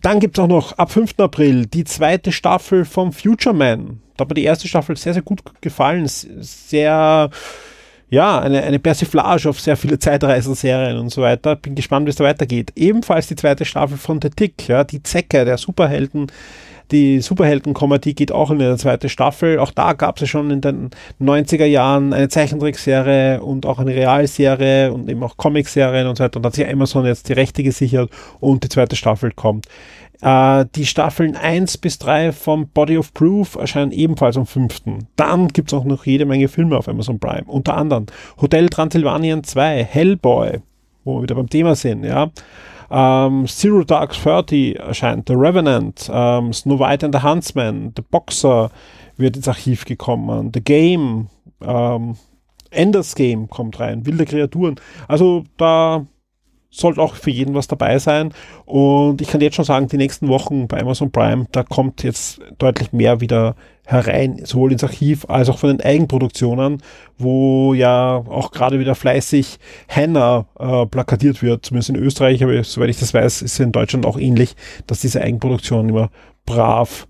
Dann 0.01 0.19
gibt 0.19 0.37
es 0.37 0.43
auch 0.43 0.47
noch 0.47 0.77
ab 0.77 0.91
5. 0.91 1.19
April 1.19 1.65
die 1.65 1.83
zweite 1.83 2.31
Staffel 2.31 2.85
vom 2.85 3.11
Future 3.11 3.53
Man. 3.53 4.01
Da 4.15 4.23
hat 4.23 4.29
mir 4.29 4.35
die 4.35 4.45
erste 4.45 4.67
Staffel 4.67 4.95
sehr, 4.95 5.13
sehr 5.13 5.21
gut 5.21 5.41
gefallen. 5.61 6.07
Sehr, 6.07 7.29
ja, 8.11 8.39
eine, 8.41 8.61
eine 8.61 8.77
Persiflage 8.77 9.49
auf 9.49 9.59
sehr 9.61 9.77
viele 9.77 9.97
Zeitreisenserien 9.97 10.97
und 10.97 11.09
so 11.09 11.21
weiter. 11.21 11.55
Bin 11.55 11.75
gespannt, 11.75 12.05
wie 12.05 12.09
es 12.09 12.17
da 12.17 12.25
weitergeht. 12.25 12.73
Ebenfalls 12.75 13.27
die 13.27 13.37
zweite 13.37 13.63
Staffel 13.63 13.97
von 13.97 14.19
The 14.21 14.29
Tick, 14.29 14.67
ja, 14.67 14.83
die 14.83 15.01
Zecke, 15.01 15.45
der 15.45 15.57
Superhelden 15.57 16.27
die 16.91 17.21
Superhelden-Komödie 17.21 18.13
geht 18.13 18.31
auch 18.31 18.51
in 18.51 18.61
eine 18.61 18.77
zweite 18.77 19.09
Staffel. 19.09 19.59
Auch 19.59 19.71
da 19.71 19.93
gab 19.93 20.17
es 20.17 20.21
ja 20.21 20.27
schon 20.27 20.51
in 20.51 20.61
den 20.61 20.89
90er 21.21 21.65
Jahren 21.65 22.13
eine 22.13 22.29
Zeichentrickserie 22.29 23.41
und 23.41 23.65
auch 23.65 23.79
eine 23.79 23.95
Realserie 23.95 24.91
und 24.91 25.09
eben 25.09 25.23
auch 25.23 25.37
Comicserien 25.37 26.07
und 26.07 26.17
so 26.17 26.23
weiter. 26.23 26.37
Und 26.37 26.43
da 26.43 26.47
hat 26.47 26.55
sich 26.55 26.67
Amazon 26.67 27.05
jetzt 27.05 27.29
die 27.29 27.33
Rechte 27.33 27.63
gesichert 27.63 28.09
und 28.39 28.63
die 28.63 28.69
zweite 28.69 28.95
Staffel 28.95 29.31
kommt. 29.31 29.67
Äh, 30.21 30.65
die 30.75 30.85
Staffeln 30.85 31.35
1 31.35 31.77
bis 31.79 31.97
3 31.99 32.31
vom 32.31 32.67
Body 32.69 32.97
of 32.97 33.13
Proof 33.13 33.55
erscheinen 33.55 33.91
ebenfalls 33.91 34.37
am 34.37 34.45
5. 34.45 34.81
Dann 35.15 35.47
gibt 35.47 35.71
es 35.71 35.77
auch 35.77 35.83
noch 35.83 36.05
jede 36.05 36.25
Menge 36.25 36.47
Filme 36.47 36.77
auf 36.77 36.87
Amazon 36.87 37.19
Prime. 37.19 37.43
Unter 37.47 37.75
anderem 37.75 38.05
Hotel 38.39 38.69
Transylvanien 38.69 39.43
2, 39.43 39.83
Hellboy, 39.83 40.59
wo 41.03 41.17
wir 41.17 41.23
wieder 41.23 41.35
beim 41.35 41.49
Thema 41.49 41.75
sind, 41.75 42.03
ja. 42.03 42.29
Ähm, 42.91 43.47
Zero 43.47 43.83
Dark 43.83 44.13
Thirty 44.13 44.73
erscheint, 44.73 45.27
The 45.27 45.35
Revenant, 45.35 46.09
ähm, 46.13 46.51
Snow 46.51 46.79
White 46.79 47.05
and 47.05 47.15
the 47.15 47.23
Huntsman, 47.23 47.93
The 47.95 48.03
Boxer 48.09 48.69
wird 49.15 49.37
ins 49.37 49.47
Archiv 49.47 49.85
gekommen, 49.85 50.51
The 50.53 50.61
Game, 50.61 51.27
ähm, 51.61 52.17
Enders 52.69 53.15
Game 53.15 53.49
kommt 53.49 53.79
rein, 53.79 54.05
wilde 54.05 54.25
Kreaturen. 54.25 54.75
Also 55.07 55.43
da 55.57 56.05
sollte 56.69 57.01
auch 57.01 57.15
für 57.15 57.31
jeden 57.31 57.53
was 57.53 57.67
dabei 57.67 57.99
sein. 57.99 58.33
Und 58.65 59.21
ich 59.21 59.27
kann 59.27 59.41
jetzt 59.41 59.55
schon 59.55 59.65
sagen, 59.65 59.87
die 59.87 59.97
nächsten 59.97 60.29
Wochen 60.29 60.67
bei 60.67 60.79
Amazon 60.79 61.11
Prime, 61.11 61.45
da 61.51 61.63
kommt 61.63 62.03
jetzt 62.03 62.39
deutlich 62.57 62.93
mehr 62.93 63.19
wieder 63.19 63.55
herein, 63.91 64.41
sowohl 64.45 64.71
ins 64.71 64.83
Archiv 64.83 65.25
als 65.27 65.49
auch 65.49 65.59
von 65.59 65.69
den 65.69 65.81
Eigenproduktionen, 65.81 66.81
wo 67.17 67.73
ja 67.73 68.23
auch 68.27 68.51
gerade 68.51 68.79
wieder 68.79 68.95
fleißig 68.95 69.59
Henna 69.87 70.45
äh, 70.59 70.85
plakatiert 70.85 71.41
wird, 71.41 71.65
zumindest 71.65 71.89
in 71.89 71.95
Österreich, 71.97 72.43
aber 72.43 72.63
soweit 72.63 72.89
ich 72.89 72.99
das 72.99 73.13
weiß, 73.13 73.41
ist 73.41 73.53
es 73.53 73.59
in 73.59 73.71
Deutschland 73.71 74.05
auch 74.05 74.17
ähnlich, 74.17 74.55
dass 74.87 75.01
diese 75.01 75.21
Eigenproduktionen 75.21 75.89
immer 75.89 76.09
brav 76.45 77.07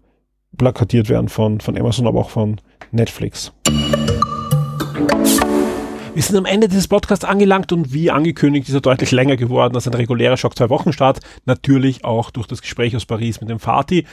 plakatiert 0.57 1.09
werden 1.09 1.29
von, 1.29 1.61
von 1.61 1.77
Amazon, 1.77 2.07
aber 2.07 2.19
auch 2.19 2.29
von 2.29 2.59
Netflix. 2.91 3.53
Wir 6.13 6.21
sind 6.21 6.35
am 6.35 6.45
Ende 6.45 6.67
dieses 6.67 6.89
Podcasts 6.89 7.23
angelangt 7.23 7.71
und 7.71 7.93
wie 7.93 8.11
angekündigt 8.11 8.67
ist 8.67 8.75
er 8.75 8.81
deutlich 8.81 9.11
länger 9.11 9.37
geworden 9.37 9.75
als 9.75 9.87
ein 9.87 9.93
regulärer 9.93 10.35
Schock 10.35 10.57
2 10.57 10.69
Wochenstart. 10.69 11.19
Natürlich 11.45 12.03
auch 12.03 12.31
durch 12.31 12.47
das 12.47 12.61
Gespräch 12.61 12.95
aus 12.97 13.05
Paris 13.05 13.39
mit 13.39 13.49
dem 13.49 13.59
Fatih. 13.59 14.05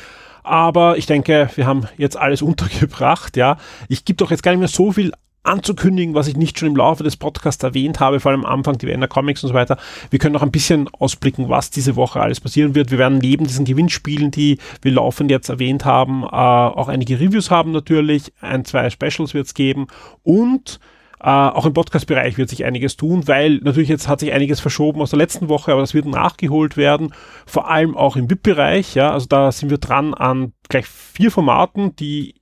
Aber 0.48 0.96
ich 0.96 1.04
denke, 1.04 1.50
wir 1.56 1.66
haben 1.66 1.86
jetzt 1.98 2.16
alles 2.16 2.40
untergebracht, 2.42 3.36
ja. 3.36 3.58
Ich 3.88 4.06
gebe 4.06 4.16
doch 4.16 4.30
jetzt 4.30 4.42
gar 4.42 4.52
nicht 4.52 4.60
mehr 4.60 4.68
so 4.68 4.92
viel 4.92 5.12
anzukündigen, 5.42 6.14
was 6.14 6.26
ich 6.26 6.36
nicht 6.36 6.58
schon 6.58 6.68
im 6.68 6.76
Laufe 6.76 7.04
des 7.04 7.16
Podcasts 7.16 7.62
erwähnt 7.62 8.00
habe, 8.00 8.20
vor 8.20 8.32
allem 8.32 8.44
am 8.44 8.58
Anfang 8.58 8.78
die 8.78 8.86
Wiener 8.86 9.08
Comics 9.08 9.42
und 9.44 9.48
so 9.48 9.54
weiter. 9.54 9.76
Wir 10.10 10.18
können 10.18 10.32
noch 10.32 10.42
ein 10.42 10.50
bisschen 10.50 10.88
ausblicken, 10.88 11.48
was 11.48 11.70
diese 11.70 11.96
Woche 11.96 12.20
alles 12.20 12.40
passieren 12.40 12.74
wird. 12.74 12.90
Wir 12.90 12.98
werden 12.98 13.18
neben 13.18 13.46
diesen 13.46 13.64
Gewinnspielen, 13.64 14.30
die 14.30 14.58
wir 14.82 14.92
laufend 14.92 15.30
jetzt 15.30 15.48
erwähnt 15.48 15.84
haben, 15.84 16.22
äh, 16.22 16.26
auch 16.26 16.88
einige 16.88 17.20
Reviews 17.20 17.50
haben 17.50 17.72
natürlich. 17.72 18.32
Ein, 18.40 18.64
zwei 18.64 18.88
Specials 18.90 19.34
wird 19.34 19.46
es 19.46 19.54
geben 19.54 19.86
und 20.22 20.80
äh, 21.20 21.28
auch 21.28 21.66
im 21.66 21.72
Podcast-Bereich 21.72 22.38
wird 22.38 22.48
sich 22.48 22.64
einiges 22.64 22.96
tun, 22.96 23.26
weil 23.26 23.58
natürlich 23.58 23.88
jetzt 23.88 24.08
hat 24.08 24.20
sich 24.20 24.32
einiges 24.32 24.60
verschoben 24.60 25.00
aus 25.00 25.10
der 25.10 25.18
letzten 25.18 25.48
Woche, 25.48 25.72
aber 25.72 25.80
das 25.80 25.94
wird 25.94 26.06
nachgeholt 26.06 26.76
werden, 26.76 27.12
vor 27.46 27.70
allem 27.70 27.96
auch 27.96 28.16
im 28.16 28.30
VIP-Bereich. 28.30 28.94
Ja, 28.94 29.12
also 29.12 29.26
da 29.26 29.50
sind 29.50 29.70
wir 29.70 29.78
dran 29.78 30.14
an 30.14 30.52
gleich 30.68 30.86
vier 30.86 31.30
Formaten, 31.30 31.96
die 31.96 32.34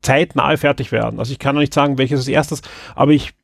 zeitnahe 0.00 0.56
fertig 0.56 0.92
werden. 0.92 1.18
Also 1.18 1.32
ich 1.32 1.38
kann 1.38 1.54
noch 1.54 1.60
nicht 1.60 1.74
sagen, 1.74 1.98
welches 1.98 2.20
als 2.20 2.28
erstes, 2.28 2.62
aber 2.94 3.12
ich 3.12 3.34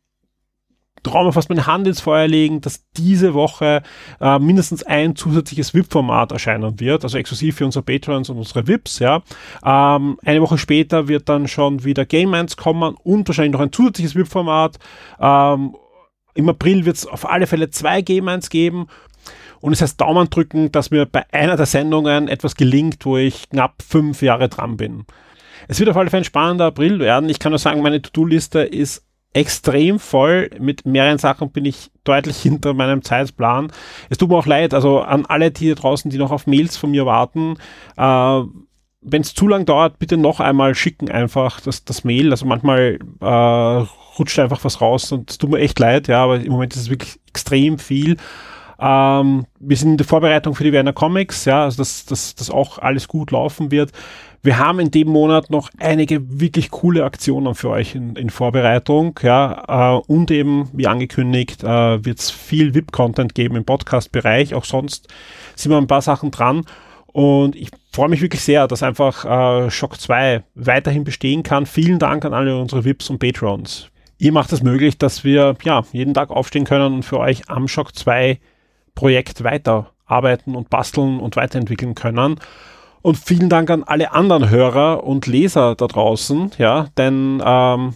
traue 1.04 1.26
mir 1.26 1.32
fast 1.32 1.48
meine 1.48 1.66
Hand 1.66 1.86
ins 1.86 2.00
Feuer 2.00 2.26
legen, 2.26 2.60
dass 2.60 2.84
diese 2.96 3.34
Woche 3.34 3.82
äh, 4.20 4.38
mindestens 4.38 4.82
ein 4.82 5.14
zusätzliches 5.14 5.74
VIP-Format 5.74 6.32
erscheinen 6.32 6.80
wird, 6.80 7.04
also 7.04 7.16
exklusiv 7.16 7.56
für 7.56 7.64
unsere 7.64 7.84
Patrons 7.84 8.30
und 8.30 8.38
unsere 8.38 8.66
VIPs, 8.66 8.98
ja. 8.98 9.22
Ähm, 9.64 10.18
eine 10.24 10.42
Woche 10.42 10.58
später 10.58 11.06
wird 11.06 11.28
dann 11.28 11.46
schon 11.46 11.84
wieder 11.84 12.04
Game 12.04 12.30
Minds 12.30 12.56
kommen 12.56 12.96
und 13.04 13.28
wahrscheinlich 13.28 13.52
noch 13.52 13.60
ein 13.60 13.72
zusätzliches 13.72 14.16
VIP-Format. 14.16 14.78
Ähm, 15.20 15.76
Im 16.34 16.48
April 16.48 16.84
wird 16.84 16.96
es 16.96 17.06
auf 17.06 17.30
alle 17.30 17.46
Fälle 17.46 17.70
zwei 17.70 18.02
Game 18.02 18.24
Minds 18.24 18.50
geben. 18.50 18.88
Und 19.60 19.72
es 19.72 19.80
heißt 19.80 19.98
Daumen 19.98 20.28
drücken, 20.28 20.72
dass 20.72 20.90
mir 20.90 21.06
bei 21.06 21.24
einer 21.32 21.56
der 21.56 21.64
Sendungen 21.64 22.28
etwas 22.28 22.54
gelingt, 22.54 23.06
wo 23.06 23.16
ich 23.16 23.48
knapp 23.48 23.82
fünf 23.82 24.20
Jahre 24.20 24.50
dran 24.50 24.76
bin. 24.76 25.06
Es 25.68 25.78
wird 25.78 25.88
auf 25.88 25.96
alle 25.96 26.10
Fälle 26.10 26.20
ein 26.20 26.24
spannender 26.24 26.66
April 26.66 26.98
werden. 26.98 27.30
Ich 27.30 27.38
kann 27.38 27.50
nur 27.50 27.58
sagen, 27.58 27.80
meine 27.80 28.02
To-Do-Liste 28.02 28.60
ist 28.60 29.04
extrem 29.34 29.98
voll. 29.98 30.48
Mit 30.58 30.86
mehreren 30.86 31.18
Sachen 31.18 31.50
bin 31.50 31.66
ich 31.66 31.90
deutlich 32.04 32.38
hinter 32.42 32.72
meinem 32.72 33.02
Zeitplan. 33.02 33.70
Es 34.08 34.16
tut 34.16 34.30
mir 34.30 34.36
auch 34.36 34.46
leid, 34.46 34.72
also 34.72 35.00
an 35.00 35.26
alle 35.26 35.50
die 35.50 35.74
draußen, 35.74 36.10
die 36.10 36.18
noch 36.18 36.30
auf 36.30 36.46
Mails 36.46 36.76
von 36.78 36.90
mir 36.90 37.04
warten. 37.04 37.56
Äh, 37.96 38.40
Wenn 39.02 39.20
es 39.20 39.34
zu 39.34 39.46
lang 39.48 39.66
dauert, 39.66 39.98
bitte 39.98 40.16
noch 40.16 40.40
einmal 40.40 40.74
schicken 40.74 41.10
einfach 41.10 41.60
das, 41.60 41.84
das 41.84 42.04
Mail. 42.04 42.30
Also 42.30 42.46
manchmal 42.46 42.98
äh, 43.20 43.84
rutscht 44.18 44.38
einfach 44.38 44.64
was 44.64 44.80
raus 44.80 45.12
und 45.12 45.30
es 45.30 45.38
tut 45.38 45.50
mir 45.50 45.58
echt 45.58 45.78
leid, 45.78 46.08
ja, 46.08 46.22
aber 46.22 46.40
im 46.40 46.52
Moment 46.52 46.74
ist 46.74 46.82
es 46.82 46.90
wirklich 46.90 47.18
extrem 47.28 47.78
viel. 47.78 48.16
Ähm, 48.78 49.46
wir 49.60 49.76
sind 49.76 49.92
in 49.92 49.96
der 49.96 50.06
Vorbereitung 50.06 50.54
für 50.54 50.64
die 50.64 50.72
Werner 50.72 50.92
Comics, 50.92 51.44
ja, 51.44 51.64
also 51.64 51.78
dass 51.78 52.06
das, 52.06 52.34
das 52.34 52.50
auch 52.50 52.78
alles 52.78 53.08
gut 53.08 53.30
laufen 53.30 53.70
wird. 53.70 53.92
Wir 54.42 54.58
haben 54.58 54.78
in 54.78 54.90
dem 54.90 55.08
Monat 55.08 55.50
noch 55.50 55.70
einige 55.78 56.40
wirklich 56.40 56.70
coole 56.70 57.04
Aktionen 57.04 57.54
für 57.54 57.70
euch 57.70 57.94
in, 57.94 58.14
in 58.16 58.28
Vorbereitung, 58.28 59.18
ja, 59.22 59.96
äh, 59.96 60.02
und 60.06 60.30
eben, 60.30 60.68
wie 60.72 60.86
angekündigt, 60.86 61.64
äh, 61.64 62.04
wird 62.04 62.18
es 62.18 62.30
viel 62.30 62.74
VIP-Content 62.74 63.34
geben 63.34 63.56
im 63.56 63.64
Podcast-Bereich. 63.64 64.54
Auch 64.54 64.64
sonst 64.64 65.08
sind 65.54 65.72
wir 65.72 65.78
ein 65.78 65.86
paar 65.86 66.02
Sachen 66.02 66.30
dran. 66.30 66.64
Und 67.06 67.54
ich 67.54 67.70
freue 67.92 68.08
mich 68.08 68.20
wirklich 68.20 68.42
sehr, 68.42 68.66
dass 68.66 68.82
einfach 68.82 69.24
äh, 69.24 69.70
Shock 69.70 70.00
2 70.00 70.42
weiterhin 70.56 71.04
bestehen 71.04 71.42
kann. 71.42 71.64
Vielen 71.64 72.00
Dank 72.00 72.24
an 72.24 72.34
alle 72.34 72.58
unsere 72.58 72.84
VIPs 72.84 73.08
und 73.08 73.20
Patrons. 73.20 73.88
Ihr 74.18 74.32
macht 74.32 74.52
es 74.52 74.62
möglich, 74.62 74.98
dass 74.98 75.22
wir 75.24 75.56
ja 75.64 75.84
jeden 75.92 76.12
Tag 76.12 76.30
aufstehen 76.30 76.64
können 76.64 76.92
und 76.92 77.02
für 77.04 77.18
euch 77.18 77.48
am 77.48 77.68
Shock 77.68 77.94
2 77.94 78.40
Projekt 78.94 79.44
weiterarbeiten 79.44 80.54
und 80.54 80.70
basteln 80.70 81.20
und 81.20 81.36
weiterentwickeln 81.36 81.94
können. 81.94 82.40
Und 83.02 83.18
vielen 83.18 83.50
Dank 83.50 83.70
an 83.70 83.82
alle 83.82 84.12
anderen 84.12 84.48
Hörer 84.48 85.04
und 85.04 85.26
Leser 85.26 85.74
da 85.74 85.86
draußen, 85.86 86.52
ja, 86.56 86.86
denn 86.96 87.42
ähm, 87.44 87.94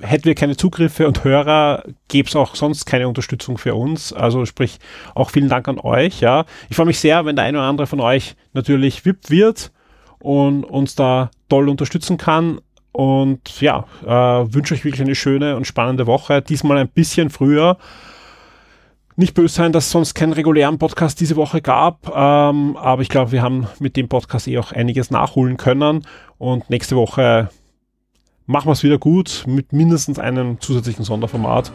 hätten 0.00 0.24
wir 0.24 0.34
keine 0.34 0.56
Zugriffe 0.56 1.06
und 1.06 1.24
Hörer, 1.24 1.84
gäbe 2.08 2.28
es 2.28 2.36
auch 2.36 2.54
sonst 2.54 2.84
keine 2.84 3.08
Unterstützung 3.08 3.58
für 3.58 3.74
uns. 3.74 4.12
Also 4.12 4.46
sprich, 4.46 4.78
auch 5.14 5.30
vielen 5.30 5.48
Dank 5.48 5.68
an 5.68 5.78
euch, 5.78 6.20
ja. 6.20 6.46
Ich 6.68 6.76
freue 6.76 6.86
mich 6.86 6.98
sehr, 6.98 7.24
wenn 7.24 7.36
der 7.36 7.44
eine 7.44 7.58
oder 7.58 7.68
andere 7.68 7.86
von 7.86 8.00
euch 8.00 8.34
natürlich 8.52 9.04
VIP 9.04 9.30
wird 9.30 9.72
und 10.18 10.64
uns 10.64 10.94
da 10.94 11.30
toll 11.48 11.68
unterstützen 11.68 12.16
kann. 12.16 12.60
Und 12.92 13.60
ja, 13.60 13.84
äh, 14.04 14.52
wünsche 14.52 14.74
euch 14.74 14.84
wirklich 14.84 15.02
eine 15.02 15.14
schöne 15.14 15.56
und 15.56 15.66
spannende 15.66 16.06
Woche. 16.06 16.42
Diesmal 16.42 16.78
ein 16.78 16.88
bisschen 16.88 17.30
früher 17.30 17.78
nicht 19.20 19.34
böse 19.34 19.54
sein, 19.54 19.72
dass 19.72 19.86
es 19.86 19.90
sonst 19.92 20.14
keinen 20.14 20.32
regulären 20.32 20.78
Podcast 20.78 21.20
diese 21.20 21.36
Woche 21.36 21.60
gab, 21.60 22.08
ähm, 22.08 22.76
aber 22.76 23.02
ich 23.02 23.08
glaube, 23.08 23.32
wir 23.32 23.42
haben 23.42 23.66
mit 23.78 23.96
dem 23.96 24.08
Podcast 24.08 24.48
eh 24.48 24.58
auch 24.58 24.72
einiges 24.72 25.10
nachholen 25.10 25.56
können 25.56 26.04
und 26.38 26.70
nächste 26.70 26.96
Woche 26.96 27.50
machen 28.46 28.66
wir 28.66 28.72
es 28.72 28.82
wieder 28.82 28.98
gut 28.98 29.44
mit 29.46 29.72
mindestens 29.72 30.18
einem 30.18 30.58
zusätzlichen 30.60 31.04
Sonderformat 31.04 31.70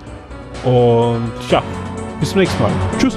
und 0.65 1.31
ja, 1.49 1.63
bis 2.19 2.31
zum 2.31 2.39
nächsten 2.39 2.61
Mal. 2.61 2.71
Tschüss. 2.97 3.15